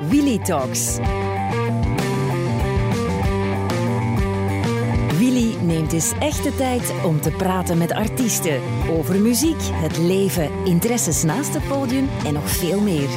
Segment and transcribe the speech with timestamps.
[0.00, 0.98] Willy Talks.
[5.18, 10.50] Willy neemt dus echt de tijd om te praten met artiesten over muziek, het leven,
[10.64, 13.08] interesses naast het podium en nog veel meer.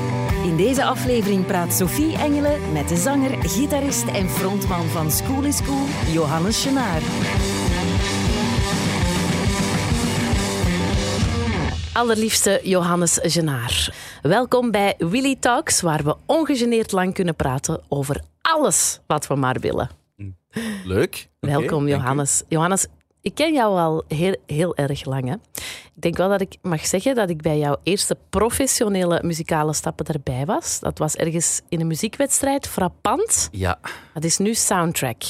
[0.44, 5.62] In deze aflevering praat Sophie Engelen met de zanger, gitarist en frontman van School is
[5.62, 7.02] Cool, Johannes Genaar.
[11.94, 13.96] Allerliefste Johannes Genaar.
[14.22, 19.60] Welkom bij Willy Talks, waar we ongegeneerd lang kunnen praten over alles wat we maar
[19.60, 19.90] willen.
[20.86, 21.30] Leuk.
[21.40, 21.88] Welkom.
[21.88, 22.44] Johannes.
[22.48, 22.88] Johannes,
[23.22, 25.28] ik ken jou al heel, heel erg lang.
[25.28, 25.34] Hè?
[25.96, 30.06] Ik denk wel dat ik mag zeggen dat ik bij jouw eerste professionele muzikale stappen
[30.06, 30.80] erbij was.
[30.80, 33.50] Dat was ergens in een muziekwedstrijd, frappant.
[33.52, 33.80] Ja.
[34.14, 35.24] Dat is nu soundtrack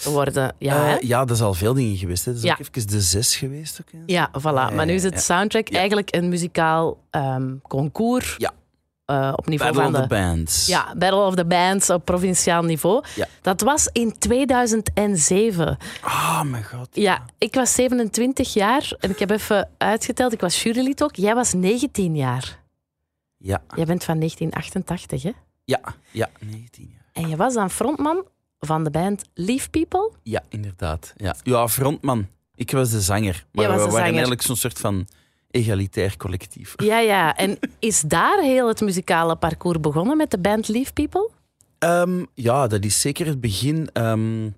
[0.00, 0.54] geworden.
[0.58, 2.24] Ja, Eh, ja, dat is al veel dingen geweest.
[2.24, 2.30] Hè.
[2.32, 2.52] Dat is Ja.
[2.52, 3.80] ook even de zes geweest.
[3.80, 3.98] Ook, hè.
[4.06, 4.74] Ja, voilà.
[4.74, 8.34] Maar nu is het soundtrack eigenlijk een muzikaal ehm, concours.
[8.38, 8.52] Ja.
[9.04, 10.14] eh, op niveau Battle van of de...
[10.16, 10.66] the Bands.
[10.66, 13.04] Ja, Battle of the Bands op provinciaal niveau.
[13.16, 13.26] Ja.
[13.42, 15.76] Dat was in 2007.
[16.04, 16.88] Oh mijn god.
[16.92, 20.32] Ja, ik was 27 jaar en ik heb even uitgeteld.
[20.32, 21.16] Ik was jurylid ook.
[21.16, 22.58] Jij was 19 jaar.
[23.36, 25.30] Ja, Jij bent van 1988, hè?
[25.64, 27.00] ja, ja, 19 jaar.
[27.24, 28.24] En je was dan frontman
[28.60, 30.10] van de band Leaf People.
[30.22, 31.12] Ja, inderdaad.
[31.16, 32.28] Ja, ja frontman.
[32.54, 33.46] Ik was de zanger.
[33.52, 34.10] Maar was we waren zanger.
[34.10, 35.06] eigenlijk zo'n soort van
[35.50, 36.74] egalitair collectief.
[36.76, 37.36] Ja, ja.
[37.36, 41.30] En is daar heel het muzikale parcours begonnen met de band Leaf People?
[41.78, 43.88] Ehm, ja, dat is zeker het begin.
[43.92, 44.50] Ehm,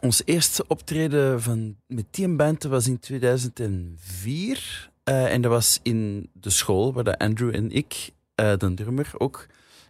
[0.00, 4.90] ons eerste optreden van, met die band was in 2004.
[5.04, 9.46] Eh, en dat was in de school waar Andrew en ik, eh, de drummer ook,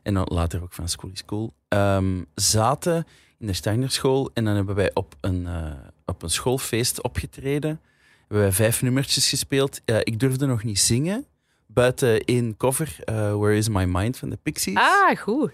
[0.09, 3.07] en dan later ook van School is Cool, ehm, zaten
[3.39, 4.31] in de Steinerschool.
[4.35, 5.71] En dan hebben wij op een, eh,
[6.07, 7.81] op een schoolfeest opgetreden.
[8.21, 9.81] Hebben wij vijf nummertjes gespeeld.
[10.03, 11.27] Ik durfde nog niet zingen.
[11.67, 14.77] Buiten één cover, eh, Where Is My Mind van de Pixies.
[14.77, 15.53] Ah, goed.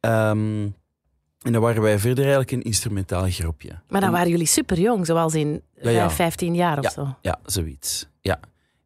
[0.00, 0.68] Ehm,
[1.42, 3.68] en dan waren wij verder eigenlijk een instrumentaal groepje.
[3.68, 6.04] Maar dan En- waren jullie super jong, zoals in Ja, ja.
[6.04, 7.16] eh, 15 jaar of zo.
[7.22, 8.06] Ja, zoiets.
[8.20, 8.40] Ja.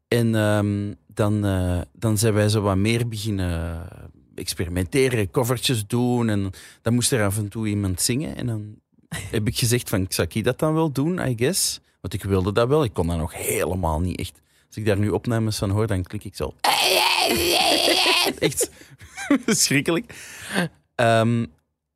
[0.09, 3.87] En ehm, dan, eh, dan zijn wij zo wat meer beginnen
[4.35, 6.29] experimenteren, covertjes doen.
[6.29, 6.51] En
[6.83, 8.37] dan moest er af en toe iemand zingen.
[8.37, 8.75] En dan
[9.09, 11.81] heb ik gezegd van, zou ik dat dan wel doen, I guess?
[12.01, 12.85] Want ik wilde dat wel.
[12.85, 14.41] Ik kon dat nog helemaal niet echt.
[14.67, 16.55] Als ik daar nu opnames van hoor, dan klik ik zo...
[18.39, 18.71] Echt
[19.45, 20.15] verschrikkelijk.
[20.95, 21.47] Ehm,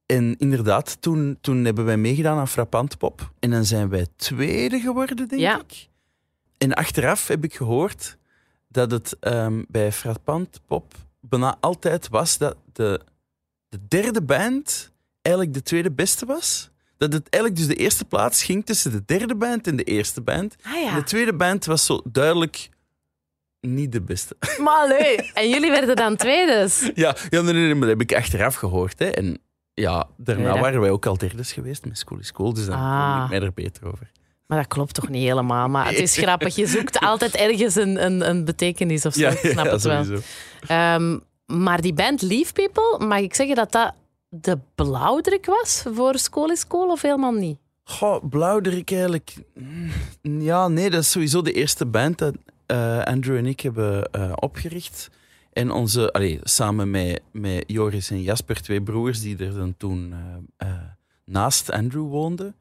[0.06, 3.32] en inderdaad, toen, toen hebben wij meegedaan aan Frappant Pop.
[3.38, 5.60] En dan zijn wij tweede geworden, denk Ja.
[5.60, 5.88] ik.
[6.58, 8.16] En achteraf heb ik gehoord
[8.68, 13.00] dat het ehm, bij Frappant Pop bijna altijd was dat de,
[13.68, 14.92] de derde band
[15.22, 16.70] eigenlijk de tweede beste was.
[16.96, 20.20] Dat het eigenlijk dus de eerste plaats ging tussen de derde band en de eerste
[20.20, 20.56] band.
[20.62, 20.94] Ah En ja.
[20.94, 22.68] de tweede band was zo duidelijk
[23.60, 24.36] niet de beste.
[24.62, 25.30] Maar leuk.
[25.34, 26.90] En jullie werden dan tweedes.
[26.94, 28.98] Ja, ja nee, nee, nee, maar dat heb ik achteraf gehoord.
[28.98, 29.06] Hè.
[29.06, 29.38] En
[29.74, 30.60] ja, daarna Ja.
[30.60, 33.20] waren wij ook al derdes geweest met School is School, dus dan Ah.
[33.24, 34.10] ik mij er beter over.
[34.46, 35.68] Maar dat klopt toch niet helemaal.
[35.68, 36.54] Maar het is grappig.
[36.56, 39.28] Je zoekt altijd ergens een, een, een betekenis of zo.
[39.28, 40.04] ik snap het wel.
[40.04, 40.26] sowieso.
[40.66, 43.94] Ehm, maar die band Leaf People, mag ik zeggen dat dat
[44.28, 47.58] de blauwdruk was voor School is Cool of helemaal niet?
[47.84, 49.34] Goh, Blauwdruk eigenlijk...
[50.22, 52.34] Ja, nee, dat is sowieso de eerste band dat
[52.66, 55.10] eh, Andrew en ik hebben eh, opgericht.
[55.52, 60.14] En onze, allee, samen met, met Joris en Jasper, twee broers die er dan toen
[60.56, 60.68] eh,
[61.24, 62.54] naast Andrew woonden.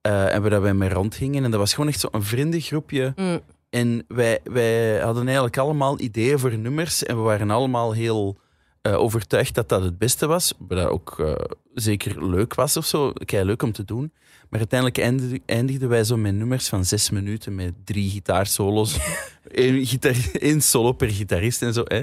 [0.00, 1.44] en we daar bij mee rondgingen.
[1.44, 3.12] En dat was gewoon echt zo'n vriendengroepje.
[3.16, 3.40] Mm.
[3.72, 7.02] En wij, wij hadden eigenlijk allemaal ideeën voor nummers.
[7.04, 8.38] En we waren allemaal heel
[8.82, 10.54] eh, overtuigd dat dat het beste was.
[10.58, 11.34] Wat dat ook eh,
[11.74, 13.12] zeker leuk was of zo.
[13.12, 14.12] Kei leuk om te doen.
[14.50, 17.54] Maar uiteindelijk eindigde- eindigden wij zo met nummers van zes minuten.
[17.54, 18.98] Met drie gitaarsolos.
[19.48, 21.82] Eén gitaar, één solo per gitarist en zo.
[21.84, 22.00] Hè.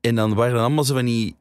[0.00, 1.36] En dan waren allemaal zo van die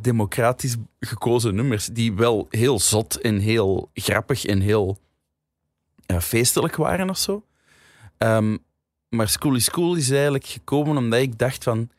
[0.00, 1.86] democratisch gekozen nummers.
[1.86, 4.98] Die wel heel zot en heel grappig en heel
[6.20, 7.44] feestelijk waren of zo.
[8.18, 8.56] Ehm,
[9.12, 11.90] maar School is Cool is eigenlijk gekomen omdat ik dacht van...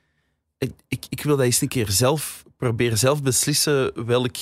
[0.58, 2.44] Ik, ik, ik wil dat eens een keer zelf...
[2.58, 4.36] Proberen zelf beslissen welk,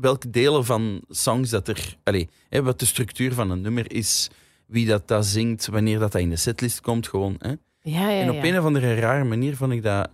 [0.00, 1.96] welke delen van songs dat er...
[2.04, 4.30] Allee, hè, wat de structuur van een nummer is.
[4.66, 7.08] Wie dat, dat zingt, wanneer dat, dat in de setlist komt.
[7.08, 7.48] Gewoon, hè.
[7.82, 8.44] Ja, ja, En op ja.
[8.44, 10.10] een of andere rare manier vond ik dat...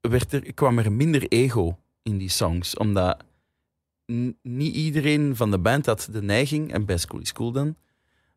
[0.00, 2.76] Werd er, kwam er minder ego in die songs.
[2.76, 3.24] Omdat
[4.42, 7.76] niet iedereen van de band had de neiging, en bij School is Cool dan,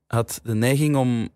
[0.07, 1.29] had de neiging om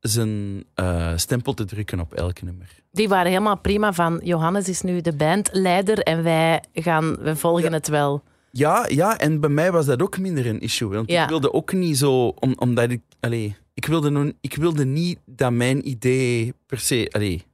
[0.00, 2.68] zijn eh, stempel te drukken op elk nummer.
[2.92, 7.64] Die waren helemaal prima van Johannes is nu de bandleider en wij, gaan, we volgen
[7.64, 7.70] Ja.
[7.70, 8.22] het wel.
[8.50, 10.88] Ja, ja, en bij mij was dat ook minder een issue.
[10.88, 11.22] Want Ja.
[11.22, 15.52] ik wilde ook niet zo, om, omdat ik, allee, ik wilde, ik wilde niet dat
[15.52, 17.46] mijn idee per se, allee,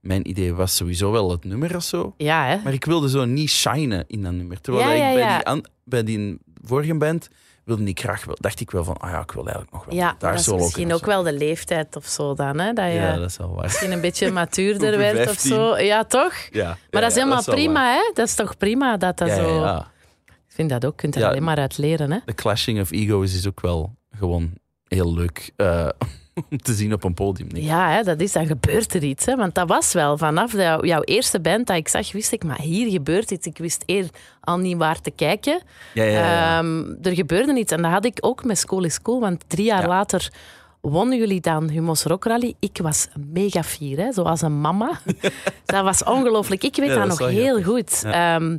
[0.00, 2.14] mijn idee was sowieso wel het nummer of zo.
[2.16, 2.58] Ja, hè?
[2.64, 4.60] Maar ik wilde zo niet shinen in dat nummer.
[4.60, 5.52] Terwijl Ja, ik bij.
[5.54, 7.28] Die bij die vorige band
[7.64, 9.94] wilde ik graag wel, dacht ik wel van, ah ja, ik wil eigenlijk nog wel
[9.94, 12.72] Ja, daar dat is misschien ook wel de leeftijd of zo dan, hè?
[12.72, 13.62] Dat je Ja, dat is wel waar.
[13.62, 15.50] misschien een beetje matuurder werd of 15.
[15.50, 15.76] zo.
[15.78, 16.34] Ja, toch?
[16.50, 17.94] Ja, Maar ja, dat is helemaal prima, waar.
[17.94, 18.10] hè?
[18.14, 19.54] Dat is toch prima dat dat Ja, zo...
[19.54, 19.92] ja, ja.
[20.26, 20.90] Ik vind dat ook.
[20.92, 21.28] Je kunt er Ja.
[21.28, 22.18] alleen maar uit leren, hè?
[22.24, 24.52] De clashing of egos is ook wel gewoon
[24.88, 25.88] heel leuk eh,
[26.62, 27.48] te zien op een podium.
[27.48, 27.68] denk ik.
[27.70, 29.26] Ja, hè, dat is, dan gebeurt er iets.
[29.26, 29.36] Hè?
[29.36, 32.60] Want dat was wel, vanaf de- jouw eerste band dat ik zag, wist ik, maar
[32.60, 33.46] hier gebeurt iets.
[33.46, 34.06] Ik wist eer
[34.40, 35.60] al niet waar te kijken.
[35.94, 36.58] Ja, ja, ja.
[36.58, 37.72] Ehm, er gebeurde iets.
[37.72, 39.20] En dat had ik ook met School is Cool.
[39.20, 39.88] Want drie jaar Ja.
[39.88, 40.32] later
[40.80, 42.54] wonnen jullie dan Humos Rock Rally.
[42.58, 44.12] Ik was mega fier, hè?
[44.12, 45.00] zoals een mama.
[45.64, 46.62] dat was ongelooflijk.
[46.64, 47.64] Ik weet dat dat nog heel grappig.
[47.66, 48.04] goed.
[48.12, 48.56] Ehm,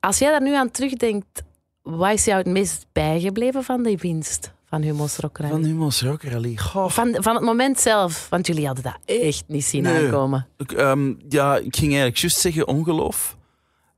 [0.00, 1.42] als jij daar nu aan terugdenkt,
[1.82, 5.50] wat is jou het meest bijgebleven van die winst van Humos Rock Rally?
[5.52, 6.56] Van Humo's Rock Rally.
[6.56, 10.04] Goh, Van, van het moment zelf, want jullie hadden dat echt niet zien Nee.
[10.04, 10.46] aankomen.
[10.56, 13.36] Ik, ehm, ja, ik ging eigenlijk juist zeggen ongeloof.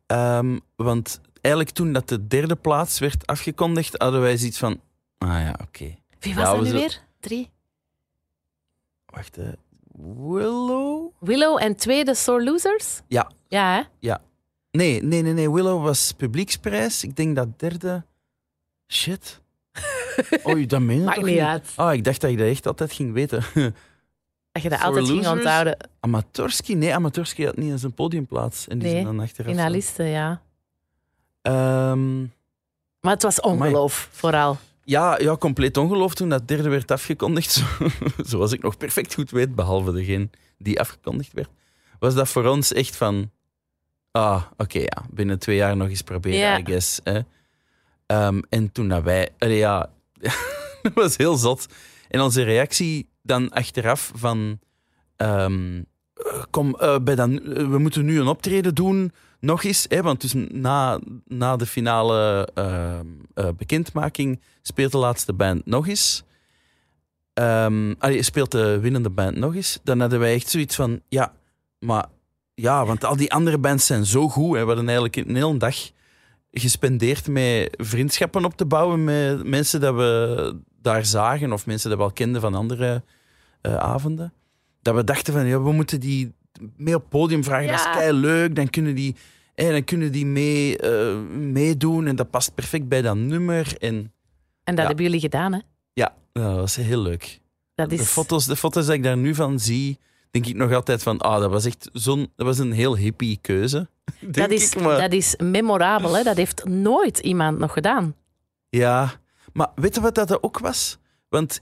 [0.07, 4.81] Ehm, want eigenlijk toen dat de derde plaats werd afgekondigd, hadden wij zoiets van...
[5.19, 5.95] Ah ja, oké.
[6.21, 7.03] Wie was Ja, dat we nu weer?
[7.21, 7.51] Drie?
[9.07, 9.51] Wacht, hè.
[10.17, 11.11] Willow?
[11.21, 13.01] Willow en tweede Sore Losers?
[13.09, 13.31] Ja.
[13.49, 14.15] Ja, hè?
[14.71, 15.51] Nee, nee, nee, nee.
[15.51, 17.05] Willow was publieksprijs.
[17.05, 18.05] Ik denk dat derde...
[18.89, 19.41] Shit.
[20.49, 21.73] Oei, dat meen je Maakt toch niet uit.
[21.77, 23.43] Ah, ik dacht dat je dat echt altijd ging weten.
[24.53, 25.77] Dat je dat altijd ging onthouden.
[26.01, 26.75] Amatorski?
[26.75, 28.69] Nee, Amatorski had niet eens een podiumplaats.
[28.69, 29.51] En die Nee, zijn dan achteraf...
[29.51, 30.43] Finalisten, ja.
[31.43, 32.21] Ehm,
[33.01, 34.59] Maar het was ongeloof, vooral.
[34.85, 37.51] Ja, ja, compleet ongeloof toen dat derde werd afgekondigd.
[37.53, 37.65] Zo-
[38.31, 40.29] Zoals ik nog perfect goed weet, behalve degene
[40.59, 41.49] die afgekondigd werd.
[41.99, 43.31] Was dat voor ons echt van...
[44.11, 45.03] Ah, oké, ja.
[45.11, 46.59] Binnen twee jaar nog eens proberen, Ja.
[46.59, 47.01] I guess.
[47.05, 47.21] Hè.
[48.13, 49.29] Ehm, en toen dat wij...
[49.39, 49.91] ja,
[50.83, 51.67] dat was heel zot.
[52.09, 54.59] En onze reactie dan achteraf van...
[55.17, 55.83] ehm,
[56.15, 59.87] eh, kom, eh, bij dan, eh, we moeten nu een optreden doen, nog eens.
[59.89, 65.89] Hè, want dus na, na de finale ehm, eh, bekendmaking speelt de laatste band nog
[65.89, 66.25] eens.
[67.35, 69.81] Ehm, allee, speelt de winnende band nog eens.
[69.83, 71.33] Dan hadden wij echt zoiets van, ja,
[71.79, 72.07] maar
[72.55, 74.55] ja, want al die andere bands zijn zo goed.
[74.57, 74.61] Hè.
[74.61, 75.77] We hadden eigenlijk een hele dag
[76.53, 81.99] gespendeerd met vriendschappen op te bouwen met mensen dat we daar zagen of mensen dat
[81.99, 83.03] we al kenden van andere
[83.61, 84.33] eh, avonden.
[84.83, 86.33] Dat we dachten van, ja, we moeten die
[86.77, 87.67] mee op podium vragen.
[87.67, 88.55] Dat is kei leuk.
[88.57, 89.17] Dan kunnen die,
[89.55, 93.75] hè, dan kunnen die mee, eh, meedoen en dat past perfect bij dat nummer.
[93.79, 93.95] En
[94.65, 94.87] En dat Ja.
[94.87, 95.59] hebben jullie gedaan, hè?
[95.93, 97.41] ja, dat was heel leuk.
[97.75, 98.03] Dat De, is...
[98.09, 99.99] foto's, de foto's dat ik daar nu van zie,
[100.33, 103.39] denk ik nog altijd van, ah, dat was echt zo'n, dat was een heel hippie
[103.41, 103.89] keuze.
[104.21, 106.23] Dat is, maar- dat is memorabel, hè?
[106.23, 108.15] Dat heeft nooit iemand nog gedaan.
[108.69, 109.13] Ja,
[109.53, 110.99] maar weet je wat dat ook was?
[111.29, 111.61] Want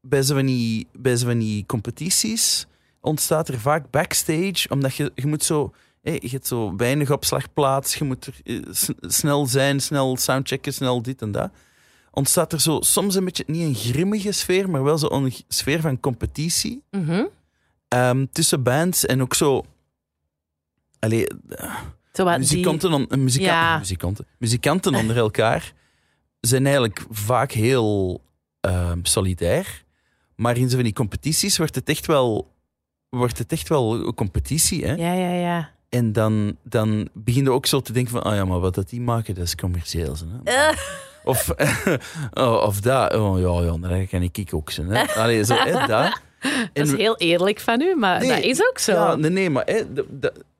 [0.00, 2.66] bij zo van die, bij zo van die competities
[3.00, 5.72] ontstaat er vaak backstage, omdat je, je moet zo...
[6.02, 8.60] je hebt zo weinig opslagplaats, je moet er, eh,
[9.00, 11.50] snel zijn, snel soundchecken, snel dit en dat.
[12.10, 16.00] Ontstaat er zo soms een beetje, niet een grimmige sfeer, maar wel zo'n sfeer van
[16.00, 17.24] competitie Mhm.
[17.88, 19.64] Ehm, tussen bands en ook zo...
[20.98, 21.26] Allee,
[22.12, 23.78] Zo wat die- muzikanten, on- eh, muzika- Ja.
[23.78, 25.72] muzikanten, muzikanten onder elkaar
[26.40, 28.20] zijn eigenlijk vaak heel
[28.60, 29.84] ehm, solidair.
[30.36, 32.52] Maar in zo van die competities wordt het echt wel,
[33.08, 34.84] wordt het echt wel een competitie.
[34.86, 34.94] Hè?
[34.94, 35.70] Ja, ja, ja.
[35.88, 38.88] En dan, dan begin je ook zo te denken van, ah ja, maar wat dat
[38.88, 40.16] die maken, dat is commercieel.
[40.44, 40.52] Hè?
[40.68, 40.76] Eh,
[41.24, 41.50] Of,
[42.32, 44.88] oh, of dat, oh ja, ja, dan kan ik ook zijn.
[44.88, 45.14] Hè?
[45.14, 46.20] Allee, zo, hè, dat.
[46.72, 48.92] Dat is heel eerlijk van u, maar Nee, dat is ook zo.
[48.92, 49.82] Ja, nee, nee, maar hè,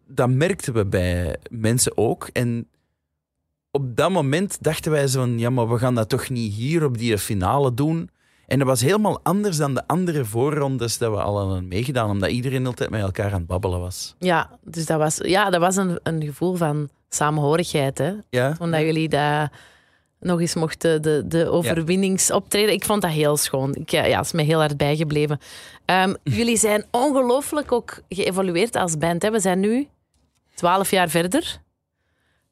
[0.07, 2.29] dat, merkten we bij mensen ook.
[2.33, 2.69] En
[3.71, 6.85] op dat moment dachten wij zo van, ja, maar we gaan dat toch niet hier
[6.85, 8.11] op die finale doen.
[8.47, 12.31] En dat was helemaal anders dan de andere voorrondes dat we al hadden meegedaan, omdat
[12.31, 14.15] iedereen altijd met elkaar aan het babbelen was.
[14.19, 18.13] Ja, dus dat was, ja, dat was een, een gevoel van samenhorigheid, hè?
[18.31, 18.57] Ja?
[18.59, 19.51] Omdat jullie dat
[20.27, 22.75] nog eens mochten, de, de overwinningsoptreden.
[22.75, 23.75] Ik vond dat heel schoon.
[23.75, 25.41] Ik, ja, is me heel hard bijgebleven.
[25.85, 29.23] Ehm, jullie zijn ongelooflijk ook geëvolueerd als band.
[29.23, 29.31] Hè?
[29.31, 29.89] We zijn nu
[30.55, 31.61] twaalf jaar verder.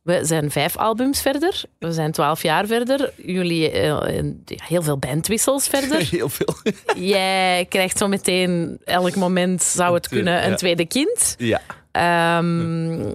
[0.02, 1.62] We zijn vijf albums verder.
[1.78, 3.12] We zijn twaalf jaar verder.
[3.16, 6.08] Jullie eh, eh, heel veel bandwissels verder.
[6.10, 6.54] Heel veel.
[7.16, 11.34] Jij krijgt zo meteen, elk moment zou het kunnen, een tweede kind.
[11.38, 11.60] Ja.
[11.90, 13.12] Ehm,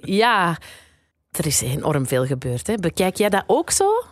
[0.00, 0.58] ja,
[1.30, 2.66] er is enorm veel gebeurd.
[2.66, 2.74] Hè.
[2.74, 4.04] Bekijk jij dat ook zo?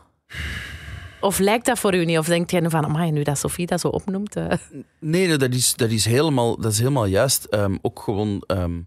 [1.21, 2.19] Of lijkt dat voor u niet?
[2.19, 4.37] Of denkt jij van, amai, nu dat Sofie dat zo opnoemt?
[4.37, 4.53] eh.
[5.01, 7.45] Nee, dat, is, dat, is helemaal, dat is helemaal juist.
[7.45, 8.81] Ehm, ook gewoon ehm,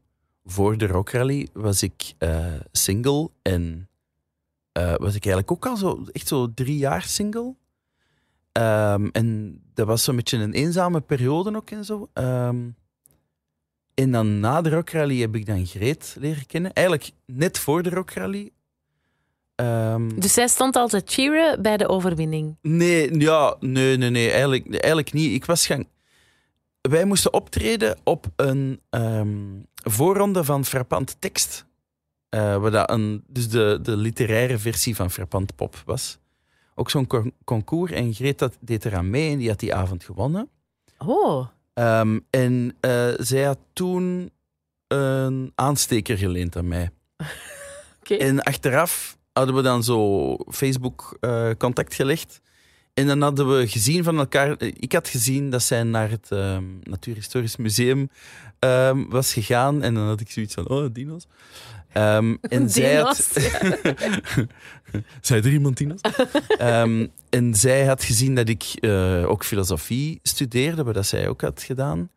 [0.45, 3.89] voor de Rock Rally was ik eh, single en
[4.71, 7.55] eh, was ik eigenlijk ook al zo, echt zo drie jaar single.
[8.51, 12.09] Ehm, en dat was zo'n beetje een eenzame periode ook en zo.
[13.99, 16.73] En dan na de rockrally heb ik dan Greet leren kennen.
[16.73, 18.51] Eigenlijk net voor de rockrally.
[19.55, 22.57] Ehm, Dus zij stond altijd cheeren bij de overwinning.
[22.61, 25.31] Nee, ja, nee, nee, nee eigenlijk, eigenlijk niet.
[25.33, 25.85] Ik was gaan...
[26.81, 29.37] Wij moesten optreden op een ehm,
[29.75, 31.65] voorronde van Frappant Tekst.
[32.29, 36.17] Eh, waar dat een, dus de, de literaire versie van Frappant Pop was.
[36.75, 37.91] Ook zo'n con- concours.
[37.91, 40.49] En Greet dat, deed eraan mee en die had die avond gewonnen.
[40.97, 41.47] Oh,
[41.79, 44.31] Ehm, en eh, zij had toen
[44.87, 46.89] een aansteker geleend aan mij.
[48.17, 52.41] En achteraf hadden we dan zo Facebook eh, contact gelegd.
[52.93, 54.55] En dan hadden we gezien van elkaar.
[54.57, 58.09] eh, Ik had gezien dat zij naar het ehm, Natuurhistorisch Museum
[58.59, 59.81] ehm, was gegaan.
[59.83, 61.27] En dan had ik zoiets van: oh, dino's.
[62.41, 63.17] En zij had.
[65.21, 66.01] Zei er iemand dino's?
[67.29, 72.09] En zij had gezien dat ik eh, ook filosofie studeerde, wat zij ook had gedaan.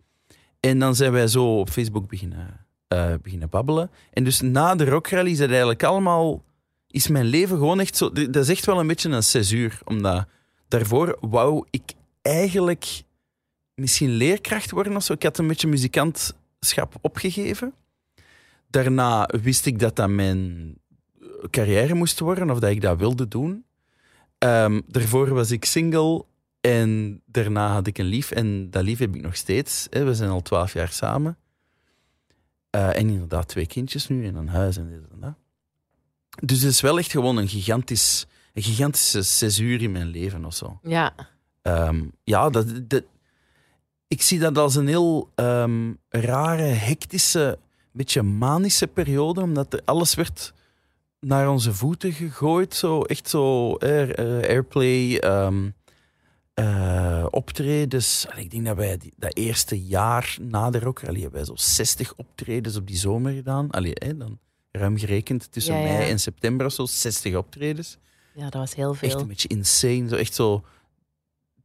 [0.60, 3.90] En dan zijn wij zo op Facebook beginnen, eh, beginnen babbelen.
[4.12, 6.42] En dus na de rockrally is het eigenlijk allemaal...
[6.86, 8.12] Is mijn leven gewoon echt zo...
[8.12, 9.80] Dat is echt wel een beetje een césuur.
[9.84, 10.26] Omdat
[10.68, 11.92] daarvoor wou ik
[12.22, 13.02] eigenlijk
[13.74, 15.12] misschien leerkracht worden of zo.
[15.12, 17.74] Ik had een beetje muzikantschap opgegeven.
[18.68, 20.74] Daarna wist ik dat dat mijn
[21.50, 23.64] carrière moest worden of dat ik dat wilde doen.
[24.42, 26.24] Ehm, daarvoor was ik single
[26.60, 29.86] en daarna had ik een lief en dat lief heb ik nog steeds.
[29.90, 30.04] Hè.
[30.04, 31.36] We zijn al twaalf jaar samen.
[32.70, 35.34] Eh, en inderdaad twee kindjes nu en een huis en dit en dat.
[36.42, 40.54] Dus het is wel echt gewoon een, gigantisch, een gigantische césuur in mijn leven of
[40.54, 40.78] zo.
[40.82, 41.14] Ja,
[41.62, 43.04] Ehm, ja, dat, dat,
[44.08, 47.58] ik zie dat als een heel ehm, rare, hectische,
[47.92, 50.52] beetje manische periode, omdat er alles werd
[51.26, 52.74] naar onze voeten gegooid.
[52.74, 55.68] Zo, echt zo air, eh, airplay, ehm,
[56.54, 58.26] eh, optredens.
[58.30, 61.44] En ik denk dat wij die- dat eerste jaar na de rock, allee, hebben wij
[61.44, 63.70] zo 60 optredens op die zomer gedaan.
[63.70, 64.38] Allee, hè, dan
[64.70, 65.92] ruim gerekend tussen Ja, ja.
[65.92, 67.98] mei en september of zo, 60 optredens.
[68.34, 69.20] ja, dat was heel Echt veel.
[69.20, 70.08] een beetje insane.
[70.08, 70.64] Zo echt zo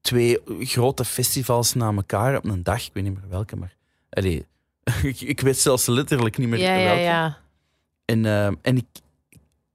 [0.01, 2.85] twee grote festivals na elkaar op een dag.
[2.85, 3.75] Ik weet niet meer welke, maar...
[4.09, 4.45] Allee,
[5.03, 7.01] ik, ik weet zelfs letterlijk niet meer Ja, ja, welke.
[7.01, 7.37] ja.
[8.05, 8.85] En, ehm, en ik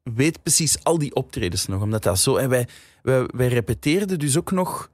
[0.02, 2.36] weet precies al die optredens nog, omdat dat zo...
[2.36, 2.68] En wij,
[3.02, 4.90] wij, wij repeteerden dus ook nog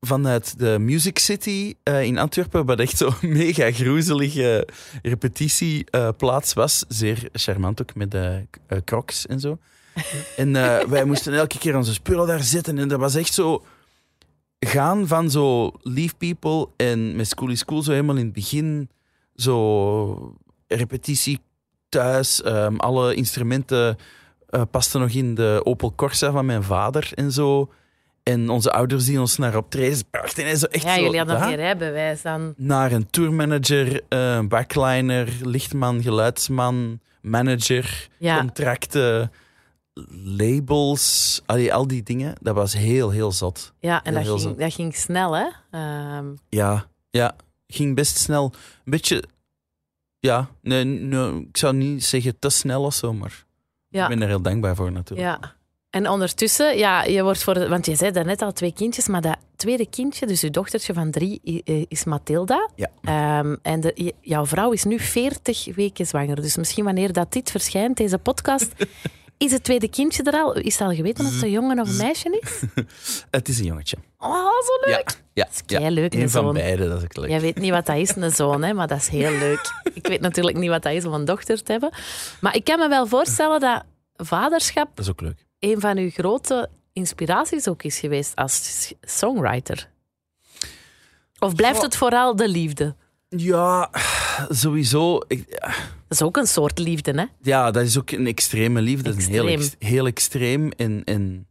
[0.00, 4.68] vanuit de Music City eh, in Antwerpen, wat echt zo'n mega groezelige
[5.02, 6.84] repetitieplaats was.
[6.88, 9.58] Zeer charmant ook, met de eh, crocs en zo.
[10.36, 12.78] En eh, wij moesten elke keer onze spullen daar zetten.
[12.78, 13.64] En dat was echt zo...
[14.60, 18.90] Gaan van zo Leave People en met School is School zo helemaal in het begin...
[19.34, 20.36] Zo
[20.66, 21.40] repetitie
[21.88, 22.42] thuis.
[22.42, 23.96] ehm, alle instrumenten
[24.48, 27.72] eh, pasten nog in de Opel Corsa van mijn vader en zo.
[28.22, 30.44] En onze ouders die ons naar optredens brachten.
[30.44, 32.54] En zo echt Ja, zo, jullie hadden ja, geen rijbewijs dan.
[32.56, 38.38] Naar een tourmanager, een backliner, lichtman, geluidsman, manager, Ja.
[38.38, 39.30] contracten,
[40.22, 42.34] labels, allee, al die dingen.
[42.40, 43.72] Dat was heel, heel zot.
[43.80, 45.46] Ja, en Heel, dat heel ging, dat ging snel, hè?
[45.70, 48.44] Ehm, Ja, ja, ging best snel.
[48.84, 49.22] Een beetje,
[50.20, 53.44] ja, nee, nee, ik zou niet zeggen te snel of zo, maar
[53.88, 54.02] Ja.
[54.02, 55.28] ik ben er heel dankbaar voor natuurlijk.
[55.40, 55.56] ja.
[55.90, 57.54] En ondertussen, ja, je wordt voor...
[57.54, 60.94] de- Want je zei daarnet al twee kindjes, maar dat tweede kindje, dus je dochtertje
[60.94, 62.70] van drie, is Mathilda.
[62.76, 62.90] Ja.
[63.02, 66.36] Ehm, en de, jouw vrouw is nu 40 weken zwanger.
[66.40, 68.72] Dus misschien wanneer dat dit verschijnt, deze podcast,
[69.38, 70.52] is het tweede kindje er al?
[70.54, 72.62] Is het al geweten of het een jongen of een meisje is?
[73.30, 73.96] Het is een jongetje.
[74.18, 75.10] Oh, zo leuk.
[75.10, 75.78] Ja, ja, is ja.
[75.78, 77.28] keileuk, Een van beide, dat is leuk.
[77.28, 79.72] Jij weet niet wat dat is, een zoon, hè, maar dat is heel leuk.
[79.94, 81.90] Ik weet natuurlijk niet wat dat is om een dochter te hebben.
[82.40, 83.84] Maar ik kan me wel voorstellen dat
[84.16, 85.46] vaderschap Dat is ook leuk.
[85.58, 89.88] een van uw grote inspiraties ook is geweest als songwriter.
[91.38, 92.94] Of blijft het vooral de liefde?
[93.28, 93.90] Ja,
[94.48, 95.20] sowieso.
[95.26, 95.60] Ik,
[96.08, 97.24] Dat is ook een soort liefde, hè?
[97.42, 99.10] ja, dat is ook een extreme liefde.
[99.10, 101.46] Een heel, ex- heel extreem en, en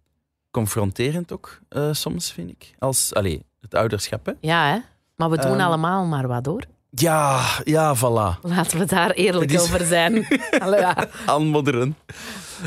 [0.51, 2.73] confronterend ook, eh, soms, vind ik.
[2.79, 4.31] Als, allee, het ouderschap, hè.
[4.41, 4.79] Ja, hè?
[5.15, 5.59] Maar we doen Ehm.
[5.59, 6.63] allemaal maar wat, hoor.
[6.89, 8.39] Ja, ja, voilà.
[8.41, 10.25] Laten we daar eerlijk is- over zijn.
[10.51, 11.07] Ja.
[11.25, 11.97] Aanmodderen.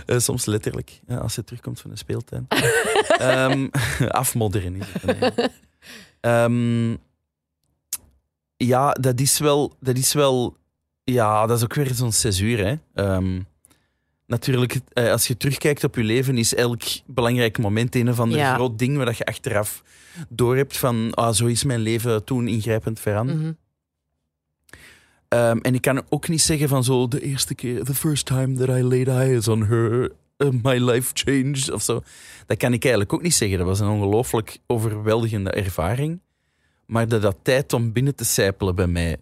[0.06, 2.46] Eh, soms letterlijk, ja, als je terugkomt van de speeltuin.
[3.18, 3.68] Ehm,
[4.08, 5.20] afmodderen is het.
[5.20, 5.48] nee.
[6.20, 6.96] Ehm,
[8.56, 9.76] ja, dat is wel...
[9.80, 10.56] Dat is wel
[11.12, 12.74] ja, dat is ook weer zo'n césuur, hè.
[12.94, 13.40] Ehm,
[14.26, 18.38] natuurlijk, eh, als je terugkijkt op je leven, is elk belangrijk moment een of ander
[18.38, 18.54] Ja.
[18.54, 19.82] groot ding waar je achteraf
[20.28, 23.38] doorhebt van ah, zo is mijn leven toen ingrijpend veranderd.
[23.38, 23.52] Mhm.
[25.28, 28.56] Ehm, en ik kan ook niet zeggen van zo de eerste keer, the first time
[28.56, 32.02] that I laid eyes on her, uh, my life changed of zo.
[32.46, 33.58] Dat kan ik eigenlijk ook niet zeggen.
[33.58, 36.20] Dat was een ongelooflijk overweldigende ervaring.
[36.86, 39.16] Maar dat dat tijd om binnen te sijpelen bij mij eh,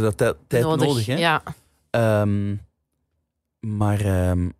[0.00, 1.16] dat tijd, nodig, hè?
[1.16, 1.42] Ja.
[1.90, 2.56] Ehm,
[3.60, 4.50] maar ehm,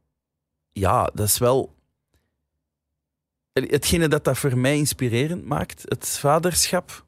[0.72, 1.74] ja, dat is wel.
[3.52, 7.06] Hetgene dat dat voor mij inspirerend maakt, het vaderschap,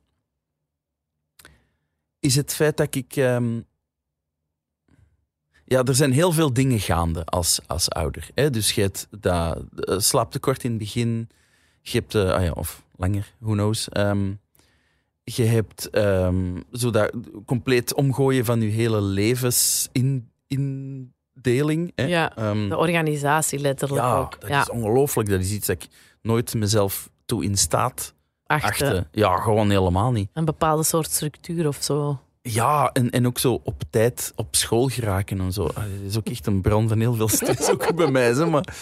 [2.21, 3.17] is het feit dat ik.
[3.17, 3.61] ehm,
[5.65, 8.31] ja, er zijn heel veel dingen gaande als, als ouder.
[8.35, 8.51] Hè?
[8.51, 11.29] Dus je hebt dat eh, slaaptekort in het begin,
[11.81, 13.89] je hebt, eh, ah ja, of langer, who knows.
[13.89, 14.33] Ehm,
[15.25, 17.13] je hebt ehm, zo dat
[17.47, 21.93] compleet omgooien van je hele levensindeling.
[21.95, 22.05] Hè?
[22.05, 24.41] Ja, Ehm, De organisatie letterlijk ja, ook.
[24.41, 25.29] dat ja, is ongelooflijk.
[25.29, 25.89] Dat is iets dat ik
[26.23, 28.15] nooit mezelf toe in staat
[28.47, 29.07] achter achtte.
[29.13, 30.31] Ja, gewoon helemaal niet.
[30.33, 32.19] een bepaalde soort structuur of zo.
[32.51, 35.65] Ja, en, en ook zo op tijd op school geraken en zo.
[35.65, 38.35] Dat is ook echt een bron van heel veel stress, ook bij mij.
[38.35, 38.75] Zeg maar.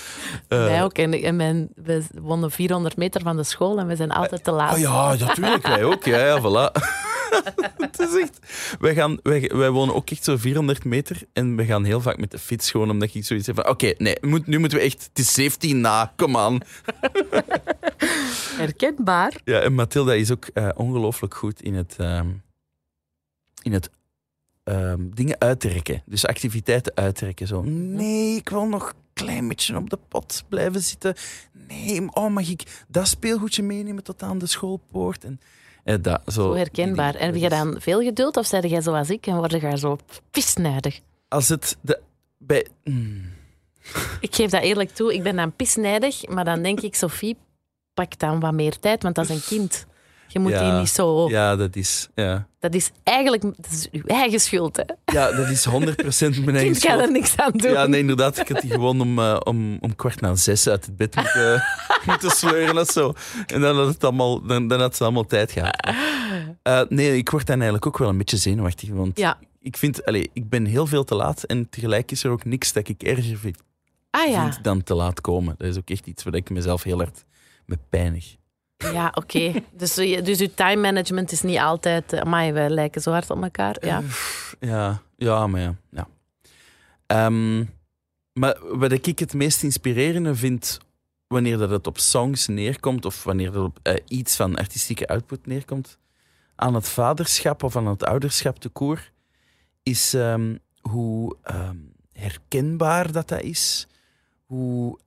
[0.49, 0.93] Eh, Wij ook.
[0.93, 4.51] En, en mijn, we wonen 400 meter van de school en we zijn altijd te
[4.51, 4.73] laat.
[4.73, 6.05] Oh ja, natuurlijk, wij ook.
[6.05, 6.73] Ja, ja, voilà.
[7.77, 8.39] het is echt...
[8.81, 12.19] Wij, gaan, wij, wij wonen ook echt zo 400 meter en we gaan heel vaak
[12.19, 14.85] met de fiets gewoon omdat ik zoiets heb van oké, nee, moet, nu moeten we
[14.85, 15.03] echt...
[15.09, 16.61] Het is 17 na, kom aan.
[18.63, 19.41] Herkenbaar.
[19.45, 22.29] Ja, en Mathilda is ook eh, ongelooflijk goed in het, ehm,
[23.63, 23.91] in het
[24.65, 26.03] ehm, dingen uittrekken.
[26.07, 27.47] Dus activiteiten uittrekken.
[27.47, 31.15] Zo, nee, ik wil nog een klein beetje op de pot blijven zitten.
[31.69, 35.25] Nee, oh, mag ik dat speelgoedje meenemen tot aan de schoolpoort?
[35.25, 35.41] En,
[35.85, 37.15] en dat, zo, Zo herkenbaar.
[37.15, 39.99] En heb je dan veel geduld of zei jij zoals ik en word je zo
[40.31, 41.01] pisnijdig?
[41.29, 41.77] Als het...
[41.81, 42.01] De,
[42.39, 43.33] bij, mm,
[44.21, 47.37] Ik geef dat eerlijk toe, ik ben dan pisnijdig, maar dan denk ik, Sophie,
[47.95, 49.87] pak dan wat meer tijd, want dat is een kind.
[50.33, 51.29] Je moet Ja, die niet zo...
[51.29, 52.09] ja, dat is...
[52.15, 52.47] Ja.
[52.59, 54.77] Dat is eigenlijk dat is uw eigen schuld.
[54.77, 54.83] Hè.
[55.13, 57.01] ja, dat is 100% mijn eigen Kind kan schuld.
[57.01, 57.71] er niks aan doen.
[57.73, 58.39] Ja, nee, inderdaad.
[58.39, 61.63] Ik had die gewoon om, eh, om, om kwart na zes uit het bed moeten,
[62.07, 63.13] moeten sleuren of zo.
[63.47, 65.89] En dan had, het allemaal, dan, dan had ze allemaal tijd gehad.
[66.63, 68.89] Eh, nee, ik word dan eigenlijk ook wel een beetje zenuwachtig.
[68.91, 69.39] Want Ja.
[69.61, 71.43] ik vind, allez, ik ben heel veel te laat.
[71.43, 73.57] En tegelijk is er ook niks dat ik erger vind,
[74.11, 75.55] Ah ja, vind dan te laat komen.
[75.59, 77.25] Dat is ook echt iets waar ik mezelf heel hard
[77.67, 78.37] mee pijnig.
[78.93, 79.53] Ja oké.
[79.73, 82.25] Dus, je- dus je time management is niet altijd...
[82.25, 83.77] Maar wij lijken zo hard op elkaar.
[83.81, 84.03] Ja.
[84.61, 86.09] Ja, ja maar ja.
[87.07, 87.65] Ehm,
[88.33, 90.79] maar wat ik het meest inspirerende vind,
[91.27, 95.47] wanneer dat het op songs neerkomt, of wanneer dat op eh, iets van artistieke output
[95.47, 95.99] neerkomt,
[96.55, 99.11] aan het vaderschap of aan het ouderschap te koer,
[99.83, 101.77] is ehm, hoe ehm,
[102.13, 103.87] herkenbaar dat dat is.
[104.45, 104.99] Hoe,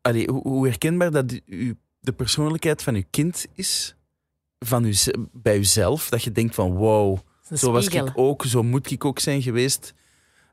[0.00, 3.94] allee, hoe, herkenbaar dat u, de persoonlijkheid van uw kind is.
[4.58, 4.94] Van u,
[5.32, 6.08] bij uzelf.
[6.08, 7.18] Dat je denkt van wow,
[7.52, 9.94] zo was ik ook, zo moet ik ook zijn geweest.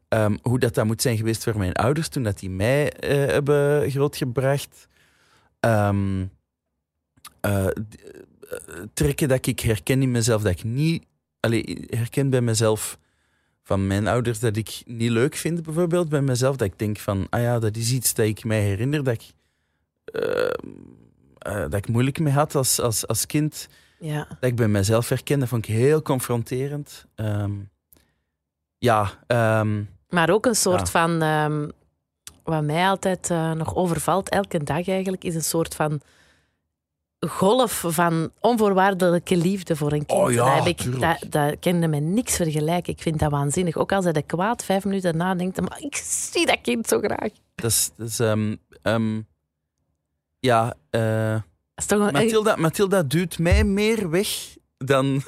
[0.07, 3.11] Ehm, hoe dat, dat moet zijn geweest voor mijn ouders toen dat die mij eh,
[3.15, 4.87] hebben grootgebracht.
[5.59, 6.25] Ehm,
[7.41, 7.67] eh,
[8.93, 11.05] trekken dat ik herken in mezelf, dat ik niet...
[11.39, 12.99] Allee, herken bij mezelf
[13.63, 16.09] van mijn ouders dat ik niet leuk vind, bijvoorbeeld.
[16.09, 19.03] Bij mezelf dat ik denk van, ah ja, dat is iets dat ik mij herinner,
[19.03, 19.33] dat ik,
[20.05, 20.69] eh,
[21.39, 23.67] eh, dat ik moeilijk mee had als, als, als kind
[23.99, 24.27] Ja.
[24.39, 27.05] dat ik bij mezelf herken, dat vond ik heel confronterend.
[27.15, 27.51] Ehm,
[28.77, 30.85] ja, ehm, Maar ook een soort Ja.
[30.85, 31.21] van...
[31.21, 31.69] ehm,
[32.43, 36.01] wat mij altijd eh, nog overvalt, elke dag eigenlijk, is een soort van
[37.27, 40.19] golf van onvoorwaardelijke liefde voor een kind.
[40.21, 42.93] Oh ja, dat, ik, dat, dat kende me niks vergelijken.
[42.93, 43.75] Ik vind dat waanzinnig.
[43.77, 45.95] Ook als hij de kwaad vijf minuten nadenkt, maar ik
[46.31, 47.29] zie dat kind zo graag.
[47.55, 47.91] dat is...
[47.97, 48.19] Dat is
[50.39, 51.35] ja, eh,
[51.75, 54.27] is toch een, Mathilda, Mathilda duwt mij meer weg
[54.77, 55.21] dan,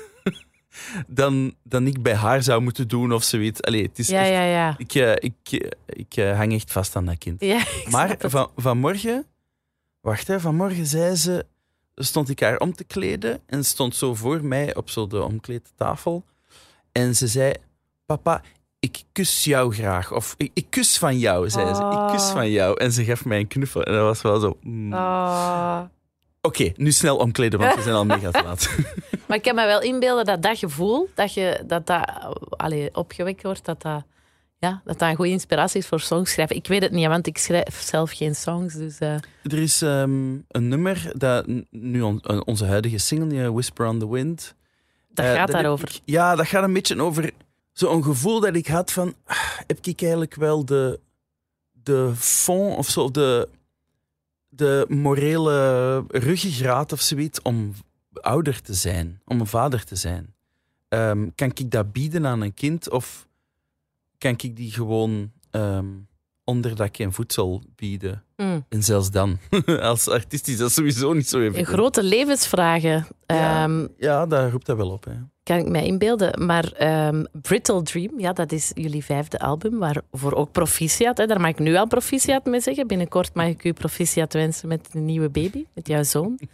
[1.07, 3.61] dan, dan ik bij haar zou moeten doen of zoiets.
[3.61, 4.75] Allee, het is ja, echt- ja, ja.
[4.77, 7.41] Ik, eh, ik, eh, ik eh, hang echt vast aan dat kind.
[7.89, 9.25] Maar van, vanmorgen,
[10.01, 11.45] wacht hè, vanmorgen zei ze,
[11.95, 16.23] stond ik haar om te kleden en stond zo voor mij op zo de omkleedtafel.
[16.91, 17.53] En ze zei,
[18.05, 18.41] papa,
[18.81, 20.11] ik kus jou graag.
[20.13, 21.81] Of ik, ik kus van jou, zei ze.
[21.81, 22.31] Ik kus Oh.
[22.31, 22.77] van jou.
[22.79, 23.83] En ze gaf mij een knuffel.
[23.83, 24.57] En dat was wel zo...
[24.61, 24.93] mm.
[24.93, 25.81] Oh.
[26.41, 28.69] Oké, nu snel omkleden, want we zijn al mega te laat.
[29.27, 32.09] Maar ik kan me wel inbeelden dat dat gevoel, dat je, dat, dat
[32.49, 34.03] allee, opgewekt wordt, dat dat,
[34.57, 36.55] ja, dat dat een goede inspiratie is voor songschrijven.
[36.55, 38.73] Ik weet het niet, want ik schrijf zelf geen songs.
[38.73, 39.13] Dus, eh,
[39.43, 43.99] er is ehm, een nummer dat nu on- eh, onze huidige single, eh, Whisper on
[43.99, 44.55] the Wind...
[45.09, 45.87] dat gaat daarover.
[45.89, 47.31] ik- ja, dat gaat een beetje over
[47.81, 49.15] zo'n gevoel dat ik had van...
[49.25, 50.99] ah, heb ik eigenlijk wel de,
[51.71, 53.49] de fond of zo, de,
[54.49, 57.73] de morele ruggengraat of zoiets om
[58.13, 60.33] ouder te zijn, om een vader te zijn?
[60.87, 63.27] Ehm, kan ik dat bieden aan een kind of
[64.17, 65.89] kan ik die gewoon ehm,
[66.43, 68.23] onder dat geen voedsel bieden.
[68.37, 68.65] Mm.
[68.69, 69.37] En zelfs dan,
[69.81, 71.65] als artiest is dat sowieso niet zo even.
[71.65, 73.07] Grote levensvragen.
[73.25, 73.63] Ja.
[73.63, 75.03] Ehm, Ja, daar roept dat wel op.
[75.05, 75.11] Hè.
[75.43, 76.45] kan ik mij inbeelden.
[76.45, 81.17] Maar ehm, Brittle Dream, ja, dat is jullie vijfde album, waarvoor ook proficiat.
[81.17, 81.25] Hè.
[81.25, 82.87] Daar mag ik nu al proficiat mee zeggen.
[82.87, 86.39] Binnenkort mag ik u proficiat wensen met een nieuwe baby, met jouw zoon.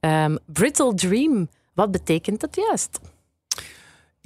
[0.00, 3.00] Ehm, Brittle Dream, wat betekent dat juist?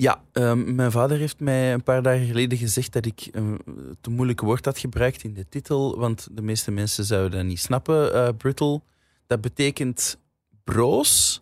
[0.01, 3.61] Ja, ehm, mijn vader heeft mij een paar dagen geleden gezegd dat ik een
[4.01, 7.61] te moeilijk woord had gebruikt in de titel, want de meeste mensen zouden dat niet
[7.61, 8.15] snappen.
[8.15, 8.81] eh, brittle,
[9.27, 10.19] dat betekent
[10.65, 11.41] broos,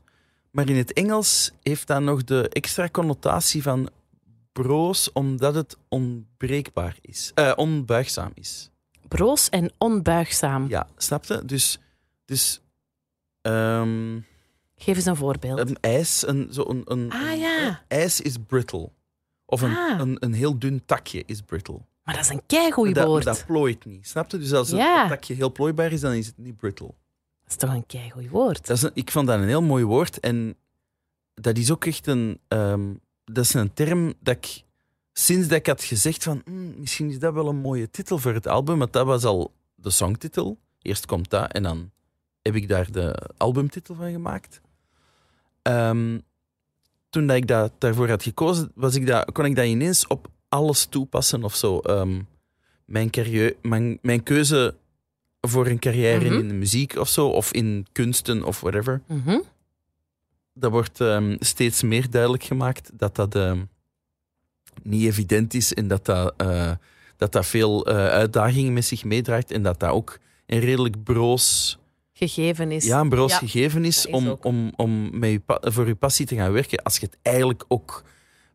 [0.51, 3.88] maar in het Engels heeft dat nog de extra connotatie van
[4.53, 8.71] broos, omdat het onbreekbaar is, eh, onbuigzaam is.
[9.09, 10.68] Broos en onbuigzaam.
[10.68, 11.44] Ja, snapte?
[11.44, 11.79] Dus,
[12.25, 12.61] dus
[13.40, 14.21] ehm,
[14.79, 15.59] Geef eens een voorbeeld.
[15.59, 18.91] een ijs, een, zo een, een, Ah, een- ijs is brittle.
[19.47, 19.99] Of een, Ah.
[20.01, 21.81] een, een heel dun takje is brittle.
[22.03, 23.25] maar dat is een keigoed dat, woord.
[23.25, 24.09] dat plooit niet.
[24.09, 24.38] Snap je?
[24.38, 25.01] Dus als Ja.
[25.01, 26.87] het takje heel plooibaar is, dan is het niet brittle.
[26.87, 28.67] Dat is toch een keigoed woord?
[28.67, 30.21] Dat is een- ik vond dat een heel mooi woord.
[30.21, 30.57] En
[31.35, 32.41] dat is ook echt een...
[32.49, 34.62] ehm, dat is een term dat ik...
[35.12, 36.43] Sinds dat ik had gezegd van...
[36.45, 38.79] "Hmm, misschien is dat wel een mooie titel voor het album.
[38.79, 40.59] Want dat was al de songtitel.
[40.83, 41.91] Eerst komt dat en dan
[42.43, 44.61] heb ik daar de albumtitel van gemaakt.
[45.68, 46.18] Ehm,
[47.11, 50.28] toen dat ik dat daarvoor had gekozen, was ik dat, kon ik dat ineens op
[50.48, 51.78] alles toepassen of zo.
[51.78, 52.20] Ehm,
[52.85, 54.74] mijn, carrière, mijn, mijn keuze
[55.40, 56.38] voor een carrière Mhm.
[56.38, 59.38] in de muziek of zo, of in kunsten of whatever, Mhm.
[60.54, 63.57] dat wordt ehm, steeds meer duidelijk gemaakt dat dat
[64.83, 66.72] niet evident is en dat dat, eh,
[67.16, 71.78] dat, dat veel eh, uitdagingen met zich meedraagt en dat dat ook een redelijk broos,
[72.18, 72.85] Gegeven is.
[72.85, 74.44] ja, een broos Ja, gegeven is, om, ook.
[74.44, 77.64] om, om met je pa- voor je passie te gaan werken als je het eigenlijk
[77.68, 78.04] ook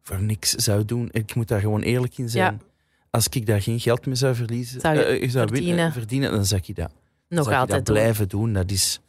[0.01, 1.09] voor niks zou doen.
[1.11, 2.53] Ik moet daar gewoon eerlijk in zijn.
[2.53, 2.65] Ja.
[3.09, 5.75] Als ik daar geen geld mee zou verliezen, Zou je eh, eh, zou verdienen.
[5.75, 6.91] winnen, verdienen, dan zou ik dat
[7.29, 7.95] Nog zou ik altijd dat doen.
[7.95, 8.53] blijven doen.
[8.53, 8.99] Dat is,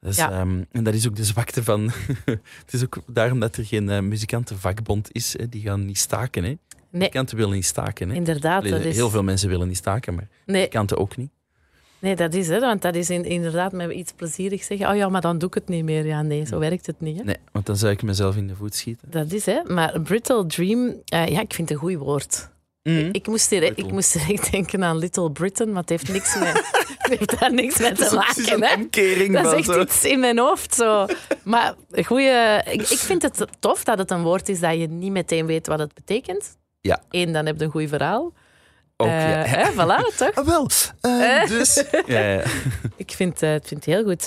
[0.00, 0.30] dat is, Ja.
[0.30, 1.90] ehm, en dat is ook de zwakte van.
[2.64, 5.38] het is ook daarom dat er geen eh, muzikantenvakbond is.
[5.38, 5.48] Hè.
[5.48, 6.42] Die gaan niet staken.
[6.42, 6.48] Hè.
[6.48, 6.58] Nee,
[6.90, 8.08] Muzikanten willen niet staken.
[8.08, 8.14] Hè.
[8.14, 8.60] inderdaad.
[8.60, 8.94] Allee, Dat is...
[8.96, 11.30] Heel veel mensen willen niet staken, maar nee, muzikanten ook niet.
[11.98, 12.60] Nee, dat is het.
[12.60, 14.88] Want dat is in- inderdaad met iets plezierig zeggen.
[14.88, 16.06] Oh ja, maar dan doe ik het niet meer.
[16.06, 17.18] Ja, nee, zo werkt het niet.
[17.18, 17.24] Hè?
[17.24, 19.10] Nee, want dan zou ik mezelf in de voet schieten.
[19.10, 19.60] Dat is hè.
[19.66, 22.48] Maar Brittle Dream, eh, ja, ik vind het een goed woord.
[22.82, 23.08] Mhm.
[23.12, 26.62] Ik moest, direct, ik moest direct denken aan Little Britain, maar het heeft niks met,
[27.18, 28.52] heeft daar niks mee te is maken.
[28.52, 28.74] een Hè?
[28.74, 29.80] omkering Dat is echt zo.
[29.80, 30.74] iets in mijn hoofd.
[30.74, 31.06] Zo.
[31.44, 35.12] Maar goeie, ik, ik vind het tof dat het een woord is dat je niet
[35.12, 36.56] meteen weet wat het betekent.
[36.80, 37.02] Ja.
[37.10, 38.32] Eén, dan heb je een goed verhaal.
[39.00, 39.44] Ook, Eh, ja.
[39.44, 40.34] hè, voilà, toch?
[40.34, 40.68] Ah, wel.
[41.00, 41.48] eh, Eh?
[41.48, 41.84] dus.
[42.06, 42.42] Ja, ja.
[42.96, 44.26] Ik vind, eh, het vind het heel goed.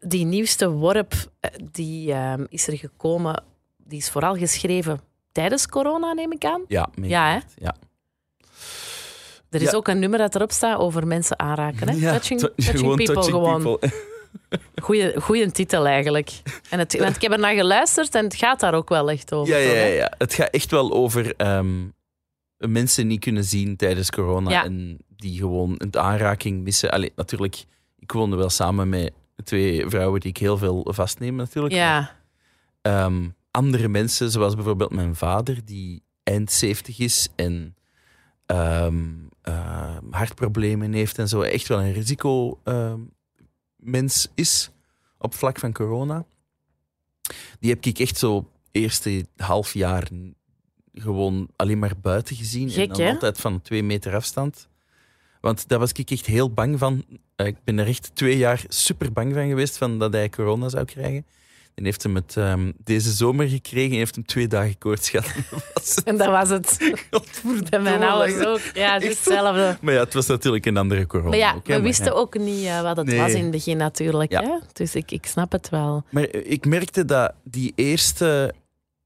[0.00, 3.42] Die nieuwste worp eh, die, ehm, is er gekomen,
[3.76, 5.00] die is vooral geschreven
[5.32, 6.64] tijdens corona, neem ik aan.
[6.68, 7.38] Ja, Ja, hè?
[7.64, 7.74] ja.
[9.50, 9.76] Er is Ja.
[9.76, 11.88] ook een nummer dat erop staat over mensen aanraken.
[11.88, 11.94] Hè?
[11.96, 13.62] Ja, touching, to- touching gewoon people, touching gewoon.
[13.62, 13.90] people.
[14.82, 16.30] Goeie, goeie titel eigenlijk.
[16.70, 19.32] En het, want ik heb er naar geluisterd en het gaat daar ook wel echt
[19.32, 19.60] over.
[19.60, 20.12] Ja, ja, ja.
[20.18, 21.84] Het gaat echt wel over ehm,
[22.58, 24.64] mensen niet kunnen zien tijdens corona Ja.
[24.64, 26.90] en die gewoon een aanraking missen.
[26.90, 27.64] Allee, natuurlijk,
[27.98, 29.12] ik woonde wel samen met
[29.44, 31.74] twee vrouwen die ik heel veel vastneem natuurlijk.
[31.74, 32.16] Ja,
[32.82, 37.76] Ehm, andere mensen, zoals bijvoorbeeld mijn vader, die eind 70 is en
[38.46, 39.04] ehm,
[39.42, 43.00] ehm, hartproblemen heeft en zo, echt wel een risico ehm,
[43.76, 44.70] mens is
[45.18, 46.24] op vlak van corona.
[47.60, 50.08] Die heb ik echt zo eerste half jaar
[51.00, 52.70] gewoon alleen maar buiten gezien.
[52.70, 53.12] Gek, en dan hè?
[53.12, 54.68] altijd van twee meter afstand.
[55.40, 57.04] Want daar was ik echt heel bang van.
[57.36, 60.68] Eh, Ik ben er echt twee jaar super bang van geweest van dat hij corona
[60.68, 61.26] zou krijgen.
[61.74, 65.32] En heeft hem het ehm, deze zomer gekregen en heeft hem twee dagen koorts gehad.
[66.04, 66.76] En dat was het.
[67.70, 68.60] En mijn ouders ook.
[68.74, 69.76] Ja, het is hetzelfde.
[69.80, 71.28] Maar ja, het was natuurlijk een andere corona.
[71.28, 72.10] Maar ja, ook, hè, we maar wisten ja.
[72.12, 73.18] ook niet eh, wat het Nee.
[73.18, 74.30] was in het begin natuurlijk.
[74.30, 74.42] Ja.
[74.42, 74.58] Hè?
[74.72, 76.04] Dus ik, ik snap het wel.
[76.10, 78.54] Maar ik merkte dat die eerste,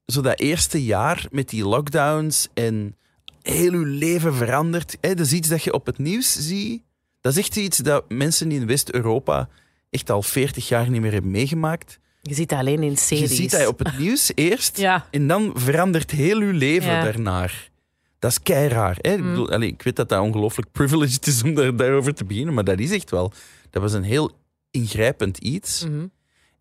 [0.07, 2.97] zo dat eerste jaar met die lockdowns en
[3.43, 4.97] heel uw leven verandert.
[5.01, 6.83] Hè, dat is iets dat je op het nieuws ziet.
[7.21, 9.49] Dat is echt iets dat mensen in West-Europa
[9.91, 11.99] echt al 40 jaar niet meer hebben meegemaakt.
[12.23, 13.31] Je ziet dat alleen in series.
[13.31, 17.05] Je ziet dat op het nieuws eerst Ja, en dan verandert heel uw leven Ja.
[17.05, 17.71] daarnaar.
[18.19, 18.97] Dat is kei raar.
[19.01, 19.13] Hè?
[19.13, 19.29] Ik, Mm.
[19.29, 22.79] bedoel, ik weet dat dat ongelooflijk privileged is om daar, daarover te beginnen, maar dat
[22.79, 23.33] is echt wel.
[23.71, 24.31] Dat was een heel
[24.71, 25.85] ingrijpend iets.
[25.85, 26.07] Mhm.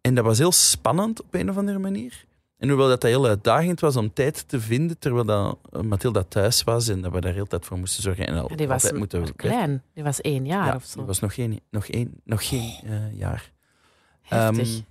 [0.02, 2.26] En dat was heel spannend op een of andere manier.
[2.62, 6.24] En hoewel dat, dat heel uitdagend was om tijd te vinden, terwijl dat eh, Mathilda
[6.24, 8.28] thuis was en dat we daar heel tijd voor moesten zorgen.
[8.28, 9.84] En Ja, die was moeten klein.
[9.94, 10.98] Die was één jaar Ja, of zo.
[10.98, 13.52] die was nog geen, nog één, nog geen eh, jaar.
[14.22, 14.68] Heftig.
[14.68, 14.82] Ehm,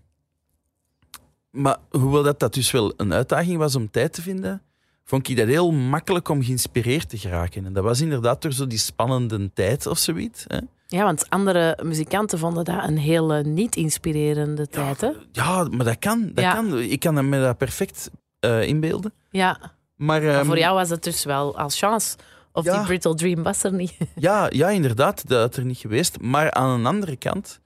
[1.50, 4.62] maar hoewel dat, dat dus wel een uitdaging was om tijd te vinden
[5.04, 7.64] vond ik dat heel makkelijk om geïnspireerd te geraken.
[7.66, 10.44] En dat was inderdaad door zo die spannende tijd of zoiets.
[10.46, 10.59] Hè.
[10.90, 15.11] Ja, want andere muzikanten vonden dat een hele niet-inspirerende tijd, hè?
[15.33, 16.31] Ja, maar dat kan.
[16.35, 16.53] Dat Ja.
[16.55, 16.79] kan.
[16.79, 19.12] Ik kan me dat perfect eh, inbeelden.
[19.31, 22.16] Ja, Maar, maar ehm, voor jou was het dus wel als chance.
[22.53, 22.76] Of Ja.
[22.76, 23.96] die Brittle Dream was er niet.
[24.14, 26.20] Ja, ja, inderdaad, dat had er niet geweest.
[26.20, 27.61] Maar aan een andere kant,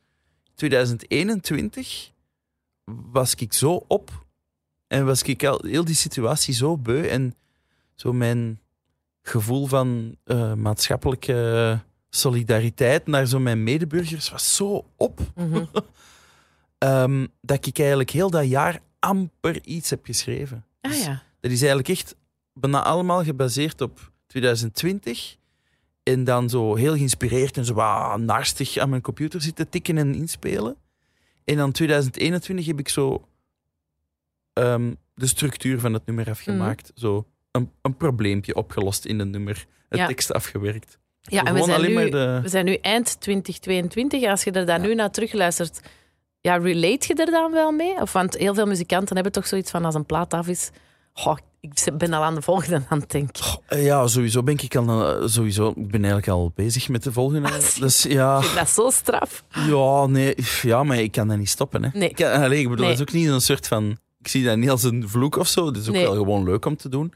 [0.54, 2.10] 2021
[3.12, 4.10] was ik zo op
[4.86, 7.34] en was ik al heel die situatie zo beu en
[7.94, 8.60] zo mijn
[9.22, 11.78] gevoel van eh, maatschappelijke
[12.16, 15.64] solidariteit naar zo mijn medeburgers was zo op Mhm.
[16.78, 20.64] ehm, dat ik eigenlijk heel dat jaar amper iets heb geschreven.
[20.80, 21.22] Ah Dus ja.
[21.40, 22.14] dat is eigenlijk echt
[22.52, 25.36] bijna allemaal gebaseerd op 2020.
[26.02, 28.24] En dan zo heel geïnspireerd en zo aan
[28.88, 30.76] mijn computer zitten tikken en inspelen.
[31.44, 33.28] En dan 2021 heb ik zo
[34.52, 36.92] ehm, de structuur van het nummer afgemaakt.
[36.94, 39.66] Zo een, een probleempje opgelost in het nummer.
[39.88, 40.06] Het Ja.
[40.06, 40.98] tekst afgewerkt.
[41.30, 42.38] Ja, en we zijn, nu, de...
[42.42, 44.24] we zijn nu eind 2022.
[44.30, 45.80] Als je er dan nu naar terugluistert,
[46.40, 48.00] ja, relate je er dan wel mee?
[48.00, 50.70] Of, want heel veel muzikanten hebben toch zoiets van als een plaat af is.
[51.12, 53.44] Goh, ik ben al aan de volgende aan het denken.
[53.66, 55.08] Eh, Ja, sowieso ben ik al...
[55.20, 57.48] eh, Sowieso, ik ben eigenlijk al bezig met de volgende.
[57.80, 58.40] Dus ja...
[58.42, 59.44] Vind dat zo straf.
[59.68, 61.82] Ja, nee, ja, maar ik kan dat niet stoppen.
[61.84, 61.88] Hè.
[61.92, 62.08] Nee.
[62.08, 62.96] Ik, kan, ik bedoel, Nee.
[62.96, 63.98] dat is ook niet een soort van.
[64.20, 65.66] Ik zie dat niet als een vloek of zo.
[65.66, 66.02] Het is ook Nee.
[66.04, 67.12] wel gewoon leuk om te doen.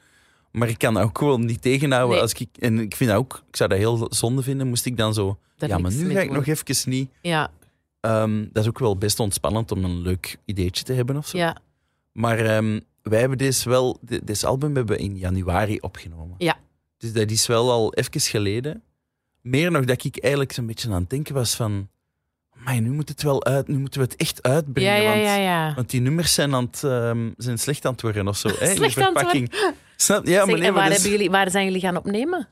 [0.50, 2.10] Maar ik kan ook gewoon niet tegenhouden.
[2.14, 2.20] Nee.
[2.20, 4.96] Als ik, en ik vind dat ook, ik zou dat heel zonde vinden, moest ik
[4.96, 5.38] dan zo.
[5.56, 7.10] Ja, maar nu ga ik nog even niet.
[7.22, 7.50] Ja,
[8.00, 11.36] Ehm, dat is ook wel best ontspannend om een leuk ideetje te hebben of zo.
[11.38, 11.56] ja,
[12.12, 16.34] Maar ehm, wij hebben deze wel, dit album hebben we in januari opgenomen.
[16.38, 16.56] Ja.
[16.98, 18.82] Dus dat is wel al even geleden.
[19.40, 21.88] Meer nog dat ik eigenlijk zo'n beetje aan het denken was van.
[22.68, 24.92] Maar nu moet het wel uit, nu moeten we het echt uitbrengen.
[24.92, 25.74] ja, ja, want, ja, ja.
[25.74, 28.48] want die nummers zijn, aan het, ehm, zijn slecht aan het worden of zo.
[28.48, 29.52] Hè, in de Slecht verpakking.
[29.96, 30.26] Snap?
[30.26, 32.48] Ja, Zeg, maar nee, waar, hebben jullie, waar zijn jullie gaan opnemen?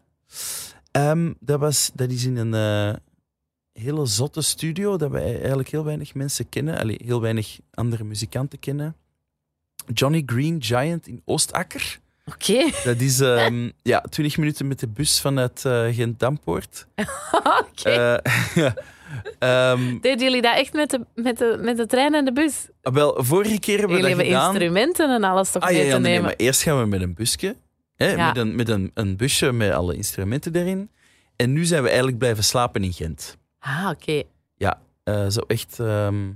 [0.90, 2.98] Ehm, dat, was, dat is in een eh,
[3.82, 6.78] hele zotte studio dat wij eigenlijk heel weinig mensen kennen.
[6.78, 8.96] Allee, heel weinig andere muzikanten kennen.
[9.94, 11.98] Johnny Green Giant in Oostakker.
[12.24, 12.70] Oké.
[12.84, 16.86] Dat is ehm, ja, 20 minuten met de bus vanuit eh Gent-Dampoort.
[17.70, 18.20] Oké.
[18.54, 18.72] Eh.
[19.38, 22.68] Ehm, Deden jullie dat echt met de, met, de, met de trein en de bus?
[22.82, 24.48] wel, vorige keer hebben we Jullie dat hebben gedaan.
[24.54, 26.24] instrumenten en alles toch Ah, ja, mee ja, te nee, nee, nemen?
[26.36, 27.56] maar eerst gaan we met een busje.
[27.96, 28.26] Hè, Ja.
[28.26, 30.90] Met, een, met een, een busje met alle instrumenten erin.
[31.36, 33.36] En nu zijn we eigenlijk blijven slapen in Gent.
[33.58, 34.22] Ah, oké.
[35.04, 35.80] Eh, zo echt...
[35.80, 36.30] ehm,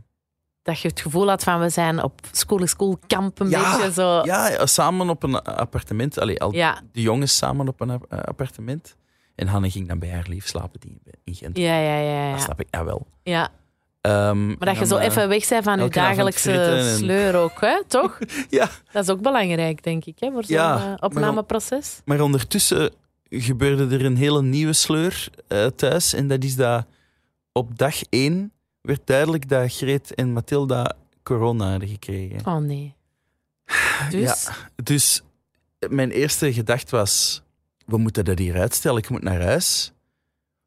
[0.63, 3.93] Dat je het gevoel had van we zijn op school school kamp een Ja, beetje
[3.93, 4.21] zo.
[4.25, 6.19] ja, ja, samen op een appartement.
[6.19, 6.81] Allee, al Ja.
[6.93, 8.97] de jongens samen op een ap- appartement.
[9.41, 11.57] En Hanne ging dan bij haar lief slapen die in Gent.
[11.57, 12.31] Ja, ja, ja.
[12.31, 12.45] Dat ja.
[12.45, 13.07] snap ik nou wel.
[13.23, 13.49] ja.
[14.01, 17.61] Ehm, Maar dat je zo eh, even weg bent van je dagelijkse en- sleur ook,
[17.61, 17.83] hè?
[17.89, 18.19] toch?
[18.51, 22.01] Ja, Dat is ook belangrijk, denk ik, hè, voor zo'n Ja, eh, maar opnameproces.
[22.05, 22.91] maar ondertussen
[23.29, 26.13] gebeurde er een hele nieuwe sleur eh, thuis.
[26.15, 26.87] En dat is dat
[27.53, 32.47] op dag één werd duidelijk dat Greet en Mathilda corona hadden gekregen.
[32.47, 32.95] Oh nee.
[34.11, 34.49] Dus,
[34.83, 35.23] Dus
[35.89, 37.43] mijn eerste gedachte was,
[37.91, 39.93] we moeten dat hier uitstellen, ik moet naar huis.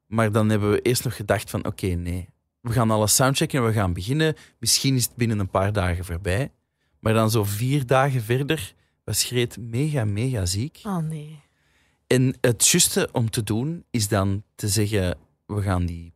[0.05, 2.29] Maar dan hebben we eerst nog gedacht van, oké, nee.
[2.61, 4.35] We gaan alles soundchecken en we gaan beginnen.
[4.59, 6.51] Misschien is het binnen een paar dagen voorbij.
[6.99, 10.79] Maar dan zo vier dagen verder was Greet mega, mega ziek.
[10.83, 11.41] oh nee.
[12.07, 16.13] En het juiste om te doen is dan te zeggen, we gaan die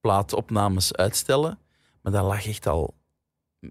[0.00, 1.58] plaatopnames uitstellen.
[2.02, 2.94] Maar dat lag echt al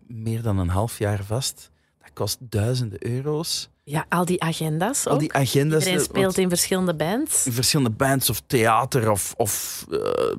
[0.08, 1.72] meer dan een half jaar vast.
[2.16, 3.70] Kost duizenden euro's.
[3.84, 5.20] Ja, al die agenda's Al ook.
[5.20, 5.80] die agenda's.
[5.80, 7.46] Iedereen eh, speelt want in verschillende bands.
[7.46, 10.36] in verschillende bands of theater of, of eh,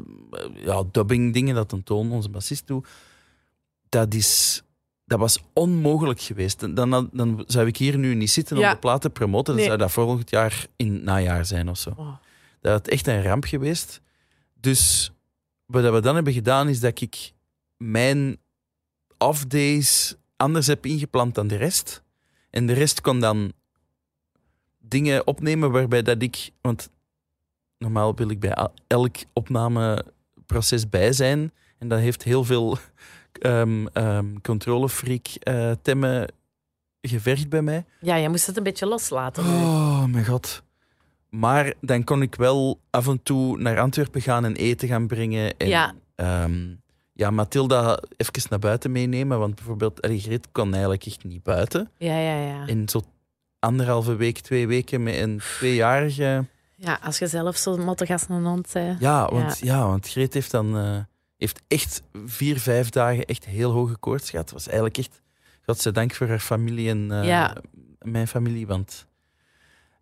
[0.54, 2.86] ja, dubbing dingen dat een toon onze bassist doet.
[3.88, 4.62] Dat, is,
[5.04, 6.60] dat was onmogelijk geweest.
[6.60, 8.68] Dan, dan, dan zou ik hier nu niet zitten Ja.
[8.68, 9.46] om de plaat te promoten.
[9.46, 9.64] Dan Nee.
[9.66, 11.92] zou dat volgend jaar in het najaar zijn of zo.
[11.96, 12.16] Oh.
[12.60, 14.00] Dat had echt een ramp geweest.
[14.60, 15.10] Dus
[15.66, 17.32] wat we dan hebben gedaan, is dat ik
[17.76, 18.38] mijn
[19.18, 22.02] off-days anders heb ingepland dan de rest.
[22.50, 23.52] En de rest kon dan
[24.78, 26.50] dingen opnemen waarbij dat ik...
[26.60, 26.90] Want
[27.78, 31.52] normaal wil ik bij el- elk opnameproces bij zijn.
[31.78, 32.78] En dat heeft heel veel
[33.32, 36.28] ehm ehm controlefreak eh temmen
[37.00, 37.84] gevergd bij mij.
[38.00, 39.44] Ja, je moest het een beetje loslaten.
[39.44, 40.62] Oh, mijn god.
[41.30, 45.56] Maar dan kon ik wel af en toe naar Antwerpen gaan en eten gaan brengen.
[45.56, 45.94] En, Ja.
[46.14, 46.74] ehm,
[47.16, 49.38] ja, Mathilda even naar buiten meenemen.
[49.38, 51.90] Want bijvoorbeeld, Greet kon eigenlijk echt niet buiten.
[51.98, 52.66] Ja, ja, ja.
[52.66, 53.02] En zo
[53.58, 56.44] anderhalve week, twee weken met een tweejarige...
[56.78, 59.00] Ja, als je zelf zo mottig als een hond bent.
[59.00, 59.86] Ja, want, ja.
[59.86, 60.76] want Greet heeft dan...
[60.78, 60.98] eh,
[61.36, 64.44] heeft echt vier, vijf dagen echt heel hoge koorts gehad.
[64.44, 65.20] Het was eigenlijk echt...
[65.64, 67.56] Godzijdank voor haar familie en eh, Ja.
[67.98, 69.06] mijn familie, want...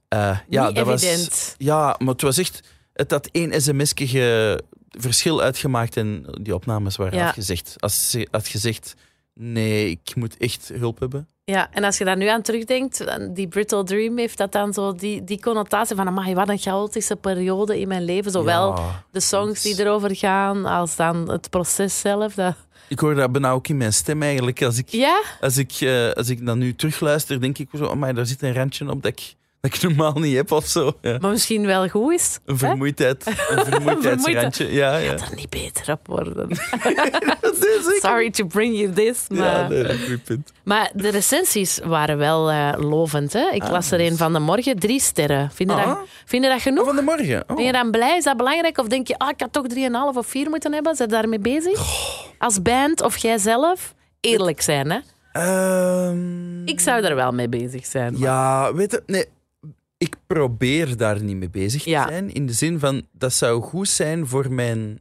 [0.09, 1.29] Eh, ja, Niet dat evident.
[1.29, 2.61] Was, ja, maar het was echt...
[2.93, 4.63] Het had één sms'je ge-
[4.99, 7.27] verschil uitgemaakt en die opnames waren Ja.
[7.29, 7.75] afgezegd.
[7.79, 8.95] Als ze had gezegd,
[9.35, 11.29] nee, ik moet echt hulp hebben.
[11.47, 13.05] Ja, en als je daar nu aan terugdenkt,
[13.35, 17.17] die Brittle Dream heeft dat dan zo die, die connotatie van, amai, wat een chaotische
[17.17, 18.31] periode in mijn leven.
[18.31, 22.35] Zowel Ja, de songs die erover gaan, als dan het proces zelf.
[22.35, 22.55] Dat...
[22.89, 24.63] Ik hoor dat bijna ook in mijn stem eigenlijk.
[24.63, 25.23] Als ik, Ja?
[25.41, 28.55] als ik, eh, als ik dan nu terugluister, denk ik zo, maar daar zit een
[28.55, 29.35] randje op dat ik,
[29.71, 30.93] dat ik normaal niet heb of zo.
[31.01, 31.19] Ja.
[31.21, 32.39] Maar misschien wel goed is.
[32.45, 34.73] Een vermoeidheid, een vermoeidheidsrandje.
[34.73, 35.13] Ja, ja.
[35.13, 36.49] er niet beter op worden.
[37.41, 38.01] Dat.
[38.01, 39.19] Sorry to bring you this.
[39.29, 40.53] Maar, Ja, nee, dat is punt.
[40.65, 43.33] maar de recensies waren wel eh, lovend.
[43.33, 43.51] Hè?
[43.53, 45.51] Ik Ah, las er een van de morgen, drie sterren.
[45.55, 45.87] Vind je, Ah.
[45.87, 46.81] dat, vind je dat genoeg?
[46.81, 47.45] Oh, van de morgen.
[47.47, 47.57] Oh.
[47.57, 48.17] Ben je dan blij?
[48.17, 48.79] Is dat belangrijk?
[48.79, 50.97] Of denk je, ah, ik had toch 3,5 of 4 moeten hebben?
[50.97, 51.81] Zijn daarmee bezig?
[52.39, 53.95] Als band of jij zelf?
[54.21, 54.99] Eerlijk zijn, hè?
[55.33, 58.13] Ehm, Ik zou er wel mee bezig zijn.
[58.13, 59.25] maar- Ja, weet je, nee,
[60.35, 62.09] probeer daar niet mee bezig te Ja.
[62.09, 62.33] zijn.
[62.33, 65.01] In de zin van, dat zou goed zijn voor mijn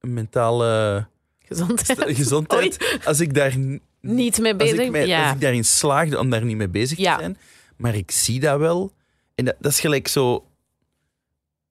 [0.00, 1.06] mentale
[1.38, 2.02] Gezondheid.
[2.22, 2.98] gezondheid.
[3.04, 3.56] Als ik daar
[4.00, 4.90] Niet mee als bezig?
[4.90, 5.24] mij- ja.
[5.24, 7.14] als ik daarin slaagde om daar niet mee bezig Ja.
[7.16, 7.36] te zijn.
[7.76, 8.92] Maar ik zie dat wel.
[9.34, 10.44] En dat, dat is gelijk zo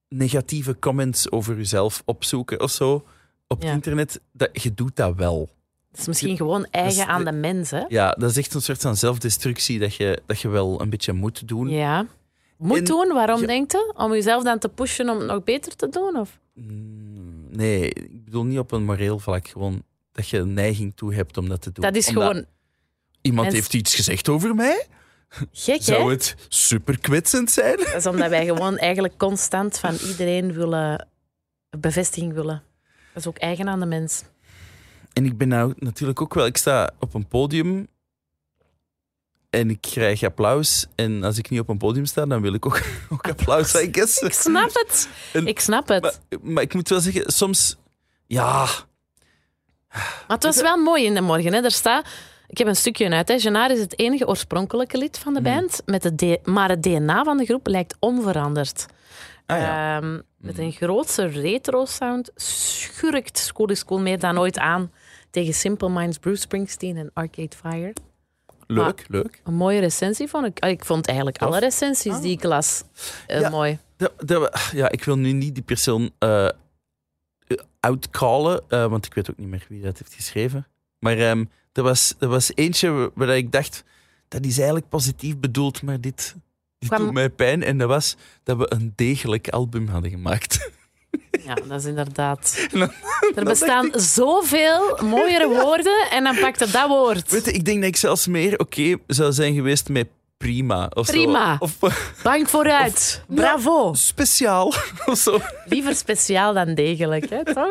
[0.08, 3.04] negatieve comments over jezelf opzoeken of zo
[3.46, 4.20] op het internet.
[4.32, 5.48] Dat, je doet dat wel.
[5.90, 7.84] Dat is misschien gewoon eigen aan de- de mens, hè?
[7.88, 11.12] Ja, dat is echt een soort van zelfdestructie dat je, dat je wel een beetje
[11.12, 11.68] moet doen.
[11.68, 12.06] Ja.
[12.60, 13.46] Moet En- doen, waarom ja.
[13.46, 13.92] denkt je?
[13.96, 16.16] Om jezelf dan te pushen om het nog beter te doen?
[16.16, 16.38] Of?
[16.54, 17.08] Mm,
[17.56, 19.48] Nee, ik bedoel niet op een moreel vlak.
[19.48, 21.84] Gewoon dat je een neiging toe hebt om dat te doen.
[21.84, 22.44] Dat is Omdat gewoon
[23.20, 24.86] Iemand mens- heeft iets gezegd over mij.
[25.52, 25.82] gek, hè?
[25.82, 27.76] Zou het super kwetsend zijn?
[27.76, 31.08] Dat is omdat wij gewoon eigenlijk constant van iedereen willen
[31.78, 32.62] bevestiging willen.
[33.12, 34.22] Dat is ook eigen aan de mens.
[35.12, 36.46] En ik ben nou natuurlijk ook wel...
[36.46, 37.86] Ik sta op een podium
[39.50, 40.86] en ik krijg applaus.
[40.94, 42.80] En als ik niet op een podium sta, dan wil ik ook,
[43.12, 44.18] ook applaus, I guess.
[44.18, 45.08] Ik snap het.
[45.32, 46.02] En- Ik snap het.
[46.02, 47.76] Maar, maar ik moet wel zeggen, soms...
[48.26, 48.66] Ja,
[49.92, 51.52] Maar het was wel mooi in de morgen.
[51.52, 51.60] Hè.
[51.64, 52.06] Er staat,
[52.46, 53.28] ik heb een stukje uit.
[53.28, 53.38] Hè.
[53.38, 55.52] Genaar is het enige oorspronkelijke lid van de Hmm.
[55.54, 55.82] band.
[55.86, 58.86] Met het maar het DNA van de groep lijkt onveranderd.
[59.46, 59.98] ah, ja.
[59.98, 60.08] Hmm.
[60.10, 64.92] Ehm, met een grootse retro-sound schurkt School is Cool meer dan ooit aan
[65.30, 67.92] tegen Simple Minds, Bruce Springsteen en Arcade Fire.
[68.70, 69.40] Leuk, leuk.
[69.44, 70.58] Een mooie recensie vond ik.
[70.58, 71.48] Ah, Ik vond eigenlijk Tof.
[71.48, 72.82] alle recensies die ik las
[73.26, 73.48] eh, Ja.
[73.50, 73.78] mooi.
[74.72, 76.48] Ja, ik wil nu niet die persoon eh
[77.80, 80.66] outcallen, want ik weet ook niet meer wie dat heeft geschreven.
[80.98, 83.84] Maar ehm er, was, er was eentje waar ik dacht,
[84.28, 86.36] dat is eigenlijk positief bedoeld, maar dit,
[86.78, 87.62] dit Kwam- doet mij pijn.
[87.62, 90.70] En dat was dat we een degelijk album hadden gemaakt.
[91.44, 92.68] Ja, dat is inderdaad.
[93.34, 97.30] Er bestaan zoveel mooiere woorden en dan pakte dat woord.
[97.30, 100.90] Weet je, ik denk dat ik zelfs meer oké zou zijn geweest met prima.
[100.94, 101.12] Of zo.
[101.12, 101.56] Prima.
[101.58, 103.24] Of eh, Bank vooruit.
[103.28, 103.94] Bravo.
[103.94, 104.66] speciaal.
[105.06, 105.40] Of zo.
[105.66, 107.70] Liever speciaal dan degelijk, hè, toch?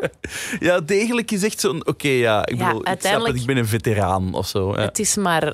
[0.60, 1.88] Ja, degelijk is echt zo'n...
[1.88, 4.74] Oké, ja, ik Ja, bedoel, ik, uiteindelijk- het, ik ben een veteraan of zo.
[4.76, 5.54] Ja, Het is maar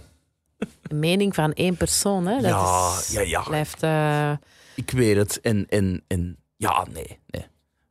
[0.88, 2.28] een mening van één persoon.
[2.28, 2.36] Hè.
[2.42, 3.42] Dat ja, is, ja, ja.
[3.42, 3.84] blijft...
[3.84, 4.32] eh,
[4.76, 5.42] Ik weet het.
[5.42, 7.46] En, en, en ja, nee, nee.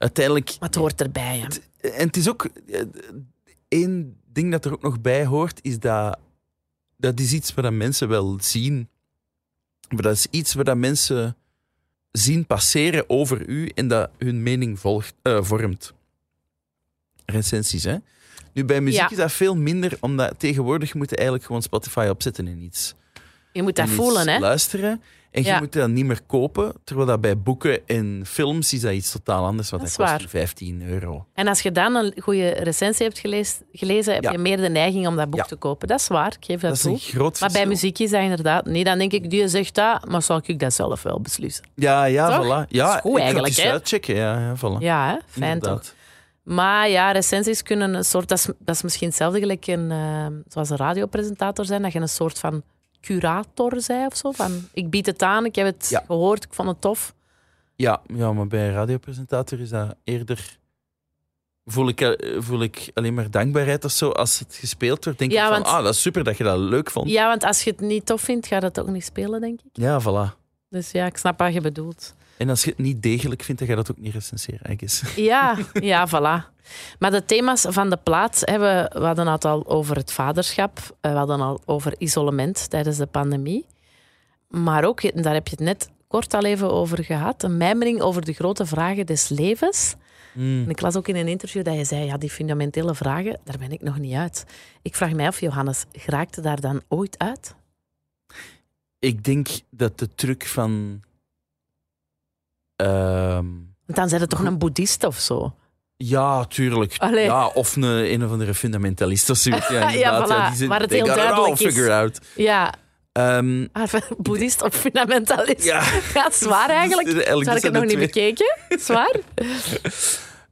[0.05, 0.57] Uiteindelijk...
[0.61, 1.39] het hoort erbij.
[1.39, 1.89] Hè.
[1.89, 2.45] En het is ook...
[2.45, 2.81] eh,
[3.69, 6.19] Één ding dat er ook nog bij hoort, is dat...
[6.97, 8.89] Dat is iets wat mensen wel zien.
[9.89, 11.37] Maar dat is iets wat dat mensen
[12.11, 15.93] zien passeren over u en dat hun mening volgt, eh, vormt.
[17.27, 17.97] Recensies, hè?
[18.53, 19.11] Nu, bij muziek Ja.
[19.11, 22.95] is dat veel minder, omdat tegenwoordig moet je eigenlijk gewoon Spotify opzetten en iets
[23.53, 24.39] Je moet dat voelen, hè?
[24.39, 25.03] luisteren.
[25.35, 25.59] En je Ja.
[25.59, 26.73] moet dat niet meer kopen.
[26.85, 29.71] Terwijl dat bij boeken en films is dat iets totaal anders.
[29.71, 30.41] Want Dat dat, is kost waar.
[30.41, 31.27] 15 euro.
[31.35, 34.31] En als je dan een goede recensie hebt gelezen, gelezen heb Ja.
[34.31, 35.47] je meer de neiging om dat boek Ja.
[35.47, 35.89] te kopen.
[35.89, 36.93] Dat is waar, ik geef dat, Dat is toe.
[36.93, 38.65] een groot Maar bij muziek is dat inderdaad...
[38.67, 41.65] Nee, dan denk ik, die zegt dat, maar zal ik dat zelf wel beslissen.
[41.75, 42.45] Ja, ja, Toch?
[42.47, 42.69] voilà.
[42.69, 43.71] Ja, Dat is goed ik ga eigenlijk, hè?
[43.71, 44.15] uitchecken.
[44.15, 44.79] Ja, ja, voilà.
[44.79, 45.17] Ja, hè?
[45.41, 45.71] fijn toch?
[45.71, 45.95] Inderdaad.
[46.43, 48.29] Maar ja, recensies kunnen een soort...
[48.29, 52.01] Dat is, dat is misschien hetzelfde gelijk een, eh, zoals een radiopresentator zijn, dat je
[52.01, 52.63] een soort van
[53.05, 54.31] curator zei of zo.
[54.33, 56.03] Van, ik bied het aan, ik heb het Ja.
[56.07, 57.15] gehoord, ik vond het tof.
[57.77, 60.59] Ja, ja, maar bij een radiopresentator is dat eerder...
[61.67, 64.11] Voel ik, eh, voel ik alleen maar dankbaarheid of zo.
[64.11, 65.63] Als het gespeeld wordt, denk Ja, ik van...
[65.63, 67.09] want- Ah, dat is super dat je dat leuk vond.
[67.11, 69.61] Ja, want als je het niet tof vindt, ga je dat ook niet spelen, denk
[69.61, 69.71] ik.
[69.73, 70.37] Ja, voilà.
[70.69, 72.15] Dus ja, ik snap wat je bedoelt.
[72.37, 75.03] En als je het niet degelijk vindt, dan ga je dat ook niet recenseren, guess.
[75.17, 76.54] Ja, ja, voilà.
[76.99, 81.11] Maar de thema's van de plaat, hè, we, hadden het al over het vaderschap, eh,
[81.11, 83.67] we hadden al over isolement tijdens de pandemie.
[84.49, 88.01] Maar ook, en daar heb je het net kort al even over gehad, een mijmering
[88.01, 89.95] over de grote vragen des levens.
[90.33, 90.63] Mm.
[90.65, 93.59] En ik las ook in een interview dat je zei, ja, die fundamentele vragen, daar
[93.59, 94.45] ben ik nog niet uit.
[94.83, 97.55] Ik vraag mij af, Johannes, geraakte daar dan ooit uit?
[98.99, 101.03] Ik denk dat de truc van
[103.87, 105.55] Want dan zijn het toch een boeddhist of zo?
[106.09, 106.95] Ja, tuurlijk.
[106.99, 107.25] Allee.
[107.25, 109.69] Ja, of een, een of andere fundamentalist of zoiets.
[109.75, 110.29] Ja, Ja, inderdaad.
[110.47, 111.89] voilà, die zijn- waar het heel duidelijk is.
[111.89, 112.19] out.
[112.35, 112.75] Ja,
[113.13, 115.65] ah, boeddhist of fundamentalist.
[115.65, 115.83] ja.
[116.15, 117.09] Ja, zwaar eigenlijk.
[117.09, 118.57] Eigenlijk Zou ik het nog niet bekeken?
[118.79, 119.15] Zwaar?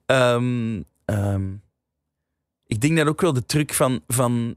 [0.06, 1.52] Ehm, ehm,
[2.66, 4.56] ik denk dat ook wel de truc van, van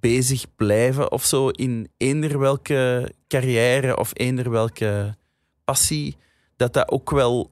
[0.00, 5.16] bezig blijven of zo in eender welke carrière of eender welke
[5.64, 6.16] passie,
[6.56, 7.50] dat dat ook wel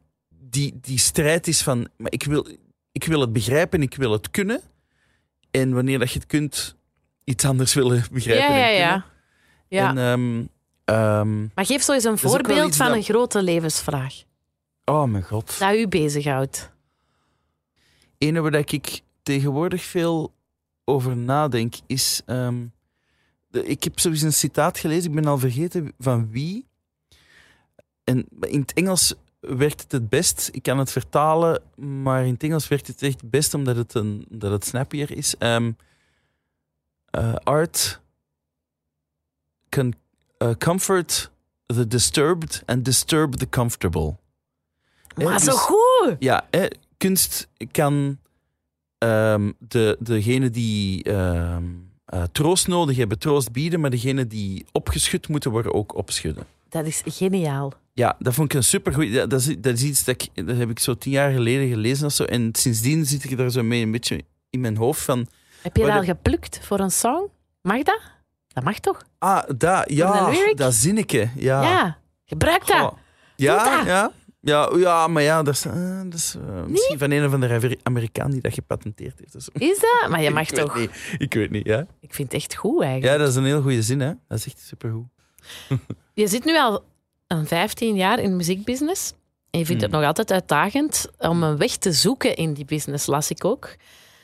[0.53, 2.47] die, die strijd is van, maar ik wil,
[2.93, 4.61] ik wil het begrijpen, ik wil het kunnen.
[5.51, 6.77] En wanneer dat je het kunt,
[7.25, 8.55] iets anders willen begrijpen.
[8.59, 9.05] Ja, ja, en
[9.69, 9.89] ja.
[9.91, 10.45] En, ehm,
[10.85, 14.23] ehm, Maar geef zo eens een voorbeeld van dat- een grote levensvraag.
[14.85, 15.59] oh mijn god.
[15.59, 16.71] Dat u bezighoudt.
[18.19, 20.35] ene waar dat ik tegenwoordig veel
[20.85, 22.23] over nadenk is.
[22.27, 22.67] ehm,
[23.49, 26.67] de- ik heb sowieso een citaat gelezen, ik ben al vergeten van wie.
[28.05, 30.49] En in het Engels werkt het het best.
[30.53, 33.95] Ik kan het vertalen, maar in het Engels werkt het echt het best omdat het,
[33.95, 35.35] een, omdat het snappier is.
[37.13, 38.01] Eh, art
[39.69, 39.95] can
[40.39, 41.31] uh, comfort
[41.67, 44.17] the disturbed and disturb the comfortable.
[45.15, 46.17] Hè, Maar zo dus- goed!
[46.19, 46.67] ja, hè,
[46.97, 48.19] kunst kan
[48.99, 51.65] ehm, de, degene die ehm,
[52.05, 56.47] eh, troost nodig hebben, troost bieden, maar degene die opgeschud moeten worden, ook opschudden.
[56.69, 57.73] Dat is geniaal.
[57.95, 59.13] Ja, dat vond ik een supergoed.
[59.15, 61.69] Dat, dat, is, dat is iets dat, ik, dat heb ik zo tien jaar geleden
[61.69, 62.25] gelezen of zo.
[62.25, 65.27] En sindsdien zit ik daar zo mee een beetje in mijn hoofd van.
[65.63, 67.27] Heb je de- al geplukt voor een song?
[67.63, 68.01] Mag dat?
[68.49, 69.03] Dat mag toch?
[69.19, 71.29] Ah, dat, ja, dat zinneke.
[71.37, 71.99] Ja, Ja.
[72.25, 72.77] Gebruik dat.
[72.81, 72.97] Goh.
[73.37, 73.87] Ja, dat.
[73.87, 74.13] ja.
[74.45, 77.55] Ja, ja, maar ja, dat is, eh, dat is eh, misschien van een of andere
[77.55, 79.51] Amer- Amerikaan die dat gepatenteerd heeft.
[79.55, 80.11] Is dat?
[80.11, 80.77] Maar je mag ik weet toch...
[80.79, 80.91] Niet.
[81.19, 81.87] Ik weet niet, ja.
[82.01, 83.13] Ik vind het echt goed eigenlijk.
[83.13, 84.13] Ja, dat is een heel goede zin, hè.
[84.29, 85.07] Dat is echt supergoed.
[86.15, 86.85] Je zit nu al
[87.33, 89.13] een 15 jaar in de muziekbusiness.
[89.51, 90.01] En je vindt het Hmm.
[90.01, 93.77] nog altijd uitdagend om een weg te zoeken in die business, las ik ook.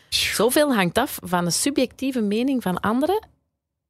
[0.08, 3.26] Zoveel hangt af van de subjectieve mening van anderen.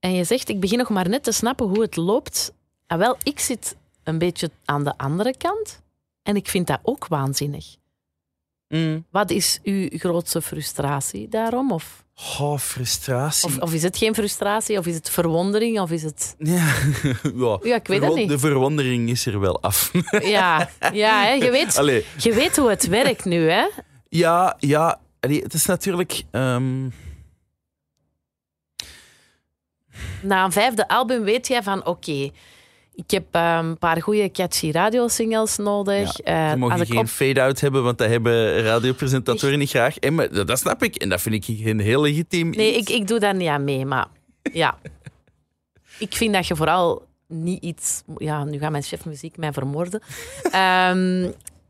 [0.01, 2.53] En je zegt, ik begin nog maar net te snappen hoe het loopt.
[2.87, 5.83] Ah, wel, ik zit een beetje aan de andere kant.
[6.23, 7.77] En ik vind dat ook waanzinnig.
[8.69, 9.05] Mm.
[9.11, 11.73] Wat is uw grootste frustratie daarom?
[11.73, 12.05] Of,
[12.39, 13.49] Oh, frustratie.
[13.49, 14.79] of, of is het geen frustratie?
[14.79, 15.81] Of is het verwondering?
[15.81, 16.35] Of is het...
[16.39, 16.75] Ja,
[17.35, 17.59] ja.
[17.63, 18.29] Ja, ik weet het niet.
[18.29, 19.91] De verwondering is er wel af.
[20.21, 23.67] Ja, ja hè, je, weet, Allee, je weet hoe het werkt nu, hè?
[24.09, 25.01] ja, ja.
[25.21, 26.23] Allee, het is natuurlijk...
[26.31, 26.89] ehm,
[30.23, 32.31] Na een vijfde album weet jij van, oké,
[33.05, 36.13] ik heb eh, een paar goede catchy radiosingles nodig.
[36.13, 39.99] Ze Eh, mogen als geen op- fade-out hebben, want dat hebben radiopresentatoren niet graag.
[39.99, 40.97] En, maar, dat, snap ik.
[40.97, 42.91] En dat vind ik een heel legitiem Nee, iets.
[42.91, 44.07] ik, ik doe daar niet aan mee, maar
[44.53, 44.79] ja.
[45.99, 48.03] ik vind dat je vooral niet iets...
[48.17, 50.01] Ja, nu gaat mijn chef muziek mij vermoorden.
[50.51, 51.25] Ehm,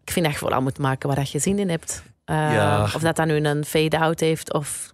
[0.04, 2.02] ik vind dat je vooral moet maken waar dat je zin in hebt.
[2.24, 2.82] Eh, Ja.
[2.82, 4.92] Of dat dan nu een fade-out heeft of...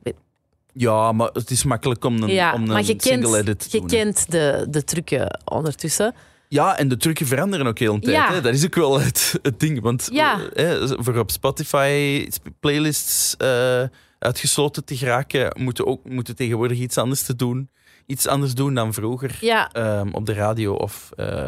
[0.75, 3.79] Ja, maar het is makkelijk om een, ja, om een je single edit te je
[3.79, 3.89] doen.
[3.91, 3.97] hè.
[3.97, 6.15] kent de, de trucken ondertussen.
[6.49, 8.17] Ja, en de trucken veranderen ook heel een tijd.
[8.17, 8.33] Ja.
[8.33, 8.41] Hè?
[8.41, 9.81] Dat is ook wel het, het ding.
[9.81, 10.41] Want Ja.
[10.53, 13.83] eh, hè, voor op Spotify sp- playlists eh,
[14.19, 17.71] uitgesloten te geraken, moeten ook moeten tegenwoordig iets anders te doen.
[18.07, 21.45] Iets anders doen dan vroeger Ja, ehm, op de radio of eh,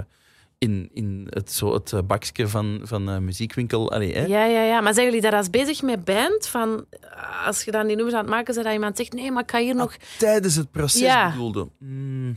[0.58, 3.92] in, in het, zo het eh, bakje van, van eh, muziekwinkel.
[3.92, 4.24] Allee, hè?
[4.24, 4.80] Ja, ja, ja.
[4.80, 6.46] Maar zijn jullie daar als bezig met band?
[6.46, 6.84] Van,
[7.46, 9.50] als je dan die nummers aan het maken bent, dat iemand zegt, nee, maar ik
[9.50, 9.96] ga hier nog...
[10.18, 11.30] Tijdens het proces Ja.
[11.30, 11.68] bedoelde.
[11.78, 12.36] Hmm.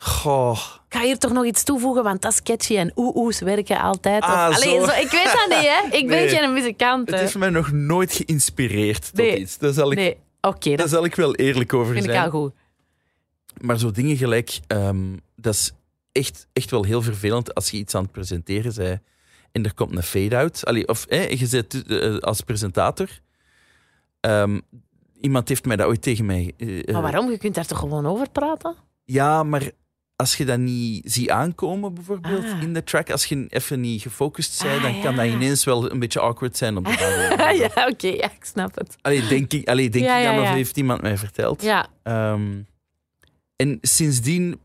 [0.00, 0.58] Goh.
[0.88, 4.22] Ik ga hier toch nog iets toevoegen, want dat is catchy en oeh-oeh's werken altijd.
[4.22, 4.86] Ah, Allee, zo.
[4.86, 5.96] zo, ik weet dat niet, hè.
[5.96, 6.28] Ik ben Nee.
[6.28, 7.10] geen muzikant.
[7.10, 9.38] Het heeft mij nog nooit geïnspireerd tot Nee.
[9.38, 9.58] iets.
[9.58, 12.24] Daar zal ik, Nee, oké, daar dat zal ik wel eerlijk over vind ik zijn.
[12.24, 12.52] al goed.
[13.60, 15.72] Maar zo dingen gelijk, ehm, dat is
[16.18, 19.00] echt, echt wel heel vervelend als je iets aan het presenteren bent
[19.52, 20.86] en er komt een fade-out.
[20.86, 23.08] Of hè, je zit eh, als presentator.
[24.20, 24.60] Ehm,
[25.20, 26.52] iemand heeft mij dat ooit tegen mij...
[26.56, 27.30] eh, Maar waarom?
[27.30, 28.74] Je kunt daar toch gewoon over praten?
[29.04, 29.70] Ja, maar
[30.16, 32.62] als je dat niet ziet aankomen, bijvoorbeeld, Ah.
[32.62, 35.90] in de track, als je even niet gefocust bent, Ah, dan kan dat ineens wel
[35.90, 36.92] een beetje awkward zijn op de
[37.36, 37.68] radio.
[37.74, 38.96] ja, oké, ja, ik snap het.
[39.00, 41.62] Allee, denk ik, allee, denk Ja, ik dan, of heeft iemand mij verteld?
[41.62, 42.62] Ja, Ehm,
[43.56, 44.60] en sindsdien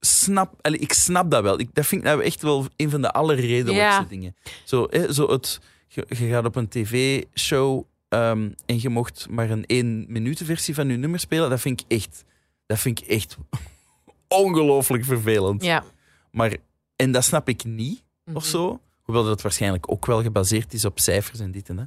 [0.00, 1.60] snap allee, ik snap dat wel.
[1.60, 4.04] Ik, dat vind ik nou echt wel een van de allerredelijkste Ja.
[4.08, 4.36] dingen.
[4.64, 9.50] Zo, hè, zo het, je, je gaat op een tv-show ehm, en je mocht maar
[9.50, 11.50] een één minuten versie van je nummer spelen.
[11.50, 12.24] Dat vind ik echt,
[12.66, 13.36] dat vind ik echt
[14.28, 15.62] ongelooflijk vervelend.
[15.64, 15.84] ja.
[16.30, 16.56] Maar,
[16.96, 18.50] en dat snap ik niet of Mhm.
[18.50, 18.80] zo.
[19.02, 21.86] Hoewel dat waarschijnlijk ook wel gebaseerd is op cijfers en dit en dat.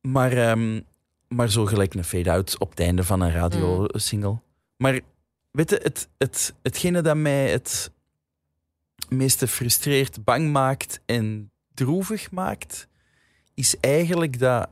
[0.00, 0.80] Maar, ehm,
[1.28, 4.38] maar zo gelijk een fade-out op het einde van een radiosingle.
[4.76, 5.00] Maar
[5.50, 7.92] weet je, het, het, hetgene dat mij het
[9.08, 12.88] meeste frustreert, bang maakt en droevig maakt,
[13.54, 14.68] is eigenlijk dat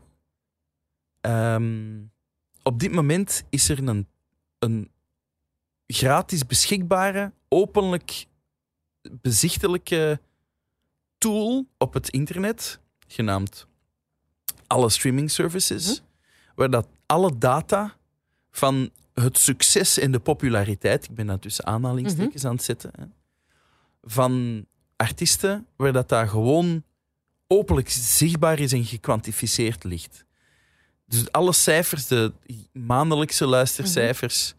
[1.20, 2.00] ehm,
[2.62, 4.06] op dit moment is er een,
[4.58, 4.90] een
[5.86, 8.26] gratis beschikbare, openlijk
[9.10, 10.20] bezichtelijke
[11.18, 13.66] tool op het internet, genaamd
[14.68, 16.02] alle streaming services,
[16.54, 17.96] waar dat alle data
[18.50, 18.90] van
[19.22, 23.04] het succes en de populariteit, ik ben dat tussen aanhalingstekens aan het zetten, hè,
[24.02, 24.64] van
[24.96, 26.82] artiesten, waar dat daar gewoon
[27.46, 30.24] openlijk zichtbaar is en gekwantificeerd ligt.
[31.06, 32.32] Dus alle cijfers, de
[32.72, 34.54] maandelijkse luistercijfers,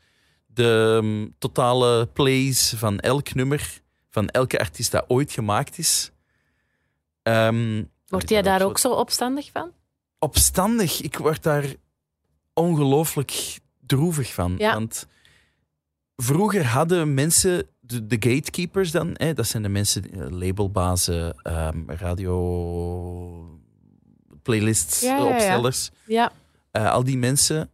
[0.45, 6.11] de um, totale plays van elk nummer, van elke artiest dat ooit gemaakt is.
[7.23, 9.71] Um, Word jij daar ook zo opstandig van?
[10.19, 11.01] Opstandig?
[11.01, 11.65] Ik word daar
[12.53, 13.59] ongelooflijk
[13.89, 14.55] droevig van.
[14.57, 14.73] Ja.
[14.73, 15.07] Want
[16.15, 21.85] vroeger hadden mensen, de, de gatekeepers dan, hè, dat zijn de mensen, eh, labelbazen, um,
[21.87, 23.59] radio,
[24.43, 25.29] playlists, Ja, ja, ja.
[25.33, 25.89] opstellers.
[26.05, 26.31] Ja.
[26.71, 27.69] Uh, al die mensen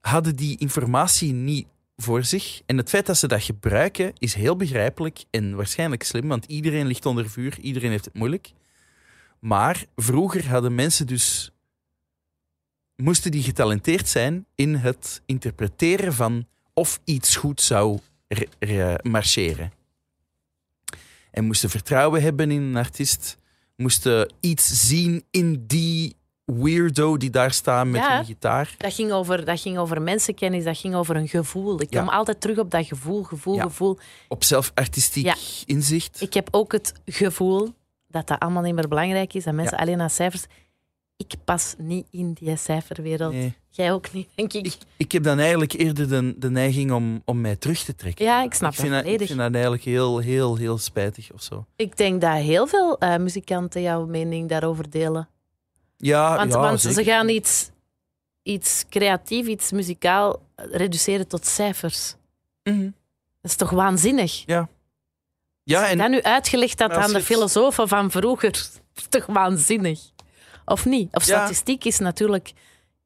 [0.00, 2.60] hadden die informatie niet voor zich.
[2.66, 6.86] En het feit dat ze dat gebruiken is heel begrijpelijk en waarschijnlijk slim, want iedereen
[6.86, 8.52] ligt onder vuur, iedereen heeft het moeilijk.
[9.40, 11.52] Maar vroeger hadden mensen dus.
[13.02, 19.72] Moesten die getalenteerd zijn in het interpreteren van of iets goed zou re- re- marcheren.
[21.30, 23.38] En moesten vertrouwen hebben in een artiest,
[23.76, 28.18] moesten iets zien in die weirdo die daar staat met Ja.
[28.18, 28.74] een gitaar.
[28.78, 31.80] Dat ging, over, dat ging over mensenkennis, dat ging over een gevoel.
[31.80, 32.00] Ik Ja.
[32.00, 33.62] kom altijd terug op dat gevoel, gevoel, Ja.
[33.62, 33.98] gevoel.
[34.28, 35.34] Op zelf artistiek Ja.
[35.66, 36.20] inzicht.
[36.20, 37.74] Ik heb ook het gevoel
[38.06, 40.44] dat dat allemaal niet meer belangrijk is, dat mensen alleen naar cijfers...
[41.20, 43.32] Ik pas niet in die cijferwereld.
[43.32, 43.56] Nee.
[43.70, 44.66] Jij ook niet, denk ik.
[44.66, 48.24] Ik, ik heb dan eigenlijk eerder de, de neiging om, om mij terug te trekken.
[48.24, 51.32] Ja, ik snap ik vind dat dat, ik vind dat eigenlijk heel, heel, heel spijtig
[51.32, 51.66] of zo.
[51.76, 55.28] Ik denk dat heel veel eh, muzikanten jouw mening daarover delen.
[55.96, 57.70] Ja, Want, ja, want ze gaan iets,
[58.42, 62.14] iets creatief, iets muzikaal reduceren tot cijfers.
[62.62, 62.90] Mhm.
[63.40, 64.42] Dat is toch waanzinnig?
[65.62, 68.52] Ja, en dat nu uitgelegd als aan de filosofen van vroeger.
[68.52, 70.00] Dat is toch waanzinnig?
[70.68, 71.14] Of niet?
[71.14, 72.52] Of statistiek is natuurlijk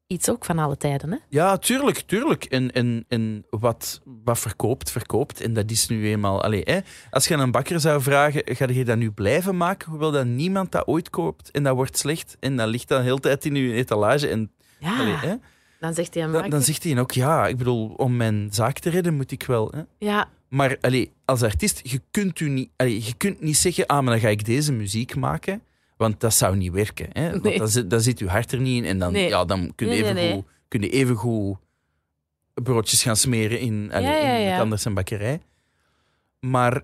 [0.06, 1.10] iets ook van alle tijden.
[1.10, 1.16] Hè?
[1.28, 2.44] Ja, tuurlijk, tuurlijk.
[2.44, 5.40] En, en, en wat, wat verkoopt, verkoopt.
[5.40, 6.42] En dat is nu eenmaal...
[6.42, 9.90] Allee, hè, als je aan een bakker zou vragen, ga je dat nu blijven maken,
[9.90, 13.04] hoewel dat niemand dat ooit koopt en dat wordt slecht en dat ligt dan de
[13.04, 14.50] hele tijd in je etalage en...
[14.78, 15.34] Ja, hè,
[15.80, 18.90] dan zegt hij dan, dan zegt hij ook, ja, ik bedoel, om mijn zaak te
[18.90, 19.72] redden moet ik wel...
[19.76, 19.82] Hè.
[19.98, 24.12] Ja, Maar allee, als artiest, je kunt, u niet, je kunt niet zeggen, ah, maar
[24.12, 25.62] dan ga ik deze muziek maken.
[26.03, 27.07] Want dat zou niet werken.
[27.12, 27.30] Hè?
[27.30, 27.59] Want Nee.
[27.59, 28.88] dan, zit, dan zit je hart er niet in.
[28.88, 29.28] En dan, Nee.
[29.28, 30.32] ja, dan kun je even, nee.
[30.32, 31.57] Goed, kun je even goed
[32.55, 34.59] broodjes gaan smeren in, Ja, in ja.
[34.61, 35.40] anders een bakkerij.
[36.40, 36.82] Maar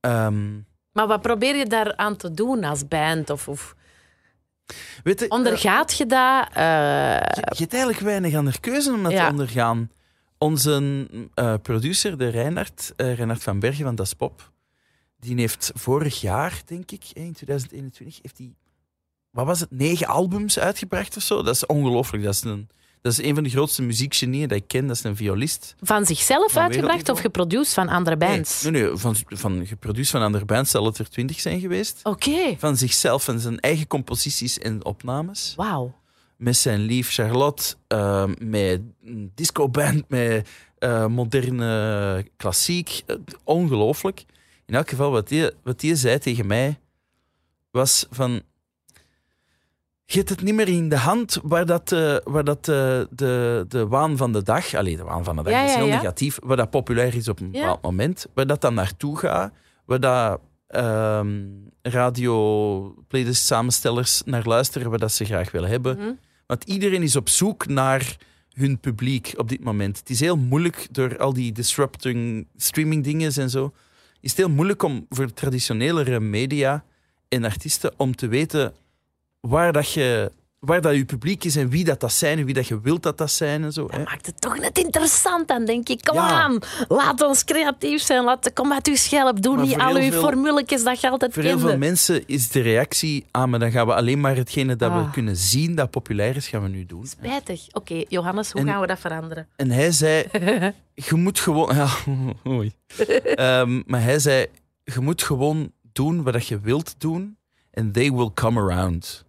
[0.00, 0.54] ehm,
[0.92, 3.30] maar wat probeer je daaraan te doen als band?
[3.30, 3.74] Of, of
[5.04, 6.48] weet je, ondergaat je dat?
[6.52, 9.90] Eh, Je, je hebt eigenlijk weinig andere keuze om dat te ondergaan.
[10.38, 14.50] Onze eh, producer, de Reinhard, eh Reinhard van Bergen van Das Pop,
[15.18, 18.54] die heeft vorig jaar, denk ik, in 2021, heeft hij,
[19.30, 21.42] wat was het, negen albums uitgebracht of zo.
[21.42, 22.22] Dat is ongelooflijk.
[22.24, 22.68] Dat is een,
[23.00, 24.86] dat is een van de grootste muziekgenieën dat ik ken.
[24.86, 25.74] Dat is een violist.
[25.80, 28.62] van zichzelf Van uitgebracht of geproduceerd van andere bands?
[28.62, 32.00] Nee, nee, nee, van, van geproduceerd van andere bands zal het er twintig zijn geweest.
[32.02, 35.52] Oké, Van zichzelf, van zijn eigen composities en opnames.
[35.56, 35.94] wauw.
[36.36, 40.48] met zijn lief Charlotte, eh, met een discoband, met
[40.78, 43.02] eh, moderne klassiek.
[43.06, 44.24] Eh, ongelooflijk.
[44.66, 46.78] In elk geval, wat die, wat die zei tegen mij,
[47.70, 48.42] was van...
[50.04, 53.64] Je hebt het niet meer in de hand waar dat, eh, waar dat eh, de,
[53.68, 54.74] de waan van de dag...
[54.74, 55.96] Allee, de waan van de dag Ja, is heel ja.
[55.96, 56.38] negatief.
[56.42, 58.26] Waar dat populair is op een bepaald moment.
[58.34, 59.52] Waar dat dan naartoe gaat.
[59.84, 61.44] Waar dat ehm,
[61.82, 64.90] radio playlist samenstellers naar luisteren.
[64.90, 65.96] Waar dat ze graag willen hebben.
[65.96, 66.12] Mhm.
[66.46, 68.16] Want iedereen is op zoek naar
[68.52, 69.98] hun publiek op dit moment.
[69.98, 73.72] Het is heel moeilijk door al die disrupting streaming dingen en zo.
[74.20, 76.84] Is het heel moeilijk om voor traditionelere media
[77.28, 78.74] en artiesten om te weten
[79.40, 82.54] waar dat je waar dat je publiek is en wie dat, dat zijn en wie
[82.54, 83.86] dat je wilt dat dat zijn en zo.
[83.90, 83.96] Hè.
[83.98, 85.48] Dat maakt het toch net interessant.
[85.48, 86.28] Dan denk ik, kom Ja.
[86.30, 88.24] aan, laat ons creatief zijn.
[88.24, 89.42] Laat, kom uit uw schelp.
[89.42, 91.68] Doe Maar niet al uw formuletjes dat je altijd Voor heel kende.
[91.68, 94.98] veel mensen is de reactie, ah, maar dan gaan we alleen maar hetgene dat we
[94.98, 95.12] Ah.
[95.12, 97.06] kunnen zien dat populair is, gaan we nu doen.
[97.06, 97.66] Spijtig.
[97.72, 99.48] Oké, Johannes, hoe En- gaan we dat veranderen?
[99.56, 100.24] En hij zei,
[101.08, 101.74] je moet gewoon...
[101.76, 101.88] Ja,
[102.52, 102.72] oei.
[103.34, 104.46] Ehm, maar hij zei,
[104.84, 107.36] je moet gewoon doen wat je wilt doen
[107.70, 109.24] en they will come around.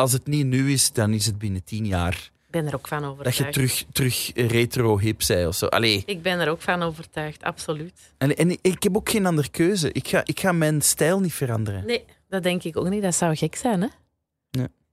[0.00, 2.30] Als het niet nu is, dan is het binnen tien jaar.
[2.50, 3.36] ben er ook van Dat overtuigd.
[3.38, 5.66] je terug, terug retro hip zei of zo.
[5.66, 6.02] Allee.
[6.06, 8.12] Ik ben er ook van overtuigd, absoluut.
[8.18, 9.92] En, en ik heb ook geen andere keuze.
[9.92, 11.86] Ik ga, ik ga mijn stijl niet veranderen.
[11.86, 13.02] Nee, dat denk ik ook niet.
[13.02, 13.88] Dat zou gek zijn, hè?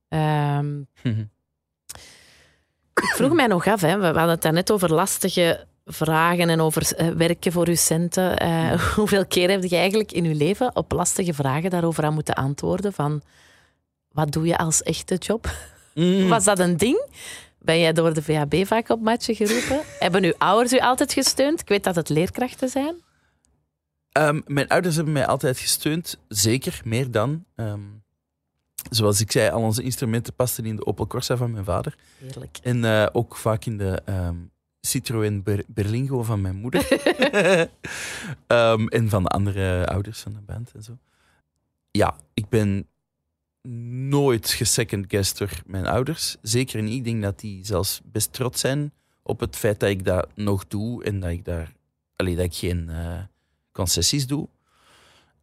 [0.08, 0.80] Ehm,
[2.94, 3.98] ik vroeg mij nog af, hè.
[3.98, 8.38] we hadden het net over lastige vragen en over eh, werken voor uw centen.
[8.38, 12.34] Eh, hoeveel keer heb je eigenlijk in uw leven op lastige vragen daarover aan moeten
[12.34, 12.92] antwoorden?
[12.92, 13.22] Van,
[14.08, 15.50] wat doe je als echte job?
[15.94, 16.28] Mm.
[16.28, 17.06] Was dat een ding?
[17.58, 19.80] Ben jij door de VHB vaak op matje geroepen?
[19.98, 21.60] Hebben uw ouders u altijd gesteund?
[21.60, 22.94] Ik weet dat het leerkrachten zijn.
[24.12, 27.44] Ehm, mijn ouders hebben mij altijd gesteund, zeker, meer dan.
[27.54, 27.80] Ehm,
[28.90, 31.94] zoals ik zei, al onze instrumenten pasten in de Opel Corsa van mijn vader.
[32.18, 32.58] Heerlijk.
[32.62, 34.36] En eh, ook vaak in de ehm,
[34.80, 36.86] Citroën Ber- Berlingo van mijn moeder.
[38.88, 40.98] En van de andere ouders van de band en zo.
[41.90, 42.86] Ja, ik ben
[44.08, 46.36] nooit gesecond guessed door mijn ouders.
[46.42, 46.94] Zeker niet.
[46.94, 48.92] Ik denk dat die zelfs best trots zijn
[49.22, 51.72] op het feit dat ik dat nog doe en dat ik daar
[52.16, 53.18] allee, dat ik geen eh,
[53.72, 54.48] concessies doe.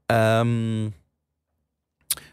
[0.05, 0.83] Ehm,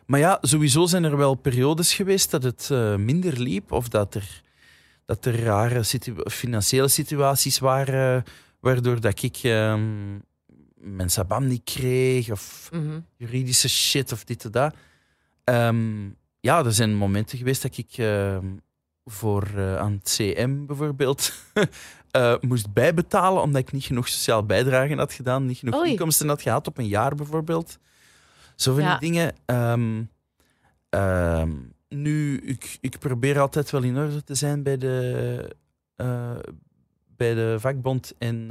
[0.07, 4.14] maar ja, sowieso zijn er wel periodes geweest dat het eh, minder liep of dat
[4.14, 4.43] er,
[5.05, 8.24] dat er rare situ- financiële situaties waren
[8.61, 10.12] waardoor dat ik ehm,
[10.74, 13.01] mijn sabam niet kreeg of Mhm.
[13.16, 14.74] juridische shit of dit en dat.
[15.45, 16.09] Ehm,
[16.40, 18.47] ja, er zijn momenten geweest dat ik ehm,
[19.05, 21.32] voor eh, aan het CM bijvoorbeeld
[22.11, 25.90] eh, moest bijbetalen omdat ik niet genoeg sociaal bijdragen had gedaan, niet genoeg Oei.
[25.90, 27.78] inkomsten had gehad op een jaar bijvoorbeeld.
[28.57, 28.99] Zo van Ja.
[28.99, 29.34] die dingen.
[29.45, 30.03] Ehm,
[31.88, 35.57] nu, ik, ik probeer altijd wel in orde te zijn bij de,
[35.97, 36.36] eh,
[37.16, 38.49] bij de vakbond en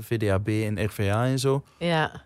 [0.00, 1.64] VDAB en RVA en zo.
[1.78, 2.24] Ja.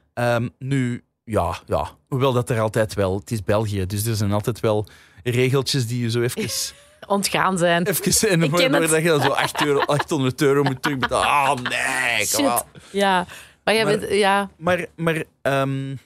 [0.59, 3.19] Nu, ja, ja, hoewel dat er altijd wel...
[3.19, 4.87] Het is België, dus er zijn altijd wel
[5.23, 6.49] regeltjes die je zo even...
[7.07, 7.87] Ontgaan zijn.
[7.87, 8.91] even en Ik ken waardoor het.
[8.91, 11.27] dat je dan zo 8 euro, 800 euro moet terugbetalen.
[11.27, 12.61] Ah, nee, kom Shit.
[12.61, 12.67] op.
[12.91, 13.27] Ja.
[13.65, 14.13] Maar jij bent...
[14.13, 14.51] Ja.
[14.57, 15.97] Maar, maar ehm,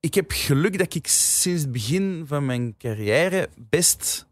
[0.00, 4.26] ik heb geluk dat ik sinds het begin van mijn carrière best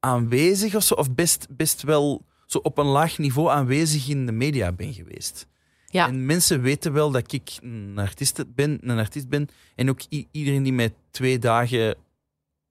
[0.00, 4.32] aanwezig of zo, of best, best wel zo op een laag niveau aanwezig in de
[4.32, 5.46] media ben geweest.
[5.90, 6.08] Ja.
[6.08, 9.48] En mensen weten wel dat ik een artiest ben, een artiest ben.
[9.74, 11.94] En ook iedereen die mij twee dagen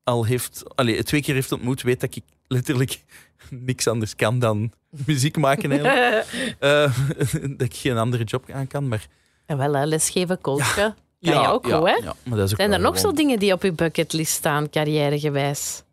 [0.04, 3.04] al heeft, allee, twee keer heeft ontmoet, weet dat ik letterlijk
[3.50, 4.72] niks anders kan dan
[5.06, 5.72] muziek maken.
[5.72, 6.28] Eigenlijk.
[6.60, 6.98] Eh,
[7.42, 8.88] dat ik geen andere job aan kan.
[8.88, 9.08] Maar
[9.46, 10.96] En wel, hè, lesgeven, coachen.
[11.22, 11.92] Kan je ook ja, hè?
[11.92, 14.70] ja, maar dat is ook Zijn er nog zo dingen die op je bucketlist staan,
[14.70, 15.84] carrièregewijs?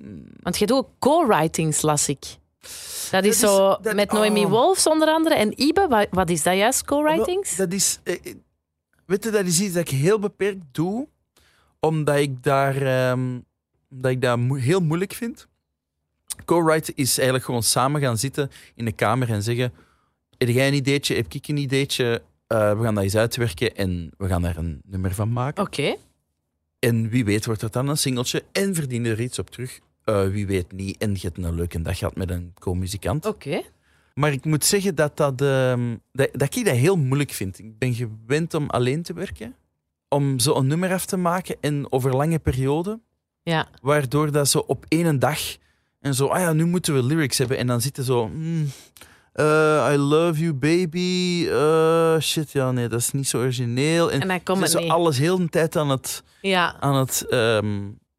[0.00, 0.24] Hmm.
[0.40, 2.24] Want je doet ook co-writings, las ik.
[3.10, 4.50] Dat is zo dat- met Noemi oh.
[4.50, 5.86] Wolfs onder andere en Ibe.
[5.88, 7.56] Wat, wat is dat juist, co-writings?
[7.56, 8.34] Dat is, eh, eh,
[9.06, 11.08] weet je, dat is iets dat ik heel beperkt doe,
[11.80, 13.38] omdat ik daar, ehm,
[13.90, 15.46] omdat ik dat mo- heel moeilijk vind.
[16.44, 19.72] Co-write is eigenlijk gewoon samen gaan zitten in de kamer en zeggen:
[20.38, 21.14] Heb jij een ideetje?
[21.16, 22.22] Heb ik een ideetje?
[22.46, 25.64] Eh, we gaan dat eens uitwerken en we gaan daar een nummer van maken.
[25.64, 25.96] Oké.
[26.78, 29.80] En wie weet wordt het dan een singeltje en verdien er iets op terug.
[30.08, 30.96] Eh, wie weet niet.
[30.96, 33.26] En je hebt een leuke dag gehad met een co-muzikant.
[33.26, 33.62] Oké.
[34.14, 37.58] Maar ik moet zeggen dat, dat, ehm, dat, dat ik dat heel moeilijk vind.
[37.58, 39.54] Ik ben gewend om alleen te werken.
[40.08, 43.02] Om zo een nummer af te maken en over lange perioden.
[43.42, 43.68] Ja.
[43.82, 45.40] Waardoor dat zo op één dag...
[46.00, 47.58] En zo, ah ja, nu moeten we lyrics hebben.
[47.58, 48.28] En dan zitten zo...
[48.28, 48.70] mm,
[49.32, 51.46] eh, I love you, baby.
[51.48, 54.12] Eh, shit, ja, nee, dat is niet zo origineel.
[54.12, 54.90] En, En dan komt zo niet.
[54.90, 56.22] alles heel de tijd aan het...
[56.40, 56.76] Ja.
[56.80, 57.78] Aan het ehm,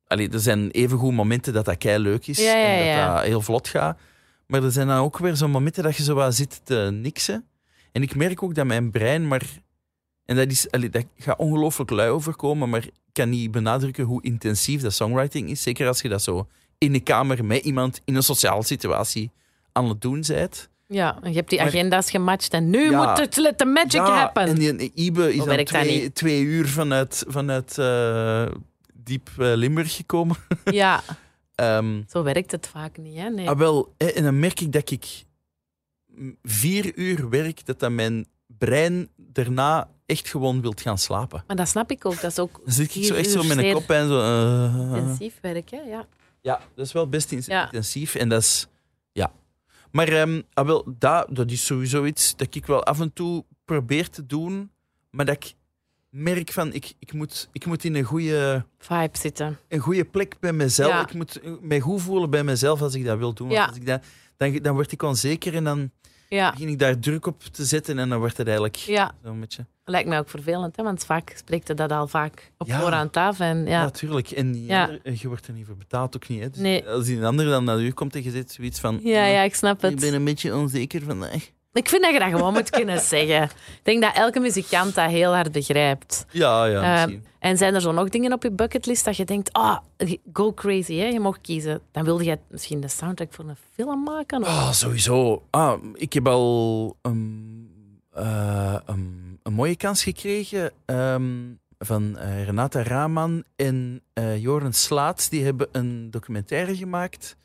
[0.10, 2.38] allee, er zijn evengoed momenten dat dat kei leuk is.
[2.38, 4.00] Ja, ja, en dat dat heel vlot gaat.
[4.48, 7.46] Maar er zijn dan ook weer zo'n momenten dat je zo wat zit te niksen.
[7.92, 9.42] En ik merk ook dat mijn brein maar...
[10.26, 14.24] En dat, is, allee, dat gaat ongelooflijk lui overkomen, maar ik kan niet benadrukken hoe
[14.24, 15.62] intensief dat songwriting is.
[15.62, 16.48] Zeker als je dat zo
[16.78, 19.32] in de kamer met iemand in een sociale situatie
[19.72, 20.70] aan het doen bent.
[20.88, 21.20] ja.
[21.22, 23.08] En je hebt die Maar- agenda's gematcht en nu Ja.
[23.10, 24.44] moet het let the magic ja, happen.
[24.44, 28.46] en die Ibe is dan twee uur vanuit, vanuit eh,
[29.10, 30.36] diep eh, Limburg gekomen.
[30.64, 31.02] Ja.
[31.56, 33.30] Ehm, Zo werkt het vaak niet, hè?
[33.30, 33.50] Nee.
[33.50, 35.24] Ah, wel, hè, en dan merk ik dat ik
[36.44, 41.44] vier uur werk, dat dat mijn brein daarna echt gewoon wilt gaan slapen.
[41.48, 42.22] Maar dat snap ik ook.
[42.22, 44.20] Dat is ook Dan zit ik zo echt zo met een kop en zo.
[44.20, 45.78] eh, intensief werk, hè?
[45.80, 46.06] Ja.
[46.42, 47.66] ja, dat is wel best Ja.
[47.66, 48.16] intensief.
[48.16, 48.68] En dat is,
[49.12, 49.32] ja.
[49.92, 53.46] Maar ehm, ah, wel, dat, dat is sowieso iets dat ik wel af en toe
[53.66, 54.72] probeer te doen,
[55.10, 55.54] maar dat ik
[56.10, 59.58] merk van, ik, ik, moet, ik moet in een goede, Vibe zitten.
[59.68, 60.90] een goede plek bij mezelf.
[60.92, 61.02] Ja.
[61.02, 63.50] Ik moet mij goed voelen bij mezelf als ik dat wil doen.
[63.50, 63.66] Ja.
[63.66, 64.04] Als ik dat,
[64.38, 65.92] dan, dan word ik onzeker en dan
[66.30, 69.12] Ja, begin ik daar druk op te zetten en dan wordt het eigenlijk ja.
[69.24, 69.66] zo'n beetje...
[69.84, 70.84] lijkt mij ook vervelend, hè?
[70.84, 72.80] want vaak spreekt je dat al vaak op Ja.
[72.80, 73.40] voorhand af.
[73.40, 73.82] En, Ja, ja.
[73.84, 74.32] natuurlijk.
[74.32, 76.42] En andere- je wordt er niet voor betaald, ook niet.
[76.42, 76.50] Hè.
[76.50, 76.88] Dus Nee.
[76.90, 79.00] Als die ander dan naar u komt en je zit zoiets van...
[79.04, 80.00] Ja, ja, ik snap Ik het.
[80.00, 81.52] ben een beetje onzeker vandaag.
[81.74, 83.44] Ik vind dat je dat gewoon moet kunnen zeggen.
[83.44, 86.26] Ik denk dat elke muzikant dat heel hard begrijpt.
[86.32, 89.54] Ja, ja, Eh, en zijn er zo nog dingen op je bucketlist dat je denkt,
[89.54, 89.78] ah,
[90.34, 91.06] go crazy, hè?
[91.06, 91.82] je mag kiezen.
[91.92, 94.42] Dan wilde je misschien de soundtrack voor een film maken?
[94.42, 94.48] Of...
[94.48, 95.44] Ah, sowieso.
[95.50, 97.70] Ah, ik heb al een,
[98.12, 101.34] eh, een, een mooie kans gekregen ehm,
[101.78, 104.02] van eh, Renata Raman en
[104.38, 105.30] Joren Slaats.
[105.30, 107.36] Die hebben een documentaire gemaakt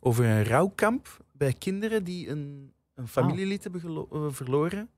[0.00, 4.88] over een rouwkamp bij kinderen die een, een familielid hebben eh, verloren.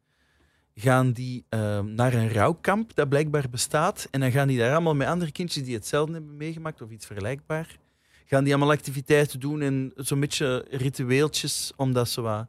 [0.74, 4.08] Gaan die ehm, naar een rouwkamp dat blijkbaar bestaat.
[4.10, 7.06] En dan gaan die daar allemaal met andere kindjes die hetzelfde hebben meegemaakt of iets
[7.06, 7.78] vergelijkbaar
[8.26, 12.46] gaan die allemaal activiteiten doen en zo'n beetje ritueeltjes om dat zo wat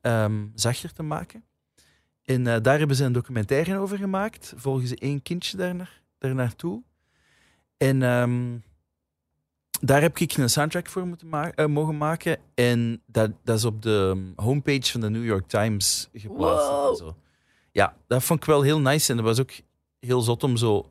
[0.00, 1.44] ehm, zachter te maken.
[2.24, 4.52] En eh, daar hebben ze een documentaire over gemaakt.
[4.56, 6.82] Volgen ze één kindje daar, naar, daar naartoe.
[7.76, 8.58] En ehm,
[9.80, 12.38] daar heb ik een soundtrack voor moeten ma- eh, mogen maken.
[12.54, 16.68] En dat, dat is op de homepage van de New York Times geplaatst.
[16.68, 16.90] Wow.
[16.90, 17.16] en zo.
[17.72, 19.10] Ja, dat vond ik wel heel nice.
[19.10, 19.52] En dat was ook
[20.00, 20.90] heel zot om zo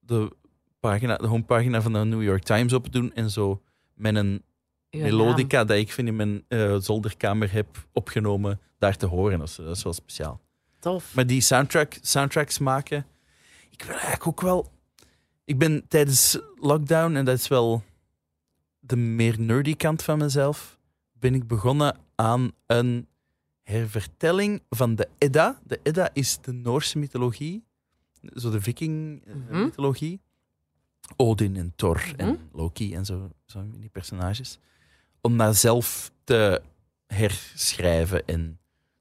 [0.00, 0.30] de,
[0.80, 3.12] pagina, de homepagina van de New York Times op te doen.
[3.14, 3.62] En zo
[3.94, 4.42] met een
[4.90, 9.38] Uw melodica dat ik vind in mijn eh, zolderkamer heb opgenomen, daar te horen.
[9.38, 10.40] Dat is, dat is wel speciaal.
[10.78, 11.14] Tof.
[11.14, 13.06] Maar die soundtrack, soundtracks maken,
[13.70, 14.72] ik wil eigenlijk ook wel.
[15.44, 17.82] Ik ben tijdens lockdown, en dat is wel
[18.86, 20.78] de meer nerdy kant van mezelf,
[21.12, 23.06] ben ik begonnen aan een
[23.62, 25.60] hervertelling van de Edda.
[25.66, 27.64] De Edda is de Noorse mythologie,
[28.34, 28.64] zo de Mhm.
[28.64, 30.20] viking-mythologie.
[31.16, 32.14] Odin en Thor Mhm.
[32.20, 34.58] en Loki en zo, zo die personages.
[35.20, 36.62] Om dat zelf te
[37.06, 38.58] herschrijven en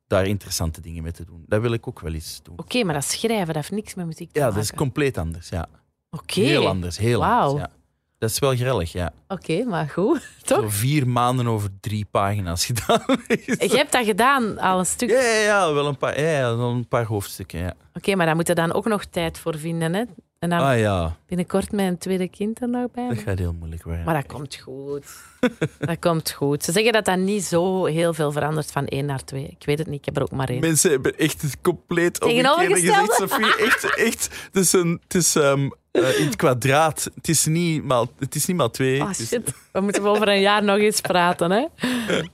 [0.08, 1.44] daar interessante dingen mee te doen.
[1.48, 2.60] Dat wil ik ook wel eens doen.
[2.60, 4.62] Oké, maar dat schrijven, dat heeft niks met muziek te Ja, maken.
[4.62, 5.50] dat is compleet anders.
[5.50, 5.68] Ja.
[6.10, 7.50] Oké, Heel anders, heel Wauw.
[7.50, 7.72] anders.
[7.74, 7.82] Ja.
[8.24, 9.14] Dat is wel grellig, ja.
[9.28, 10.22] Oké, maar goed.
[10.44, 10.62] Toch?
[10.62, 13.02] Zo vier maanden over drie pagina's gedaan.
[13.28, 15.10] Je hebt dat gedaan, al een stuk.
[15.10, 17.74] ja, ja, ja, wel een paar, ja, een paar hoofdstukken, ja.
[17.94, 19.94] Oké, maar daar moet je dan ook nog tijd voor vinden.
[19.94, 20.04] Hè?
[20.40, 23.08] En dan Ah ja, binnenkort een tweede kind er nog bij.
[23.08, 24.04] dat gaat heel moeilijk worden.
[24.04, 25.06] Maar dat komt goed.
[25.80, 26.64] dat komt goed.
[26.64, 29.48] Ze zeggen dat dat niet zo heel veel verandert van één naar twee.
[29.60, 30.60] Ik weet het niet, ik heb er ook maar één.
[30.60, 33.66] Mensen hebben echt het compleet omgekeerde gezegd, Sophie.
[33.66, 34.30] Echt, echt.
[34.52, 37.10] Het is, een, het is ehm, eh, in het kwadraat.
[37.16, 39.02] Het is niet maal, het is niet maal twee.
[39.02, 39.54] Ah, is- shit.
[39.72, 41.52] We moeten over een jaar nog eens praten.
[41.52, 41.66] Hè?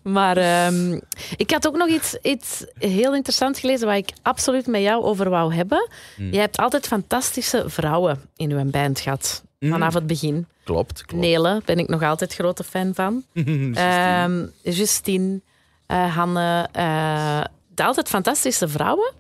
[0.04, 1.00] Maar ehm,
[1.38, 5.30] ik had ook nog iets, iets heel interessants gelezen waar ik absoluut met jou over
[5.30, 5.90] wou hebben.
[6.16, 6.32] Hmm.
[6.32, 9.44] Je hebt altijd fantastische vrouwen in uw band gehad.
[9.60, 9.70] Mm.
[9.72, 10.48] Vanaf het begin.
[10.64, 11.24] Klopt, klopt.
[11.24, 13.24] Nele ben ik nog altijd grote fan van.
[13.34, 13.74] Justine.
[13.80, 14.46] Ehm,
[14.76, 15.42] Justine,
[15.86, 16.68] eh, Hanne.
[16.72, 17.42] eh,
[17.86, 19.12] altijd fantastische vrouwen.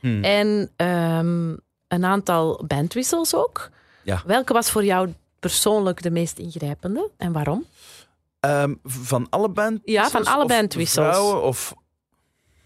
[0.00, 0.24] Hmm.
[0.24, 1.48] En ehm,
[1.88, 3.70] een aantal bandwissels ook.
[4.02, 4.22] Ja.
[4.26, 7.66] Welke was voor jou persoonlijk de meest ingrijpende en waarom?
[8.40, 11.06] Ehm, van alle band Ja, van alle bandwissels.
[11.06, 11.74] Vrouwen of.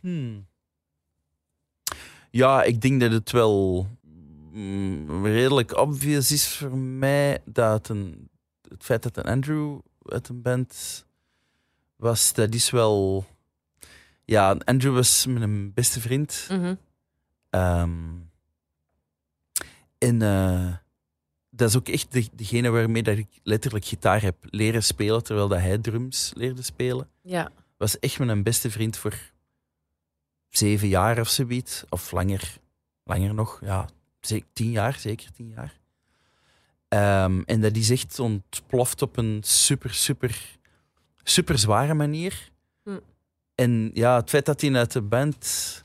[0.01, 0.47] Hmm.
[2.31, 3.87] Ja, ik denk dat het wel
[4.53, 8.29] mm, redelijk obvious is voor mij dat een,
[8.69, 11.05] het feit dat een Andrew uit een band
[11.97, 13.25] was, dat is wel.
[14.25, 16.47] Ja, Andrew was mijn beste vriend.
[16.51, 16.75] Mhm.
[17.51, 17.91] Ehm,
[19.99, 20.73] en eh,
[21.63, 25.49] dat is ook echt de, degene waarmee dat ik letterlijk gitaar heb leren spelen, terwijl
[25.49, 27.09] dat hij drums leerde spelen.
[27.23, 27.51] Ja.
[27.77, 29.19] Was echt mijn beste vriend voor
[30.49, 31.85] zeven jaar of zoiets.
[31.89, 32.57] Of langer,
[33.05, 33.61] langer nog.
[33.61, 33.89] Ja,
[34.21, 35.81] ze- tien jaar, zeker tien jaar.
[36.89, 40.59] Ehm, en dat is echt ontploft op een super, super,
[41.23, 42.51] super zware manier.
[42.85, 42.99] Hm.
[43.55, 45.85] En ja, het feit dat hij uit de band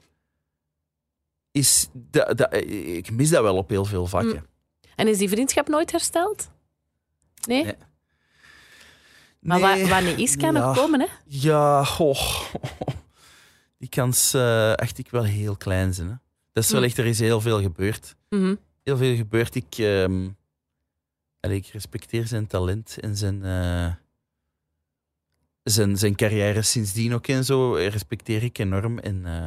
[1.51, 4.45] is, dat, dat, ik mis dat wel op heel veel vakken.
[4.97, 6.49] En is die vriendschap nooit hersteld?
[7.47, 7.63] Nee?
[7.63, 7.75] Nee.
[9.39, 10.59] Maar Nee, wa- wanneer is, kan ja.
[10.65, 11.07] nog komen, hè?
[11.25, 12.41] Ja, goh.
[13.79, 16.07] die kans eh acht ik wel heel klein zijn.
[16.07, 16.15] Hè.
[16.53, 16.85] Dat is wel Hm.
[16.87, 18.15] echt, er is heel veel gebeurd.
[18.29, 18.55] Mhm.
[18.83, 19.55] Heel veel gebeurd.
[19.55, 19.73] Ik,
[21.39, 23.93] allee, ik respecteer zijn talent en zijn, eh,
[25.63, 27.73] zijn, zijn carrière sindsdien ook en zo.
[27.73, 28.99] Respecteer ik enorm.
[28.99, 29.45] En eh,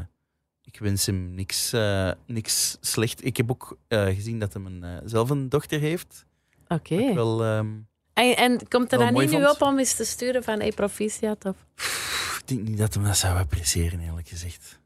[0.73, 3.25] ik wens hem niks, eh, niks slecht.
[3.25, 6.25] Ik heb ook eh, gezien dat hij een, eh, zelf een dochter heeft.
[6.69, 6.95] Oké.
[6.97, 7.67] Ehm,
[8.13, 11.45] En, en komt er dan niet nu op om eens te sturen van hey, proficiat?
[11.45, 11.57] Of?
[12.39, 14.79] ik denk niet dat hij dat zou appreciëren, eerlijk gezegd.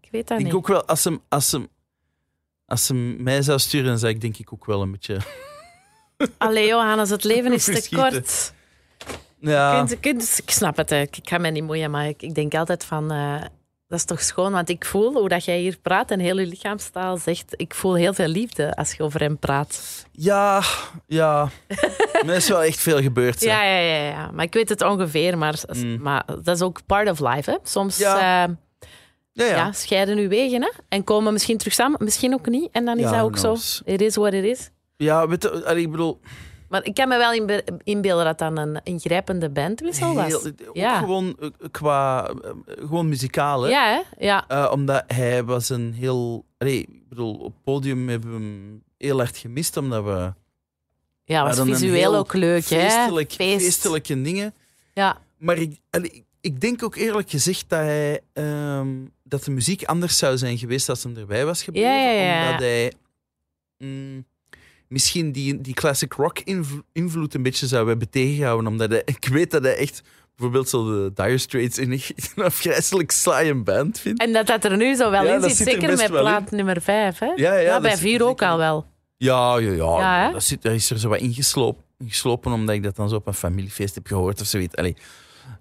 [0.00, 0.52] Ik weet dat Ik niet.
[0.52, 1.68] denk ook wel, als hem, als, hem,
[2.66, 5.18] als hem mij zou sturen, dan zou ik denk ik ook wel een beetje...
[6.38, 8.52] Allee, Johannes, het leven is te kort.
[9.40, 12.54] Ja, Kunt- kunt- ik snap het, ik ga mij niet moeien, maar ik, ik denk
[12.54, 13.10] altijd van...
[13.88, 16.46] dat is toch schoon, want ik voel hoe dat jij hier praat en heel je
[16.46, 20.04] lichaamstaal zegt, ik voel heel veel liefde als je over hem praat.
[20.12, 20.62] Ja,
[21.06, 21.48] ja.
[22.26, 23.40] er is wel echt veel gebeurd.
[23.40, 24.30] Ja, ja, ja, ja.
[24.30, 26.00] Maar ik weet het ongeveer, maar, Mm.
[26.02, 27.50] maar dat is ook part of life.
[27.50, 27.56] Hè?
[27.62, 28.14] Soms Ja.
[28.46, 28.54] eh,
[29.32, 29.56] ja, ja.
[29.56, 30.70] ja, scheiden uw wegen hè?
[30.88, 32.68] en komen misschien terug samen, misschien ook niet.
[32.72, 33.56] En dan is dat ook zo.
[33.84, 34.70] It is what it is.
[34.96, 36.20] Ja, weet je, ik bedoel,
[36.68, 40.26] Maar ik kan me wel inbe- inbeelden dat dan een ingrijpende bandwissel was.
[40.26, 40.98] heel, ook Ja.
[40.98, 43.62] gewoon eh, qua, eh, gewoon muzikaal.
[43.62, 43.68] Hè?
[43.70, 44.24] Ja, hè?
[44.26, 44.44] Ja.
[44.48, 46.44] Eh, omdat hij was een heel...
[46.58, 50.32] Allee, ik bedoel, op het podium hebben we hem heel hard gemist, omdat we...
[51.24, 52.64] ja, was visueel ook leuk.
[52.64, 53.36] Feestelijk, hè?
[53.36, 53.64] Feest.
[53.64, 54.54] feestelijke dingen.
[54.94, 55.18] Ja.
[55.38, 58.88] Maar ik, allee, ik- denk ook eerlijk gezegd dat, hij, ehm,
[59.22, 61.90] dat de muziek anders zou zijn geweest als hij erbij was gebleven.
[61.90, 62.44] Ja, ja, ja.
[62.46, 62.92] Omdat hij
[63.78, 64.24] mm,
[64.88, 68.66] misschien die, die classic rock invlo- invloed een beetje zou hebben tegengehouden.
[68.66, 70.02] Omdat hij, ik weet dat hij echt
[70.36, 74.20] bijvoorbeeld zo de Dire Straits in echt een afgrijzelijk saaie band vindt.
[74.20, 76.10] En dat dat er nu zo wel Ja, in zit, zit er zeker met in.
[76.10, 77.18] plaat nummer 5.
[77.18, 77.26] Hè?
[77.26, 78.86] Ja, ja, Ja, dat bij zit er 4 ook al wel.
[79.16, 80.30] Ja, ja, ja.
[80.32, 83.26] Dat, zit, dat is er zo wat ingeslopen, ingeslopen omdat ik dat dan zo op
[83.26, 84.76] een familiefeest heb gehoord of zoiets.
[84.76, 84.96] Allee.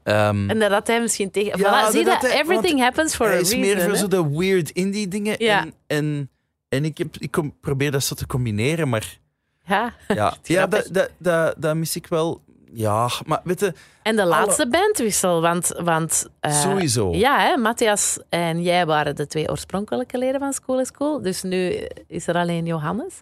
[0.03, 1.59] Ehm, En dat had hij misschien tegen...
[1.59, 2.31] Ja, Voilà, zie dat dat?
[2.31, 3.67] hij- Everything happens for hij a is reason.
[3.67, 3.97] meer voor hè?
[3.97, 5.35] zo de weird indie dingen.
[5.37, 5.61] Ja.
[5.61, 6.29] En, en,
[6.69, 9.17] en ik, heb, ik kom, probeer dat zo te combineren, maar
[9.65, 9.93] Ja.
[10.07, 12.45] ja, ja dat, dat, dat, dat mis ik wel.
[12.71, 15.73] Ja, maar weet je, En de laatste bandwissel, want...
[15.83, 17.13] want eh, sowieso.
[17.13, 21.21] Ja, hè, Matthias en jij waren de twee oorspronkelijke leden van School is Cool.
[21.21, 23.21] Dus nu is er alleen Johannes.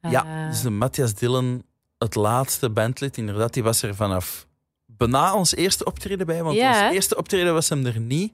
[0.00, 1.64] Ja, Eh, dus de Matthias Dillon,
[1.98, 4.46] het laatste bandlid, inderdaad, die was er vanaf
[4.86, 6.42] bijna ons eerste optreden bij.
[6.42, 6.84] Want Ja, hè?
[6.86, 8.32] ons eerste optreden was hem er niet.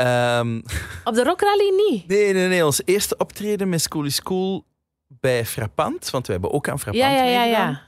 [0.00, 0.60] Ehm,
[1.04, 2.06] Op de Rock Rally niet.
[2.06, 2.64] nee, nee, nee.
[2.64, 4.64] Ons eerste optreden met School is Cool
[5.08, 7.82] bij Frappant, want we hebben ook aan Frappant Ja, ja, ja, ja.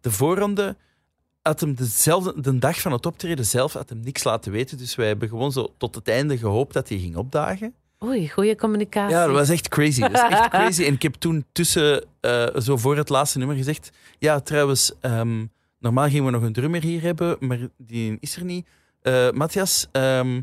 [0.00, 0.76] De voorronde
[1.42, 4.78] had hem dezelfde, de dag van het optreden zelf had hem niks laten weten.
[4.78, 7.74] Dus wij hebben gewoon zo tot het einde gehoopt dat hij ging opdagen.
[8.04, 9.16] Oei, goede communicatie.
[9.16, 10.00] Ja, dat was echt crazy.
[10.00, 10.84] Dat was echt crazy.
[10.84, 13.90] En ik heb toen tussen, eh, zo voor het laatste nummer gezegd...
[14.18, 15.44] Ja, trouwens, ehm,
[15.78, 18.66] normaal gingen we nog een drummer hier hebben, maar die is er niet.
[19.02, 20.40] Eh, Matthias, ehm,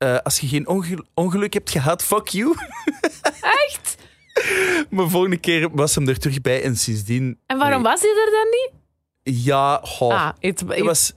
[0.00, 2.54] eh, als je geen ongel- ongeluk hebt gehad, fuck you.
[3.68, 3.96] Echt?
[4.90, 7.38] maar volgende keer was hem er terug bij en sindsdien...
[7.46, 7.92] En waarom Nee.
[7.92, 8.70] was hij er dan niet?
[9.44, 10.12] Ja, goh.
[10.14, 11.12] Ah, het, Hij, was,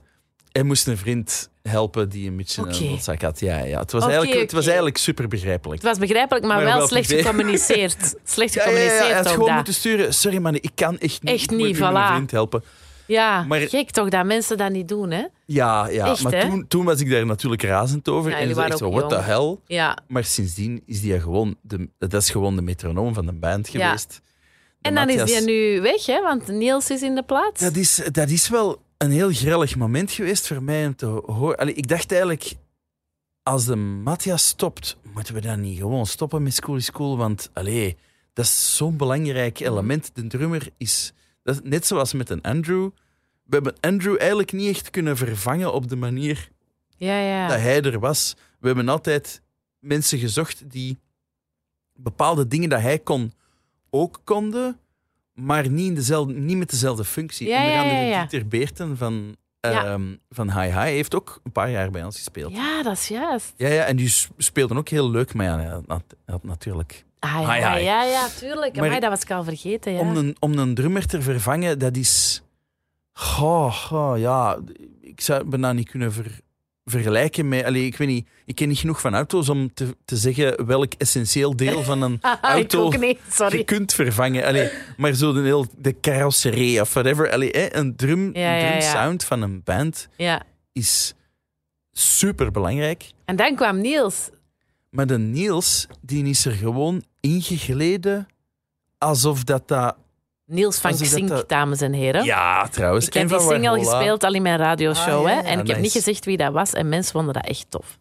[0.52, 2.84] hij moest een vriend helpen die een beetje Oké.
[2.84, 3.40] een had.
[3.40, 3.80] Ja, ja.
[3.80, 5.82] Het, was eigenlijk, het was eigenlijk super begrijpelijk.
[5.82, 7.22] het was begrijpelijk, maar, Maar wel wel slecht privé.
[7.24, 8.16] gecommuniceerd.
[8.24, 9.56] Slecht Ja, ja, ja, gecommuniceerd hij had gewoon dat.
[9.56, 10.14] moeten sturen.
[10.14, 11.34] Sorry man, ik kan echt niet.
[11.34, 12.12] Echt niet, u mijn voilà.
[12.14, 12.64] vriend helpen.
[13.06, 15.24] Ja, Maar- gek toch dat mensen dat niet doen, hè?
[15.46, 16.08] Ja, ja.
[16.08, 16.42] Echt, maar hè?
[16.50, 18.32] toen, toen was ik daar natuurlijk razend over.
[18.32, 19.58] Ja, en echt zo, what the hell?
[19.68, 19.98] Ja.
[20.08, 23.86] Maar sindsdien is die gewoon de, dat is gewoon de metronoom van de band Ja.
[23.86, 24.22] geweest.
[24.82, 26.22] De En dan is die nu weg, hè?
[26.22, 27.60] Want Niels is in de plaats.
[27.60, 31.58] Dat is, dat is wel een heel grillig moment geweest voor mij om te horen.
[31.58, 32.54] Allee, ik dacht eigenlijk,
[33.44, 37.18] als de Matthias stopt, moeten we dan niet gewoon stoppen met School is Cool?
[37.18, 37.98] Want allee,
[38.34, 40.12] dat is zo'n belangrijk element.
[40.14, 42.90] De drummer is, dat is net zoals met een Andrew.
[43.44, 46.50] We hebben Andrew eigenlijk niet echt kunnen vervangen op de manier
[46.98, 47.48] Ja, ja.
[47.48, 48.36] dat hij er was.
[48.60, 49.42] We hebben altijd
[49.80, 50.98] mensen gezocht die
[51.94, 53.34] bepaalde dingen dat hij kon
[53.90, 54.80] ook konden,
[55.34, 57.48] maar niet, in dezelfde, niet met dezelfde functie.
[57.48, 58.20] Ja, Onder ja, andere ja, ja.
[58.26, 59.86] Dieter Beerten van, Ja.
[59.86, 62.52] ehm van Hi Hi heeft ook een paar jaar bij ons gespeeld.
[62.52, 63.54] Ja, Ja, dat is juist.
[63.58, 67.06] ja, en die speelden ook heel leuk, maar ja, hij had, hij had natuurlijk...
[67.24, 67.76] Ah, ja, Ah, ja.
[67.78, 68.76] ja, ja, tuurlijk.
[68.76, 70.00] Maar- dat was ik al vergeten, ja.
[70.00, 72.42] Om, een, om een drummer te vervangen, dat is...
[73.14, 74.58] Goh, goh, ja,
[75.02, 76.40] ik zou het bijna niet kunnen ver-
[76.86, 77.66] vergelijken met...
[77.66, 80.94] Allee, ik weet niet, ik ken niet genoeg van auto's om te, te zeggen welk
[80.98, 83.20] essentieel deel van een ik auto niet,
[83.50, 84.46] je kunt vervangen.
[84.46, 87.32] Allee, maar zo de, heel, de carrosserie of whatever.
[87.32, 90.42] Allee, hè, een drum, Ja, drum sound van een band Ja.
[90.74, 91.14] is
[91.92, 93.12] super belangrijk.
[93.26, 94.30] En dan kwam Niels.
[94.90, 98.28] Maar de Niels, die is er gewoon ingegleden
[98.98, 99.96] alsof dat dat...
[100.46, 102.24] Niels van Xink, dat- dames en heren.
[102.24, 103.08] Ja, trouwens.
[103.08, 103.98] Ik heb die van single Warhola.
[103.98, 105.26] gespeeld al in mijn radioshow.
[105.26, 105.42] Ah, ja, hè?
[105.42, 106.74] En ik heb niet gezegd wie dat was.
[106.74, 108.00] En mensen vonden dat echt tof.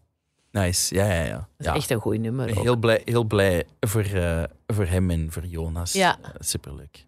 [0.51, 1.35] Nice, ja, ja, ja.
[1.37, 1.75] Dat is ja.
[1.75, 2.51] echt een goed nummer.
[2.59, 2.63] ook.
[2.63, 5.93] Heel blij, heel blij voor, eh, voor hem en voor Jonas.
[5.93, 6.17] Ja.
[6.23, 7.07] Eh, superleuk.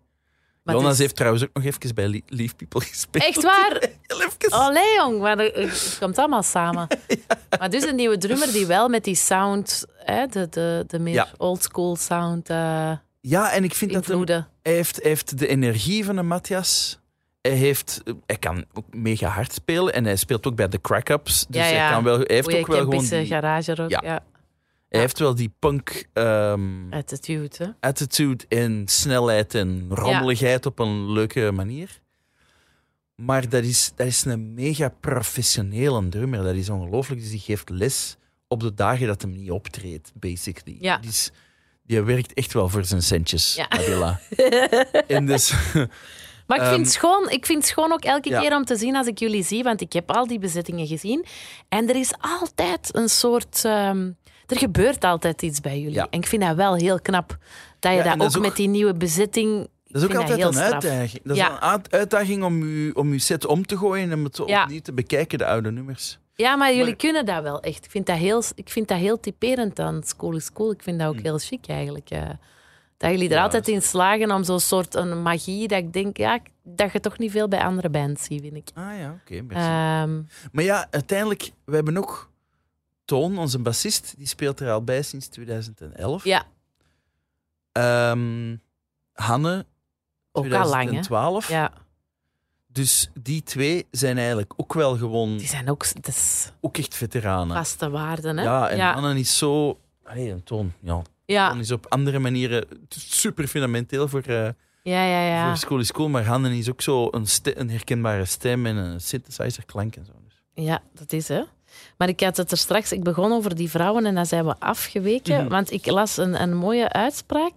[0.64, 3.24] Maar Jonas is- heeft trouwens ook nog even bij Le- Leave People gespeeld.
[3.24, 3.88] Echt waar?
[4.48, 5.20] Allee, jong.
[5.20, 6.86] Maar het komt allemaal samen.
[7.58, 11.14] Maar dus een nieuwe drummer die wel met die sound, hè, de, de, de meer
[11.14, 11.28] Ja.
[11.36, 16.16] oldschool sound, eh Ja, en ik vind dat hij, heeft, hij heeft de energie van
[16.16, 16.98] een Matthias.
[17.40, 21.46] Hij, heeft, hij kan ook mega hard spelen en hij speelt ook bij de crack-ups.
[21.48, 21.82] Dus Ja, ja.
[21.84, 23.90] hij, kan wel, hij heeft ook wel gewoon Kempische die, garage rock.
[23.90, 24.20] Ja.
[24.94, 27.66] Hij heeft wel die punk ehm, Attitude, hè.
[27.88, 32.00] attitude en snelheid en rommeligheid op een leuke manier.
[33.14, 36.42] Maar dat is, dat is een mega professionele drummer.
[36.42, 37.20] Dat is ongelooflijk.
[37.20, 38.16] Dus die geeft les
[38.48, 40.76] op de dagen dat hem niet optreedt, basically.
[40.80, 40.98] Ja.
[40.98, 41.30] Die, is,
[41.82, 43.68] die werkt echt wel voor zijn centjes, Ja.
[43.68, 44.20] Adela.
[45.06, 45.54] en dus,
[46.46, 48.40] Maar ik vind, Ehm, het schoon, ik vind het schoon ook elke ja.
[48.40, 51.24] keer om te zien als ik jullie zie, want ik heb al die bezittingen gezien.
[51.68, 53.64] En er is altijd een soort.
[53.64, 54.10] ehm,
[54.46, 55.94] er gebeurt altijd iets bij jullie.
[55.94, 56.06] Ja.
[56.10, 57.36] En ik vind dat wel heel knap.
[57.78, 59.68] Dat je Ja, dat dat ook, is ook- met die nieuwe bezitting.
[59.86, 60.72] dat is ook altijd een straf.
[60.72, 61.22] uitdaging.
[61.22, 61.50] Dat is Ja.
[61.52, 64.92] een uit- uitdaging om je, om uw set om te gooien en het opnieuw te
[64.92, 66.18] bekijken, de oude nummers.
[66.34, 67.84] Ja, maar jullie Maar- kunnen dat wel echt.
[67.84, 70.70] Ik vind dat heel, ik vind dat heel typerend aan School is Cool.
[70.70, 71.22] Ik vind dat ook Hm.
[71.22, 72.10] heel chic eigenlijk.
[72.10, 72.22] eh.
[72.96, 76.38] dat jullie er altijd in slagen om zo'n soort een magie dat ik denk, ja,
[76.62, 78.68] dat je toch niet veel bij andere bands ziet, vind ik.
[78.74, 79.42] Ah ja, oké.
[79.42, 79.68] merci.
[79.68, 80.22] Ehm,
[80.52, 82.30] Maar ja, uiteindelijk, we hebben ook
[83.04, 86.24] Toon, onze bassist, die speelt er al bij sinds 2011.
[86.24, 86.44] ja,
[87.72, 88.56] Ehm,
[89.12, 89.66] Hanne,
[90.32, 90.68] ook al lang.
[90.68, 91.48] 2012.
[91.48, 91.72] Ja,
[92.66, 97.56] Dus die twee zijn eigenlijk ook wel gewoon die zijn ook is ook echt veteranen.
[97.56, 98.36] vaste waarden.
[98.36, 98.44] Hè?
[98.44, 98.92] Ja, en ja.
[98.92, 99.78] Hanne is zo...
[100.04, 101.02] Allee, en Toon, ja.
[101.24, 104.48] ja, Toon is op andere manieren super fundamenteel voor, eh
[104.82, 105.46] ja, ja, ja.
[105.48, 109.00] voor School is Cool, maar Hanne is ook zo een, een herkenbare stem en een
[109.00, 110.12] synthesizer klank en zo.
[110.24, 110.64] Dus.
[110.64, 111.42] Ja, dat is hè.
[111.96, 114.54] Maar ik had het er straks, ik begon over die vrouwen en dan zijn we
[114.58, 115.40] afgeweken.
[115.40, 115.48] Mhm.
[115.48, 117.56] Want ik las een, een mooie uitspraak.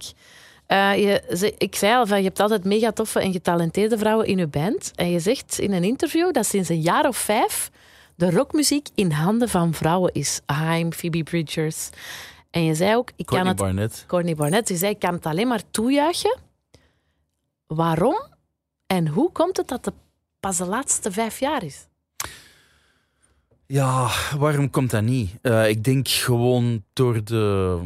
[0.66, 4.26] Eh, je, ze- ik zei al, van, je hebt altijd mega toffe en getalenteerde vrouwen
[4.26, 4.92] in je band.
[4.94, 7.70] En je zegt in een interview dat sinds een jaar of vijf
[8.14, 10.40] de rockmuziek in handen van vrouwen is.
[10.46, 11.88] Haim, Phoebe Bridgers.
[12.50, 14.04] En je zei ook, ik kan Courtney het Barnett.
[14.06, 16.38] Corny Barnett, die zei, ik kan het alleen maar toejuichen.
[17.66, 18.22] Waarom
[18.86, 19.94] en hoe komt het dat het
[20.40, 21.86] pas de laatste vijf jaar is?
[23.72, 25.30] Ja, waarom komt dat niet?
[25.42, 27.78] Eh, ik denk gewoon door de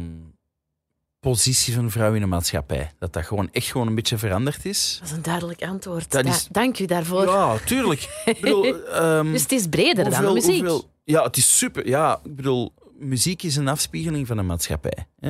[1.19, 2.91] positie van vrouwen in de maatschappij.
[2.99, 4.97] Dat dat gewoon echt gewoon een beetje veranderd is.
[4.99, 6.11] Dat is een duidelijk antwoord.
[6.11, 7.25] Dat dank u daarvoor.
[7.25, 8.21] Ja, tuurlijk.
[8.25, 10.59] Ik bedoel, ehm, Dus het is breder dan de muziek.
[10.59, 11.87] hoeveel- ja, het is super.
[11.87, 15.07] Ja, ik bedoel, muziek is een afspiegeling van de maatschappij.
[15.19, 15.29] Hè?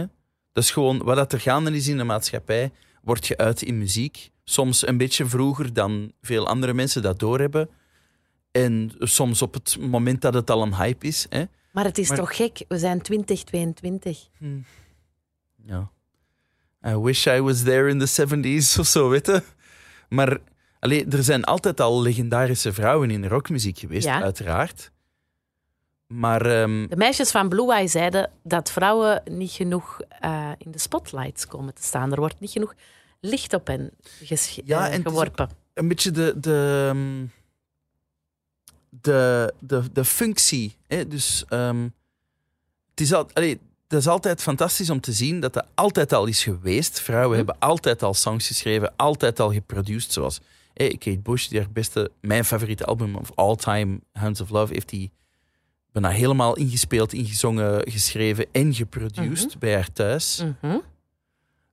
[0.51, 2.71] Dat is gewoon wat dat er gaande is in de maatschappij,
[3.03, 4.31] wordt geuit in muziek.
[4.43, 7.69] Soms een beetje vroeger dan veel andere mensen dat doorhebben.
[8.53, 11.25] En soms op het moment dat het al een hype is.
[11.29, 11.43] Hè?
[11.71, 12.65] Maar het is Maar- toch gek?
[12.67, 14.29] We zijn 2022.
[15.65, 15.89] Ja.
[16.87, 19.43] I wish I was there in the 70s of zo, weet je.
[20.09, 20.37] Maar
[20.79, 24.21] allee, er zijn altijd al legendarische vrouwen in rockmuziek geweest, Ja.
[24.21, 24.91] uiteraard.
[26.07, 30.79] Maar ehm, De meisjes van Blue Eye zeiden dat vrouwen niet genoeg eh, in de
[30.79, 32.11] spotlights komen te staan.
[32.11, 32.73] Er wordt niet genoeg
[33.19, 33.91] licht op hen
[34.65, 35.49] Ja, eh, en geworpen.
[35.73, 37.25] een beetje de, de, ehm,
[39.01, 40.77] de, de, de functie.
[40.87, 41.07] Hè?
[41.07, 41.83] Dus ehm,
[42.89, 46.25] het is al, allee, dat is altijd fantastisch om te zien dat dat altijd al
[46.25, 46.99] is geweest.
[46.99, 47.35] Vrouwen Hm.
[47.45, 50.11] hebben altijd al songs geschreven, altijd al geproduced.
[50.11, 50.39] Zoals
[50.73, 54.89] Kate Bush, die haar beste, mijn favoriete album of all time, Hounds of Love, heeft
[54.89, 55.11] die
[55.91, 60.43] bijna helemaal ingespeeld, ingezongen, geschreven en geproduced bij haar thuis.
[60.61, 60.77] Mhm,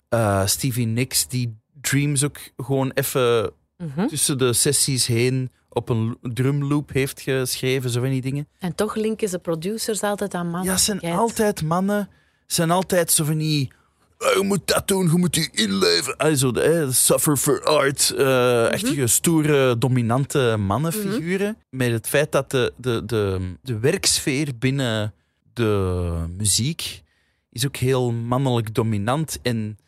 [0.08, 4.06] Eh, Stevie Nicks, die Dreams ook gewoon even mhm.
[4.06, 8.48] tussen de sessies heen op een drumloop heeft geschreven, zo van die dingen.
[8.58, 10.64] En toch linken ze producers altijd aan mannen.
[10.64, 12.08] Ja, het zijn altijd mannen.
[12.46, 13.72] Zijn altijd zo van die...
[14.18, 16.16] "Eh, je moet dat doen, je moet je inleven.
[16.16, 18.10] Also, eh, suffer for art.
[18.10, 21.56] eh Echt stoere, dominante mannenfiguren.
[21.70, 25.14] Met het feit dat de, de, de, de werksfeer binnen
[25.52, 27.02] de muziek
[27.50, 29.38] is ook heel mannelijk dominant.
[29.42, 29.78] En,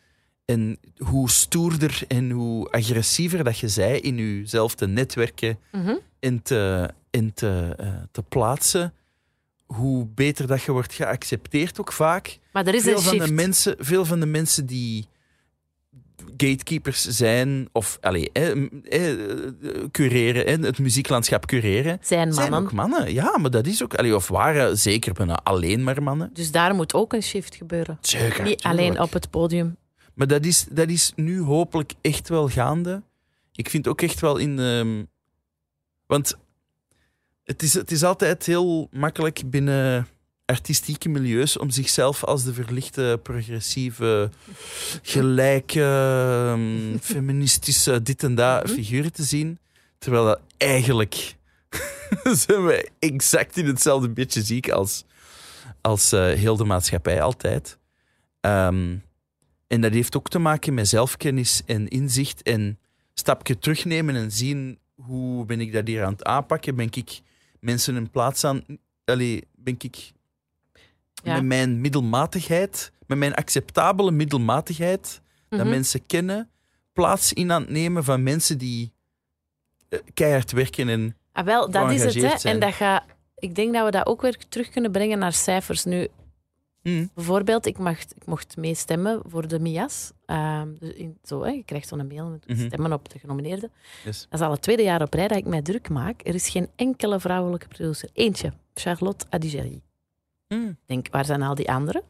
[0.53, 5.95] en hoe stoerder en hoe agressiever dat je zij in jezelf te netwerken Mhm.
[6.19, 8.93] en te, en te, eh, te plaatsen,
[9.65, 12.39] hoe beter dat je wordt geaccepteerd ook vaak.
[12.51, 13.27] Maar er is Veel een van, shift.
[13.27, 15.07] de mensen, veel van de mensen die
[16.37, 18.51] gatekeepers zijn, of allee, eh,
[19.91, 22.69] cureren, eh, het muzieklandschap cureren, zijn zijn mannen.
[22.69, 23.13] ook mannen.
[23.13, 26.29] Ja, maar dat is ook, allee, of waren zeker bijna alleen maar mannen.
[26.33, 27.97] Dus daar moet ook een shift gebeuren.
[28.01, 28.43] Zeker.
[28.43, 29.77] Niet alleen op het podium.
[30.13, 33.01] Maar dat is, dat is nu hopelijk echt wel gaande.
[33.51, 35.07] Ik vind ook echt wel in de.
[36.05, 36.35] Want
[37.43, 40.07] het is, het is altijd heel makkelijk binnen
[40.45, 44.29] artistieke milieus om zichzelf als de verlichte, progressieve,
[45.01, 48.73] gelijke, ehm, feministische dit en dat Mhm.
[48.73, 49.59] figuren te zien.
[49.97, 51.35] Terwijl dat eigenlijk
[52.45, 55.03] zijn we exact in hetzelfde beetje ziek als,
[55.81, 57.77] als eh, heel de maatschappij altijd.
[58.41, 58.97] Ehm,
[59.67, 62.79] en dat heeft ook te maken met zelfkennis en inzicht en
[63.13, 66.75] stapje terugnemen en zien hoe ben ik dat hier aan het aanpakken.
[66.75, 67.21] Ben ik
[67.59, 68.63] mensen een plaats aan...
[69.05, 70.11] Allee, ben ik
[71.23, 71.33] Ja.
[71.33, 75.69] met mijn middelmatigheid, met mijn acceptabele middelmatigheid, dat Mhm.
[75.69, 76.49] mensen kennen,
[76.93, 78.91] plaats in aan het nemen van mensen die
[79.89, 82.13] eh, keihard werken en Ah, wel, dat is het.
[82.13, 82.37] Hè.
[82.37, 82.53] zijn.
[82.53, 83.03] En dat gaat
[83.37, 85.83] ik denk dat we dat ook weer terug kunnen brengen naar cijfers.
[85.83, 86.07] Nu,
[86.83, 87.05] Hm.
[87.13, 90.11] bijvoorbeeld, ik, mag, ik mocht meestemmen voor de MIA's.
[90.25, 92.65] Ehm, dus in, zo, hè, je krijgt zo'n mail met Mhm.
[92.65, 93.71] stemmen op de genomineerden.
[94.05, 94.27] Yes.
[94.29, 96.21] Dat is al het tweede jaar op rij dat ik mij druk maak.
[96.27, 98.09] Er is geen enkele vrouwelijke producer.
[98.13, 99.81] Eentje, Charlotte Adigéry.
[100.47, 100.67] Hm.
[100.67, 102.03] Ik denk, waar zijn al die anderen?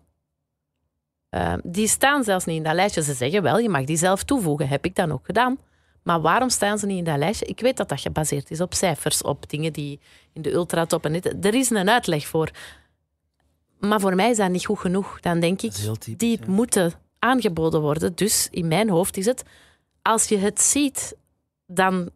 [1.30, 3.04] Ehm, die staan zelfs niet in dat lijstje.
[3.04, 4.68] Ze zeggen wel, je mag die zelf toevoegen.
[4.68, 5.58] Heb ik dan ook gedaan.
[6.04, 7.46] Maar waarom staan ze niet in dat lijstje?
[7.46, 10.00] Ik weet dat dat gebaseerd is op cijfers, op dingen die
[10.34, 11.46] in de ultratop en dit.
[11.46, 12.52] Er is een uitleg voor.
[13.88, 15.20] Maar voor mij is dat niet goed genoeg.
[15.20, 16.52] Dan denk ik, typisch, die ja.
[16.52, 18.16] moeten aangeboden worden.
[18.16, 19.44] Dus in mijn hoofd is het,
[20.02, 21.16] als je het ziet,
[21.68, 22.10] dan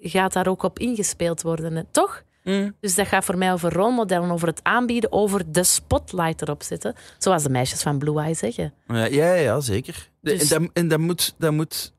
[0.00, 1.76] gaat daar ook op ingespeeld worden.
[1.76, 2.24] hè, Toch?
[2.42, 2.70] Hm.
[2.80, 6.94] Dus dat gaat voor mij over rolmodellen, over het aanbieden, over de spotlight erop zetten.
[7.18, 8.74] Zoals de meisjes van Blue Eye zeggen.
[8.86, 10.10] Ja, ja, ja, zeker.
[10.20, 11.34] Dus- En, dat, en dat moet...
[11.38, 11.92] Dat moet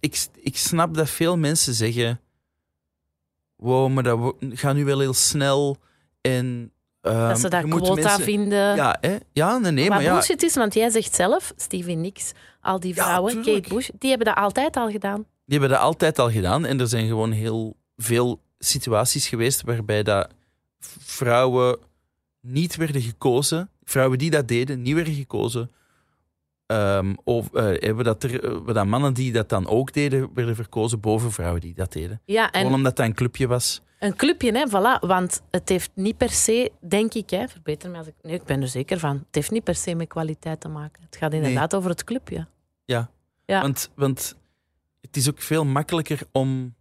[0.00, 2.20] ik, ik snap dat veel mensen zeggen...
[3.56, 5.76] Wow, maar dat gaat nu wel heel snel.
[6.20, 6.72] En,
[7.04, 8.76] dat ze je moet quota mensen- vinden.
[8.76, 9.16] Ja, hè?
[9.32, 10.12] ja, nee, nee, maar maar ja...
[10.12, 13.34] bullshit is, want jij zegt zelf, Stevie Nicks, al die Ja, vrouwen.
[13.42, 15.26] Kate Bush, die hebben dat altijd al gedaan.
[15.46, 16.64] Die hebben dat altijd al gedaan.
[16.64, 20.28] En er zijn gewoon heel veel situaties geweest waarbij dat
[20.98, 21.78] vrouwen
[22.40, 23.70] niet werden gekozen.
[23.84, 25.70] Vrouwen die dat deden, niet werden gekozen.
[26.66, 30.54] Ehm, of eh, hebben dat er, eh, dat mannen die dat dan ook deden, werden
[30.56, 32.20] verkozen boven vrouwen die dat deden.
[32.24, 33.82] Ja, en Gewoon omdat dat een clubje was.
[34.04, 35.00] Een clubje, hè, voilà.
[35.00, 38.14] Want het heeft niet per se, denk ik, hè, verbeter me als ik...
[38.22, 39.16] Nee, ik ben er zeker van.
[39.16, 41.02] Het heeft niet per se met kwaliteit te maken.
[41.02, 42.46] Het gaat inderdaad over het clubje.
[42.84, 43.10] Ja.
[43.46, 44.36] Want, want
[45.00, 46.74] het is ook veel makkelijker om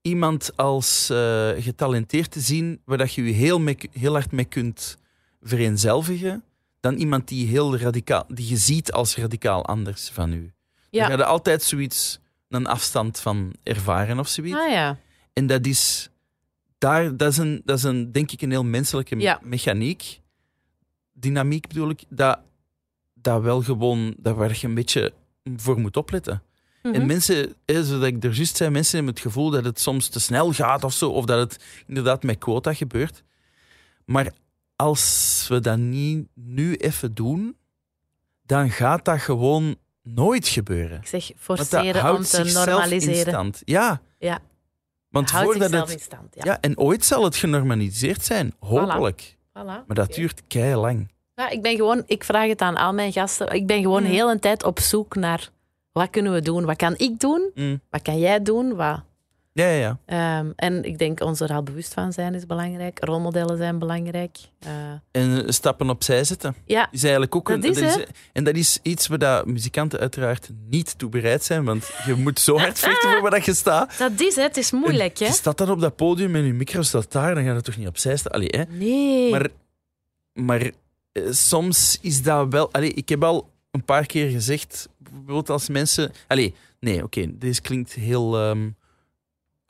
[0.00, 4.44] iemand als eh, getalenteerd te zien, waar dat je je heel, mee- heel hard mee
[4.44, 4.96] kunt
[5.40, 6.44] vereenzelvigen,
[6.80, 10.52] dan iemand die, heel radicaal, die je ziet als radicaal anders van u.
[10.90, 11.00] Ja.
[11.00, 14.58] Dan ga je altijd zoiets, een afstand van ervaren of zoiets.
[14.58, 14.98] Ah ja.
[15.38, 16.10] En dat is,
[16.78, 19.40] daar, dat is, een, dat is een, denk ik, een heel menselijke Ja.
[19.42, 20.20] mechaniek.
[21.12, 22.38] Dynamiek bedoel ik, dat,
[23.14, 25.12] dat wel gewoon, dat waar je een beetje
[25.56, 26.42] voor moet opletten.
[26.82, 26.94] Mhm.
[26.94, 30.08] En mensen, hè, zoals ik er juist zei, mensen hebben het gevoel dat het soms
[30.08, 33.22] te snel gaat of zo, of dat het inderdaad met quota gebeurt.
[34.04, 34.32] Maar
[34.76, 37.56] als we dat niet nu even doen,
[38.42, 40.98] dan gaat dat gewoon nooit gebeuren.
[41.00, 43.32] Ik zeg forceren om te normaliseren.
[43.32, 43.62] stand.
[43.64, 44.00] Ja.
[44.18, 44.40] Ja.
[45.10, 46.34] Want Houdt voordat het in stand.
[46.34, 46.42] Ja.
[46.44, 49.36] ja, en ooit zal het genormaliseerd zijn, hopelijk.
[49.38, 49.52] Voilà.
[49.64, 51.08] Maar dat duurt kei lang.
[51.34, 53.48] Ja, ik ben gewoon, ik vraag het aan al mijn gasten.
[53.52, 54.10] Ik ben gewoon Mhm.
[54.12, 55.50] heel een tijd op zoek naar
[55.92, 56.64] wat kunnen we doen?
[56.64, 57.50] Wat kan ik doen?
[57.54, 57.80] Mm.
[57.90, 58.74] Wat kan jij doen?
[58.76, 59.00] Wat,
[59.58, 60.38] Ja, ja, ja.
[60.38, 63.04] Ehm, en ik denk ons er al bewust van zijn is belangrijk.
[63.04, 64.36] Rolmodellen zijn belangrijk.
[64.58, 64.70] Eh,
[65.10, 67.70] En eh, stappen opzij zetten ja, is eigenlijk ook Dat een.
[67.70, 68.02] is, hè?
[68.32, 72.40] en dat is iets waar dat muzikanten uiteraard niet toe bereid zijn, want je moet
[72.40, 73.98] zo hard vechten voor waar dat je staat.
[73.98, 74.44] dat is het.
[74.44, 75.26] Het is moeilijk, hè?
[75.26, 77.76] Je staat dan op dat podium en je micro staat daar, dan gaat het toch
[77.76, 78.32] niet opzij staan.
[78.32, 78.62] Allee, hè?
[78.76, 79.30] Nee.
[79.30, 79.48] Maar,
[80.32, 80.70] maar
[81.12, 82.72] eh, soms is dat wel.
[82.72, 86.12] Allee, ik heb al een paar keer gezegd, bijvoorbeeld als mensen.
[86.26, 88.36] Allee, nee, oké, dit klinkt heel.
[88.38, 88.68] ehm,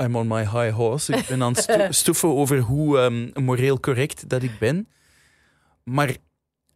[0.02, 1.12] I'm on my high horse.
[1.16, 4.88] Ik ben aan het sto- stoeven over hoe ehm, moreel correct dat ik ben.
[5.84, 6.16] Maar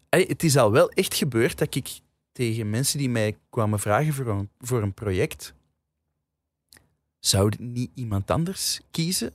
[0.09, 1.89] allee, het is al wel echt gebeurd dat ik
[2.33, 5.55] tegen mensen die mij kwamen vragen voor een, voor een project.
[7.19, 9.35] Zou niet iemand anders kiezen?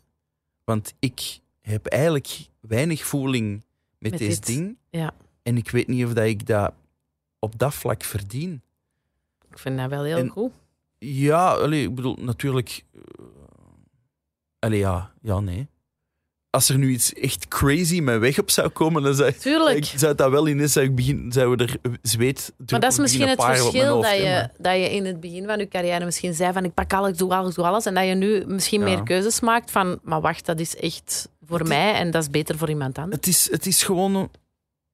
[0.63, 3.63] Want ik heb eigenlijk weinig voeling
[3.99, 4.77] met, Met deze dit, ding.
[4.89, 5.13] ja.
[5.43, 6.73] En ik weet niet of dat ik dat
[7.39, 8.61] op dat vlak verdien.
[9.51, 10.51] Ik vind dat wel heel En- goed.
[10.99, 12.83] Ja, allee, ik bedoel, natuurlijk...
[14.60, 15.68] eh, allee, ja, ja, nee.
[16.49, 19.78] Als er nu iets echt crazy mijn weg op zou komen, dan zou, Tuurlijk.
[19.78, 22.97] ik, zou dat wel in is, zou ik begin, zouden er zweet Maar dat is
[22.97, 26.53] misschien het verschil dat je, dat je in het begin van je carrière misschien zei
[26.53, 27.86] van ik pak alles, ik doe alles, ik doe alles.
[27.86, 28.86] En dat je nu misschien Ja.
[28.86, 32.57] meer keuzes maakt van maar wacht, dat is echt voor mij en dat is beter
[32.57, 33.15] voor iemand anders.
[33.15, 34.31] Het is, het is gewoon...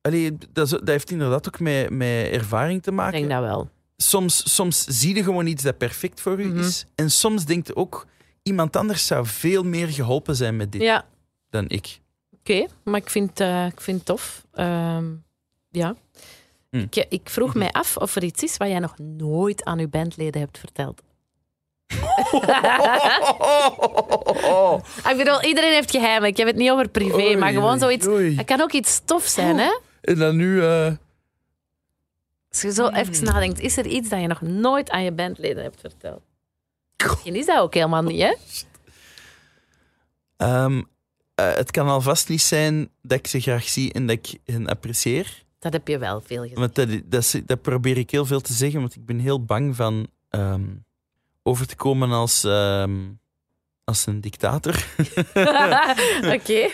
[0.02, 3.20] Allee, dat, heeft inderdaad ook met, met ervaring te Ik maken.
[3.20, 3.70] denk dat wel.
[3.98, 6.60] soms, soms zie je gewoon iets dat perfect voor u Mhm.
[6.60, 6.86] is.
[6.96, 8.06] En soms denkt je ook,
[8.44, 11.06] iemand anders zou veel meer geholpen zijn met dit Ja,
[11.50, 12.00] dan ik.
[12.40, 12.66] oké.
[12.84, 14.46] Maar ik vind, eh, ik vind het tof.
[14.54, 15.06] Ehm,
[15.72, 15.96] ja.
[16.70, 16.78] Hm.
[16.78, 19.90] Ik, ik vroeg mij af of er iets is wat jij nog nooit aan uw
[19.90, 21.02] bandleden hebt verteld.
[25.12, 26.30] Ik bedoel, iedereen heeft geheimen.
[26.30, 28.08] Ik heb het niet over privé, Oei, maar gewoon zoiets...
[28.08, 28.36] oei.
[28.38, 29.80] Het kan ook iets tof zijn, hè?
[30.02, 30.62] En dan nu...
[30.64, 30.92] eh,
[32.50, 32.96] Als je zo Hmm.
[32.96, 36.22] even nadenkt, is er iets dat je nog nooit aan je bandleden hebt verteld?
[37.10, 38.34] Misschien is dat ook helemaal niet, hè?
[40.38, 40.82] ehm,
[41.36, 44.68] eh, het kan alvast niet zijn dat ik ze graag zie en dat ik hen
[44.68, 45.44] apprecieer.
[45.60, 46.60] Dat heb je wel veel gezegd.
[46.60, 46.76] Want
[47.12, 50.66] dat, dat, probeer ik heel veel te zeggen, want ik ben heel bang van ehm,
[51.44, 52.44] over te komen als...
[52.44, 53.00] ehm,
[53.84, 54.86] als een dictator.
[56.36, 56.70] Oké.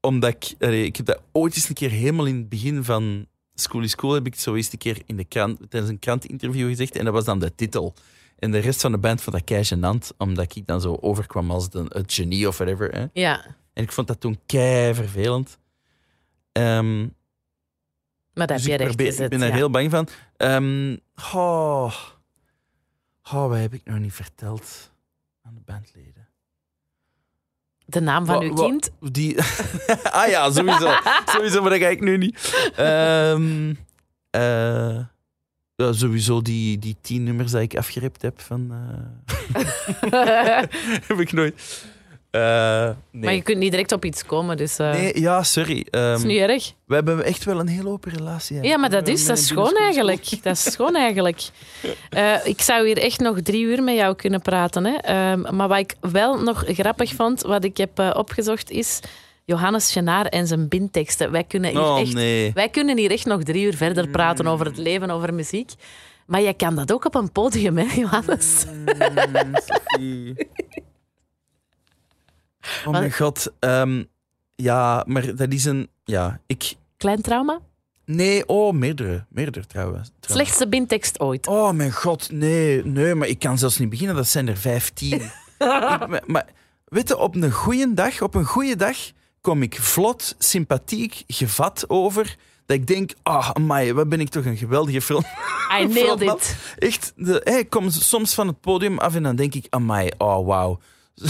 [0.00, 3.26] Omdat ik, allee, ik heb dat ooit eens een keer helemaal in het begin van
[3.54, 6.68] School is Cool heb ik zo eens een keer in de krant, tijdens een krantinterview
[6.68, 7.94] gezegd en dat was dan de titel.
[8.38, 11.50] En de rest van de band vond dat kei gênant, omdat ik dan zo overkwam
[11.50, 12.90] als de, het genie of whatever.
[12.94, 13.06] Hè.
[13.12, 15.58] Ja, En ik vond dat toen kei vervelend.
[16.52, 17.00] Ehm,
[18.34, 19.24] maar dat dus heb je ik, recht probeer- gezet.
[19.24, 19.54] ik ben daar ja.
[19.54, 20.08] heel bang van.
[20.36, 20.96] Ehm
[21.34, 21.94] oh,
[23.32, 24.90] oh, wat heb ik nog niet verteld
[25.42, 26.28] aan de bandleden?
[27.84, 28.90] De naam van Wa- uw wa- kind?
[29.00, 29.36] Die...
[30.18, 30.90] ah ja, sowieso.
[31.34, 32.70] sowieso, maar dat ga ik nu niet.
[32.76, 33.74] Ehm,
[34.30, 34.98] eh,
[35.82, 38.72] ja, sowieso die, die tien nummers die ik afgerept heb van...
[38.72, 39.62] eh,
[41.08, 41.84] heb ik nooit.
[42.30, 43.24] Eh, nee.
[43.24, 45.86] Maar je kunt niet direct op iets komen, dus eh nee, ja, sorry.
[45.90, 46.72] dat Ehm, is niet erg.
[46.86, 48.62] we hebben echt wel een heel open relatie.
[48.62, 50.42] Ja, maar dat is, dat is schoon eigenlijk.
[50.42, 51.40] Dat is schoon eigenlijk.
[52.10, 54.84] Eh, ik zou hier echt nog drie uur met jou kunnen praten.
[54.84, 54.94] Hè.
[54.96, 59.00] Ehm, maar wat ik wel nog grappig vond, wat ik heb opgezocht, is
[59.48, 61.30] Johannes Genaar en zijn bindteksten.
[61.30, 62.52] Wij kunnen hier Oh echt nee.
[62.52, 65.72] Wij kunnen hier echt nog drie uur verder praten over het leven, over muziek.
[66.26, 68.64] Maar je kan dat ook op een podium, hè, Johannes?
[69.98, 70.36] Mm.
[72.86, 73.52] Oh mijn god.
[73.58, 74.04] ehm,
[74.54, 75.88] ja, maar dat is een...
[76.04, 76.74] Ja, ik...
[76.96, 77.60] Klein trauma?
[78.04, 79.24] Nee, oh, meerdere.
[79.28, 80.10] Meerdere trouwens.
[80.20, 81.46] Slechtste bindtekst ooit.
[81.46, 82.84] Oh mijn god, nee.
[82.84, 84.16] Nee, maar ik kan zelfs niet beginnen.
[84.16, 85.22] Dat zijn er vijftien.
[85.58, 86.46] maar, maar
[86.84, 88.96] weet je, op een goede dag, op een goede dag,
[89.48, 92.36] kom ik vlot, sympathiek, gevat over...
[92.66, 95.22] Dat ik denk, ah, amai, wat ben ik toch een geweldige film.
[95.80, 96.56] I nailed it.
[96.78, 100.10] Echt, de, hey, ik kom soms van het podium af en dan denk ik, amai,
[100.18, 100.78] oh wauw.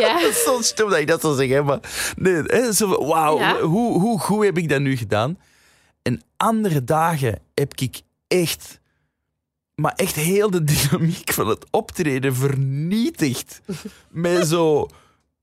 [0.00, 0.20] Ja.
[0.20, 1.78] Dat is zo stom dat ik dat zou zeggen, maar
[2.16, 3.60] nee, hè, zo, wauw, Ja.
[3.60, 5.38] hoe, hoe goed heb ik dat nu gedaan?
[6.02, 8.80] En andere dagen heb ik echt,
[9.74, 13.60] maar echt heel de dynamiek van het optreden vernietigd.
[14.10, 14.88] met zo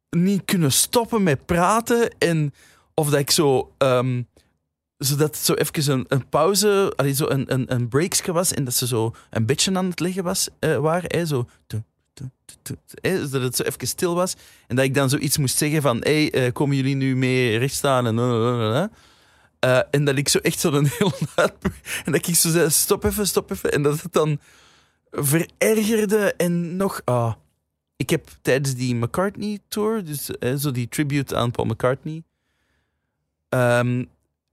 [0.10, 2.53] niet kunnen stoppen met praten en
[2.94, 3.73] of dat ik zo...
[3.77, 4.22] ehm,
[4.99, 8.88] zodat zo even een, pauze, allee, zo een, een, een breakske was en dat ze
[8.88, 11.27] zo een beetje aan het liggen was, eh, waren.
[11.27, 11.48] Zo,
[13.02, 14.36] zodat het zo even stil was.
[14.68, 18.06] En dat ik dan zoiets moest zeggen van, hey, eh, komen jullie nu mee rechtstaan?
[18.06, 18.18] En.
[19.60, 21.11] Eh, en dat ik zo echt zo een heel.
[22.06, 23.72] En dat ik zo zei, stop even, stop even.
[23.72, 24.40] En dat het dan
[25.11, 27.02] verergerde en nog...
[27.06, 27.34] ah.
[27.99, 32.23] Ik heb tijdens die McCartney-tour, dus eh, zo die tribute aan Paul McCartney,
[33.49, 34.05] ehm,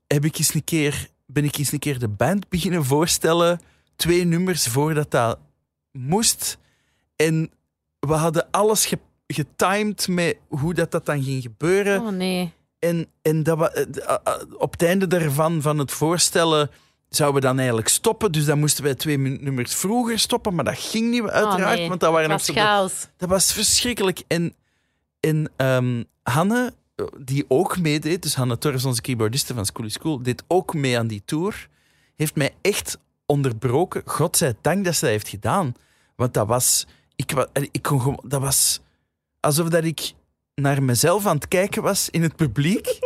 [0.06, 3.60] heb ik eens een keer, ben ik eens een keer de band beginnen voorstellen,
[3.96, 5.38] twee nummers voordat dat
[5.92, 6.58] moest.
[7.16, 7.50] En
[7.98, 12.00] we hadden alles ge- getimed met hoe dat, dat dan ging gebeuren.
[12.00, 12.52] Oh nee.
[12.78, 16.70] En, en dat eh, eh, eh, op het einde daarvan, van het voorstellen,
[17.16, 18.32] zouden we dan eigenlijk stoppen.
[18.32, 20.54] Dus dan moesten wij twee nummers vroeger stoppen.
[20.54, 21.62] Maar dat ging niet, uiteraard.
[21.62, 21.88] oh, nee.
[21.88, 23.08] Want dat waren was chaos.
[23.16, 24.22] dat was verschrikkelijk.
[24.26, 24.54] En,
[25.20, 29.98] en ehm, Hanne, eh, die ook meedeed, dus Hanne Torres, onze keyboardiste van School is
[30.22, 31.68] deed ook mee aan die tour,
[32.16, 34.02] heeft mij echt onderbroken.
[34.04, 35.74] Godzijdank dat ze dat heeft gedaan.
[36.16, 36.86] Want dat was...
[37.16, 38.22] Ik, eh, ik kon gewoon...
[38.26, 38.80] Dat was
[39.40, 40.12] alsof dat ik
[40.54, 42.86] naar mezelf aan het kijken was in het publiek.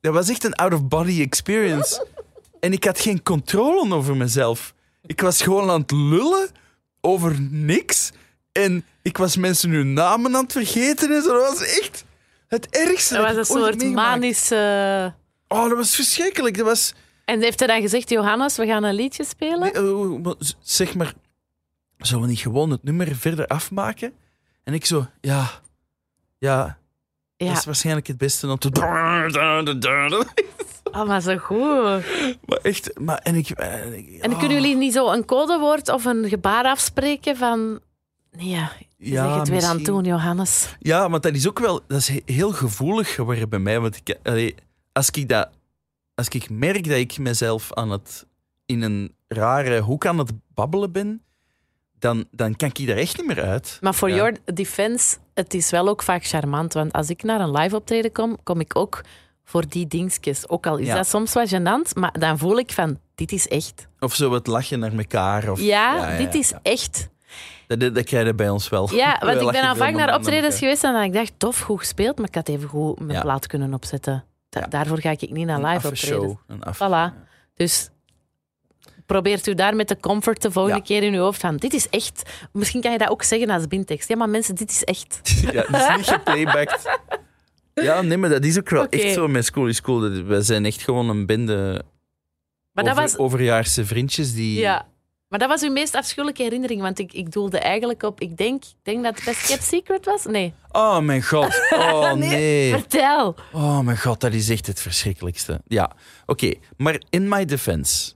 [0.00, 2.06] Dat was echt een out-of-body experience.
[2.64, 4.74] En ik had geen controle over mezelf.
[5.06, 6.48] Ik was gewoon aan het lullen
[7.00, 8.12] over niks.
[8.52, 11.14] En ik was mensen hun namen aan het vergeten.
[11.14, 11.32] En zo.
[11.32, 12.04] Dat was echt
[12.48, 13.14] het ergste.
[13.14, 14.08] Dat was een soort meegemaakt.
[14.20, 15.14] manische...
[15.48, 16.56] Oh, dat was verschrikkelijk.
[16.56, 16.94] Dat was...
[17.24, 19.60] En heeft hij dan gezegd, Johannes, we gaan een liedje spelen?
[19.60, 21.12] Nee, eh, maar z- zeg maar,
[21.98, 24.12] zullen we niet gewoon het nummer verder afmaken?
[24.64, 25.50] En ik zo, ja,
[26.38, 26.78] ja,
[27.36, 28.70] ja, dat is waarschijnlijk het beste om te...
[30.94, 32.04] oh, maar zo goed.
[32.46, 33.50] Maar echt, maar en ik...
[33.50, 37.80] En, ik- En oh, kunnen jullie niet zo een codewoord of een gebaar afspreken van...
[38.30, 40.76] Nee, ja, zegt het weer aan doen, Johannes.
[40.78, 43.80] Ja, maar dat is ook wel, dat is he- heel gevoelig geworden bij mij.
[43.80, 44.54] Want ik, allee,
[44.92, 45.48] als ik dat,
[46.14, 48.26] als ik merk dat ik mezelf aan het,
[48.66, 51.22] in een rare hoek aan het babbelen ben,
[51.98, 53.78] dan, dan kan ik daar echt niet meer uit.
[53.80, 54.16] Maar voor Ja.
[54.16, 56.72] your defense, het is wel ook vaak charmant.
[56.72, 59.00] Want als ik naar een live optreden kom, kom ik ook
[59.44, 60.48] voor die dingetjes.
[60.48, 60.94] Ook al is Ja.
[60.94, 63.86] dat soms wat gênant, maar dan voel ik van, dit is echt.
[64.00, 65.50] Of zo het lachen naar elkaar.
[65.50, 66.60] Of, Ja, dit is ja.
[66.62, 67.08] echt.
[67.66, 68.94] Dat, dat, dat krijg je bij ons wel.
[68.94, 71.78] Ja, want ik ben al vaak naar optredens geweest en dan ik dacht, tof, goed
[71.78, 73.20] gespeeld, maar ik had even goed mijn Ja.
[73.20, 74.24] plaat kunnen opzetten.
[74.48, 74.66] Da- Ja.
[74.66, 76.38] Daarvoor ga ik niet naar live optreden.
[76.76, 77.26] Voilà.
[77.54, 77.88] Dus
[79.06, 80.84] probeert u daar met de comfort de volgende Ja.
[80.84, 82.22] keer in uw hoofd van, dit is echt.
[82.52, 84.08] Misschien kan je dat ook zeggen als bindtekst.
[84.08, 85.20] Ja, maar mensen, dit is echt.
[85.52, 86.82] Ja, het is niet geplaybacked.
[87.74, 90.24] Ja, nee, maar dat is ook wel echt zo met School is Cool.
[90.24, 91.82] We zijn echt gewoon een bende
[92.72, 93.16] Maar dat over, was...
[93.16, 94.60] overjaarse vriendjes die...
[94.60, 94.86] Ja,
[95.28, 98.62] Maar dat was uw meest afschuwelijke herinnering, want ik, ik doelde eigenlijk op, ik denk,
[98.82, 100.24] denk dat het Best Kept Secret was.
[100.24, 101.68] Nee, Oh mijn god.
[101.70, 102.70] Oh nee.
[102.70, 103.36] vertel.
[103.52, 105.60] Oh mijn god, dat is echt het verschrikkelijkste.
[105.66, 105.90] Ja,
[106.26, 106.52] oké.
[106.76, 108.12] Maar in my defense.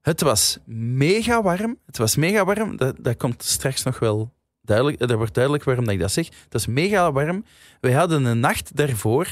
[0.00, 1.78] Het was mega warm.
[1.86, 2.76] Het was mega warm.
[2.76, 4.32] Dat, dat komt straks nog wel
[4.68, 4.98] duidelijk.
[4.98, 6.26] Dat wordt duidelijk waarom dat ik dat zeg.
[6.26, 7.44] Het was mega warm.
[7.80, 9.28] Wij hadden een nacht daarvoor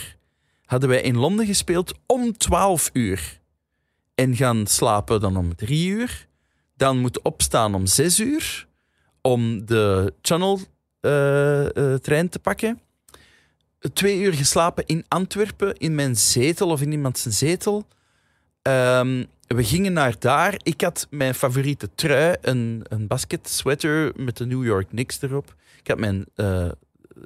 [0.67, 3.41] hadden wij in Londen gespeeld om 12 uur.
[4.15, 6.27] En gaan slapen dan om 3 uur.
[6.77, 8.67] Dan moeten opstaan om 6 uur.
[9.21, 10.61] Om de Channel
[11.01, 12.81] eh, eh, te pakken.
[13.93, 17.87] Twee uur geslapen in Antwerpen, in mijn zetel of in iemand zijn zetel.
[18.63, 20.55] Ehm, we gingen naar daar.
[20.63, 25.55] Ik had mijn favoriete trui, een, een basket sweater met de New York Knicks erop.
[25.79, 26.69] Ik had mijn eh,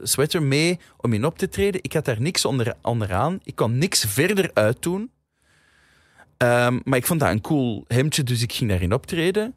[0.03, 1.83] sweater mee om in op te treden.
[1.83, 3.41] Ik had daar niks onder, onderaan.
[3.45, 5.11] Ik kon niks verder uitdoen.
[6.37, 9.55] Ehm, maar ik vond dat een cool hemdje, dus ik ging daarin optreden.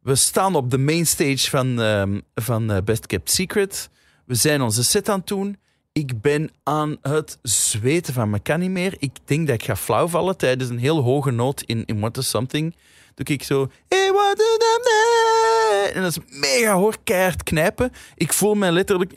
[0.00, 3.90] We staan op de main stage van, ehm, van eh, Best Kept Secret.
[4.24, 5.56] We zijn onze set aan het doen.
[5.94, 8.94] Ik ben aan het zweten van me kan niet meer.
[8.98, 12.16] Ik denk dat ik ga flauw vallen tijdens een heel hoge noot in, in What
[12.16, 12.74] is Something.
[13.14, 13.70] Doe ik zo...
[13.88, 14.42] Hey, what?
[15.94, 17.92] En dat is mega hoor, keihard knijpen.
[18.14, 19.12] Ik voel mij letterlijk...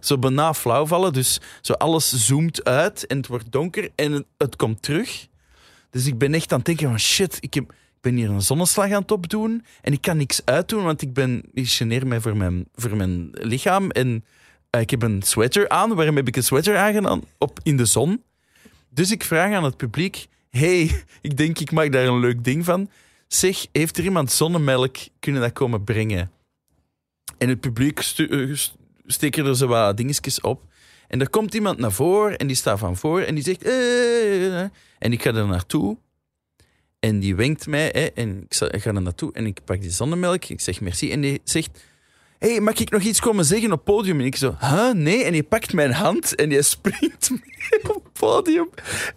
[0.00, 1.12] zo bijna flauw vallen.
[1.12, 5.26] Dus zo alles zoomt uit en het wordt donker en het, komt terug.
[5.90, 7.62] Dus ik ben echt aan het denken van shit, ik,
[8.00, 11.42] ben hier een zonneslag aan het opdoen en ik kan niks uitdoen, want ik ben,
[11.52, 14.24] ik geneer mij voor mijn, voor mijn lichaam en
[14.70, 15.94] ik heb een sweater aan.
[15.94, 17.22] Waarom heb ik een sweater aangedaan?
[17.38, 18.22] Op, in de zon.
[18.88, 22.64] Dus ik vraag aan het publiek, hey, ik denk ik maak daar een leuk ding
[22.64, 22.90] van.
[23.28, 26.30] Zeg, heeft er iemand zonnemelk kunnen dat komen brengen?
[27.38, 28.74] En het publiek eh, st-
[29.06, 30.62] steken er zo wat dingetjes op.
[31.08, 33.62] En er komt iemand naar voren en die staat van voor en die zegt...
[33.62, 34.60] "Eh."
[34.98, 35.96] En ik ga er naartoe.
[37.00, 37.88] En die wenkt mij.
[37.92, 40.44] Hè, en ik ga er naartoe en ik pak die zonnemelk.
[40.44, 41.12] Ik zeg merci.
[41.12, 41.84] En die zegt...
[42.38, 44.20] hey, mag ik nog iets komen zeggen op podium?
[44.20, 44.92] En ik zo, huh?
[44.92, 45.24] Nee.
[45.24, 48.68] En die pakt mijn hand en die springt mee op het podium.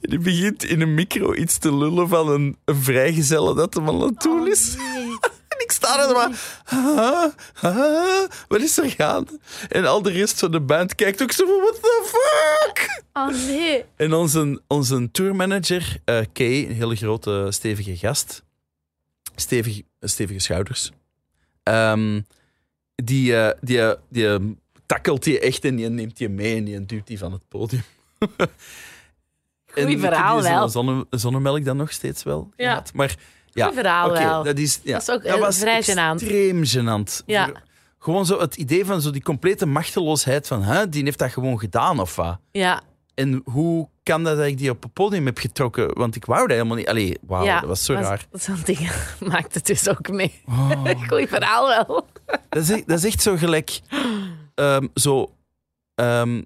[0.02, 3.88] En die begint in een micro iets te lullen van een, een vrijgezelle dat hem
[3.90, 4.76] al aan het doen is.
[5.50, 6.30] En ik sta er maar,
[6.70, 7.26] huh?
[7.62, 8.30] Huh?
[8.48, 9.40] wat is er gaande?
[9.70, 13.04] En al de rest van de band kijkt ook zo van, what the fuck?
[13.14, 13.86] Oh nee.
[13.96, 18.44] En onze, onze tourmanager, eh Kay, een hele grote, stevige gast.
[19.36, 20.92] Stevig, stevige schouders.
[21.64, 22.22] Ehm,
[23.04, 24.40] die, eh, die, eh, die eh,
[24.86, 27.84] tackelt die echt en die neemt die mee en die duwt die van het podium.
[29.76, 30.70] En heb verhaal wel.
[30.70, 32.70] Zonne, zonnemelk dan nog steeds wel Ja.
[32.70, 32.94] gehad.
[32.94, 33.16] Maar
[33.52, 34.44] ja, Goed verhaal wel.
[34.44, 36.22] Dat is, ja, Dat is ook, eh, was vrij gênant.
[36.22, 37.24] extreem gênant.
[37.26, 37.46] Ja.
[37.46, 37.62] Voor-
[38.02, 41.60] Gewoon zo het idee van zo die complete machteloosheid van, hè, die heeft dat gewoon
[41.60, 42.40] gedaan of wat?
[42.52, 42.82] Ja,
[43.14, 45.94] En hoe kan dat dat ik die op het podium heb getrokken?
[45.98, 46.88] Want ik wou dat helemaal niet.
[46.88, 47.60] Allee, wauw, ja.
[47.60, 48.26] dat was zo raar.
[48.32, 48.92] Zo'n ding
[49.32, 50.42] maakt het dus ook mee.
[50.48, 52.08] Oh, Goeie verhaal wel.
[52.50, 53.80] dat, is, echt- dat is echt zo gelijk...
[54.56, 55.34] ehm, zo...
[55.96, 56.42] ehm,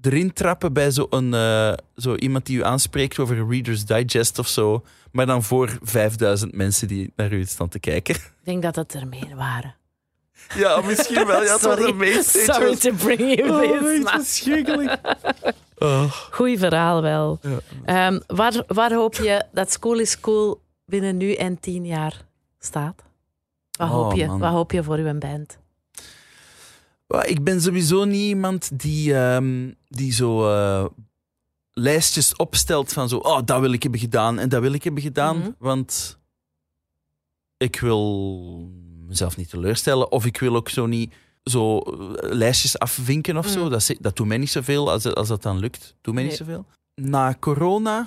[0.00, 4.48] erin trappen bij zo, een, eh, zo iemand die u aanspreekt over Reader's Digest of
[4.48, 4.84] zo.
[5.12, 8.14] Maar dan voor 5000 mensen die naar u staan te kijken.
[8.14, 9.74] Ik denk dat het er meer waren.
[10.54, 11.42] Ja, misschien wel.
[11.42, 12.22] Ja, Sorry.
[12.22, 14.02] Sorry to bring you Oh, this.
[14.02, 14.98] maar- verschrikkelijk.
[15.78, 16.12] Oh.
[16.30, 17.38] Goeie verhaal wel.
[17.42, 17.58] Ja.
[17.84, 22.24] Ehm, waar, waar hoop je dat School is Cool binnen nu en tien jaar
[22.58, 23.02] staat?
[23.70, 24.26] Wat, Oh, hoop, je?
[24.26, 24.38] man.
[24.38, 25.58] Wat hoop je voor uw band?
[27.22, 30.84] Ik ben sowieso niet iemand die, ehm, die zo eh,
[31.72, 35.02] lijstjes opstelt van zo, oh, dat wil ik hebben gedaan en dat wil ik hebben
[35.02, 35.38] gedaan.
[35.38, 35.50] Mhm.
[35.58, 36.18] Want
[37.56, 38.70] ik wil
[39.06, 41.14] mezelf niet teleurstellen of ik wil ook zo niet
[41.50, 43.60] zo eh, lijstjes afvinken of zo.
[43.60, 43.70] Mhm.
[43.70, 45.94] Dat, dat doet mij niet zoveel als, als dat dan lukt.
[46.00, 46.66] Doet mij niet zoveel.
[46.94, 48.06] Na corona,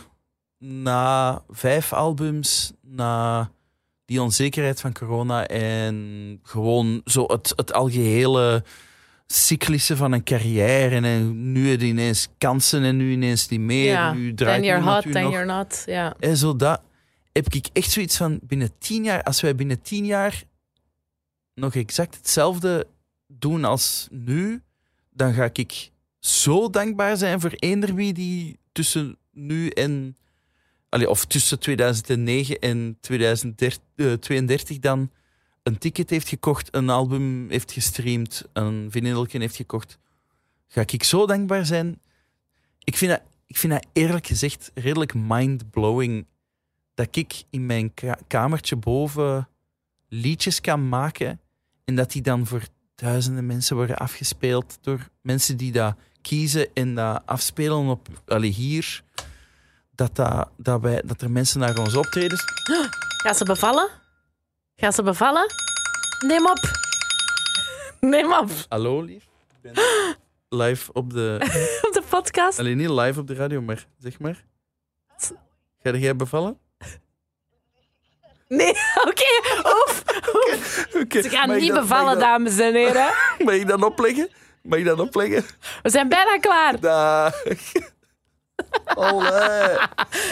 [0.57, 3.51] na vijf albums, na
[4.05, 8.63] die onzekerheid van corona en gewoon zo het, het algehele
[9.27, 13.91] cyclische van een carrière en nu het ineens kansen en nu ineens niet meer.
[13.91, 15.31] Ja, nu draait Then you're hot, then nog.
[15.31, 15.83] you're not.
[15.85, 16.15] Ja.
[16.19, 16.81] En zo dat
[17.31, 20.43] heb ik echt zoiets van binnen tien jaar, als wij binnen tien jaar
[21.53, 22.87] nog exact hetzelfde
[23.39, 24.61] doen als nu,
[25.09, 30.17] dan ga ik zo dankbaar zijn voor eender wie die tussen nu en.
[30.89, 35.11] Allee, of tussen 2009 en 2032 dan
[35.63, 39.99] een ticket heeft gekocht, een album heeft gestreamd, een vinylken heeft gekocht.
[40.67, 41.99] Ga ik zo dankbaar zijn?
[42.83, 46.25] Ik vind dat, ik vind dat eerlijk gezegd redelijk mind-blowing
[46.93, 49.47] dat ik in mijn ka- kamertje boven
[50.07, 51.41] liedjes kan maken
[51.85, 52.63] en dat die dan voor
[52.99, 59.03] duizenden mensen worden afgespeeld door mensen die dat kiezen en dat afspelen op allee, hier.
[59.95, 62.43] Dat, dat, dat, wij, dat er mensen naar ons optredens.
[63.23, 63.89] Gaat ze bevallen?
[64.75, 65.45] Gaat ze bevallen?
[66.25, 66.59] Neem op.
[67.99, 68.49] Neem op.
[68.69, 69.23] Hallo, lief.
[69.23, 69.83] Ik ben
[70.49, 71.37] live op de...
[71.87, 72.59] Op de podcast.
[72.59, 74.45] Alleen niet live op de radio, maar zeg maar.
[75.83, 76.57] Ga jij bevallen?
[78.49, 78.69] Nee,
[79.09, 79.25] oké.
[79.63, 80.03] Oef.
[81.01, 81.21] Oké.
[81.21, 83.07] Ze gaan mag ik niet dat- bevallen, mag ik dat- dames en heren.
[83.45, 84.29] Mag ik dat opleggen?
[84.63, 85.45] Mag ik dat opleggen?
[85.83, 86.79] We zijn bijna klaar.
[86.79, 87.33] Dag.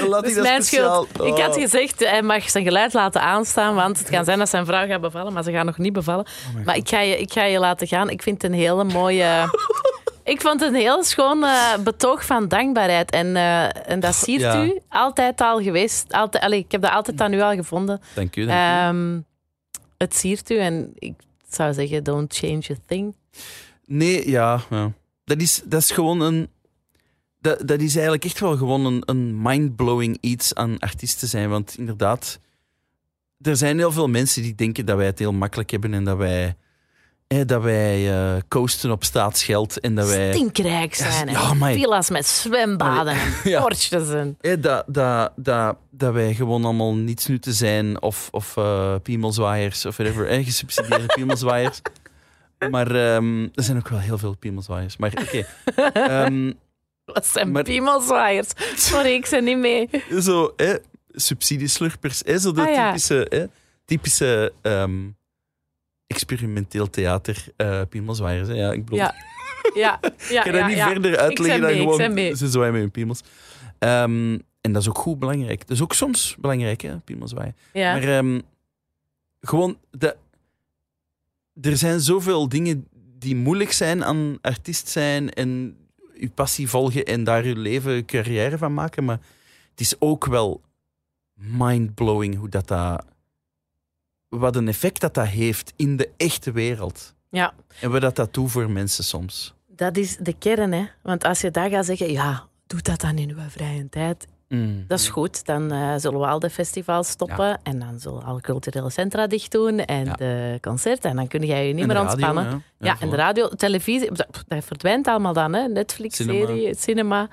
[0.07, 1.10] Laat Dat is mijn schuld.
[1.23, 1.61] Ik had Oh.
[1.61, 5.02] gezegd, hij mag zijn geluid laten aanstaan, want het kan zijn dat zijn vrouw gaat
[5.02, 6.26] bevallen, maar ze gaat nog niet bevallen.
[6.57, 8.10] Oh maar ik ga, je, ik ga je laten gaan.
[8.10, 9.26] Ik vind het een hele mooie...
[10.27, 13.11] Ik vond het een heel schoon eh, betoog van dankbaarheid.
[13.11, 14.65] En, eh, en dat siert Ja.
[14.65, 16.11] u altijd al geweest.
[16.13, 18.01] Altijd, allee, ik heb dat altijd aan u al gevonden.
[18.13, 18.61] Dank u, dank u.
[18.61, 19.19] Ehm,
[19.97, 21.13] het siert u en ik
[21.49, 23.15] zou zeggen, don't change a thing.
[23.85, 24.61] Nee, ja.
[24.69, 24.91] ja.
[25.23, 26.49] Dat, is, dat is gewoon een...
[27.39, 31.49] Dat, dat is eigenlijk echt wel gewoon een, een mind-blowing iets aan artiesten zijn.
[31.49, 32.39] Want inderdaad,
[33.41, 36.17] er zijn heel veel mensen die denken dat wij het heel makkelijk hebben en dat
[36.17, 36.55] wij,
[37.27, 40.33] eh, dat wij eh, coasten op staatsgeld en dat wij...
[40.33, 41.27] Stinkrijk zijn.
[41.29, 43.33] Ja, villa's met zwembaden en.
[44.41, 49.85] Eh, dat, dat, dat, dat wij gewoon allemaal niets nutten zijn of, of eh piemelzwaaiers
[49.85, 50.27] of whatever.
[50.27, 51.81] Eh, gesubsidieerde piemelzwaaiers.
[52.69, 54.97] Maar ehm, er zijn ook wel heel veel piemelzwaaiers.
[54.97, 55.45] Maar oké.
[55.93, 56.51] Ehm,
[57.05, 58.47] Wat zijn Maar- piemelzwaaiers?
[58.75, 59.89] Sorry, ik ben niet mee.
[60.21, 60.73] zo, eh,
[61.11, 62.23] subsidieslurpers.
[62.23, 62.85] Eh, zo de Ah, ja.
[62.87, 63.43] typische, eh,
[63.85, 64.91] typische ehm,
[66.07, 67.45] experimenteel theater
[68.47, 68.53] hè.
[68.53, 69.15] Ja, ik bedoel, Ja.
[69.73, 70.88] Ja, ja, ik ga dat niet ja.
[70.88, 73.21] verder uitleggen dan mee, gewoon ze zwaaien met hun piemels.
[73.79, 75.59] Ehm, en dat is ook goed belangrijk.
[75.59, 76.95] Dat is ook soms belangrijk, hè.
[77.73, 77.93] Ja.
[77.93, 78.39] Maar ehm,
[79.41, 80.15] gewoon, de,
[81.61, 82.88] er zijn zoveel dingen
[83.19, 85.77] die moeilijk zijn aan artiest zijn en
[86.19, 89.05] je passie volgen en daar je leven, carrière van maken.
[89.05, 89.19] Maar
[89.71, 90.61] het is ook wel
[91.34, 93.05] mind-blowing hoe dat, dat
[94.29, 97.13] wat een effect dat dat heeft in de echte wereld.
[97.29, 99.53] ja, En wat dat dat doet voor mensen soms.
[99.67, 100.71] dat is de kern.
[100.71, 100.85] Hè.
[101.03, 104.27] Want als je daar gaat zeggen, ja, doe dat dan in uw vrije tijd.
[104.87, 105.45] Dat is goed.
[105.45, 107.59] Dan eh, zullen we al de festivals stoppen.
[107.63, 109.79] En dan zullen alle culturele centra dicht doen.
[109.79, 110.13] En Ja.
[110.13, 111.09] de concerten.
[111.09, 112.63] En dan kun jij je niet En meer radio, ontspannen.
[112.79, 112.97] ja.
[112.99, 114.27] En de radio, televisie, dat,
[114.65, 115.53] verdwijnt allemaal dan.
[115.53, 115.67] Hè?
[115.67, 117.29] Netflix-serie, cinema.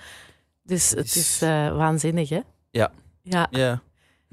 [0.62, 2.40] Dus het is- is eh, waanzinnig, hè?
[2.70, 2.90] Ja.
[3.22, 3.48] Ja.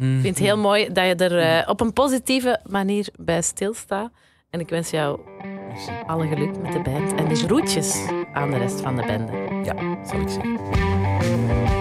[0.02, 0.07] Ja.
[0.07, 4.11] Ik vind het heel mooi dat je er eh, op een positieve manier bij stilstaat.
[4.49, 5.19] En ik wens jou
[6.07, 7.15] alle geluk met de band.
[7.15, 9.32] En de groetjes aan de rest van de bende.
[9.64, 9.76] Ja,
[10.07, 10.60] zal ik zeggen.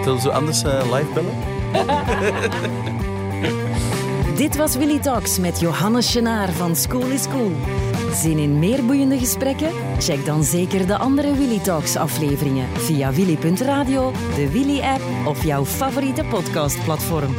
[0.03, 1.35] Zullen we anders eh, live bellen?
[4.35, 7.51] Dit was Willy Talks met Johannes Chenaar van School is Cool.
[8.13, 9.69] Zin in meer boeiende gesprekken?
[9.99, 15.65] Check dan zeker de andere Willy Talks afleveringen via willy.radio, de Willy app of jouw
[15.65, 17.35] favoriete podcastplatform.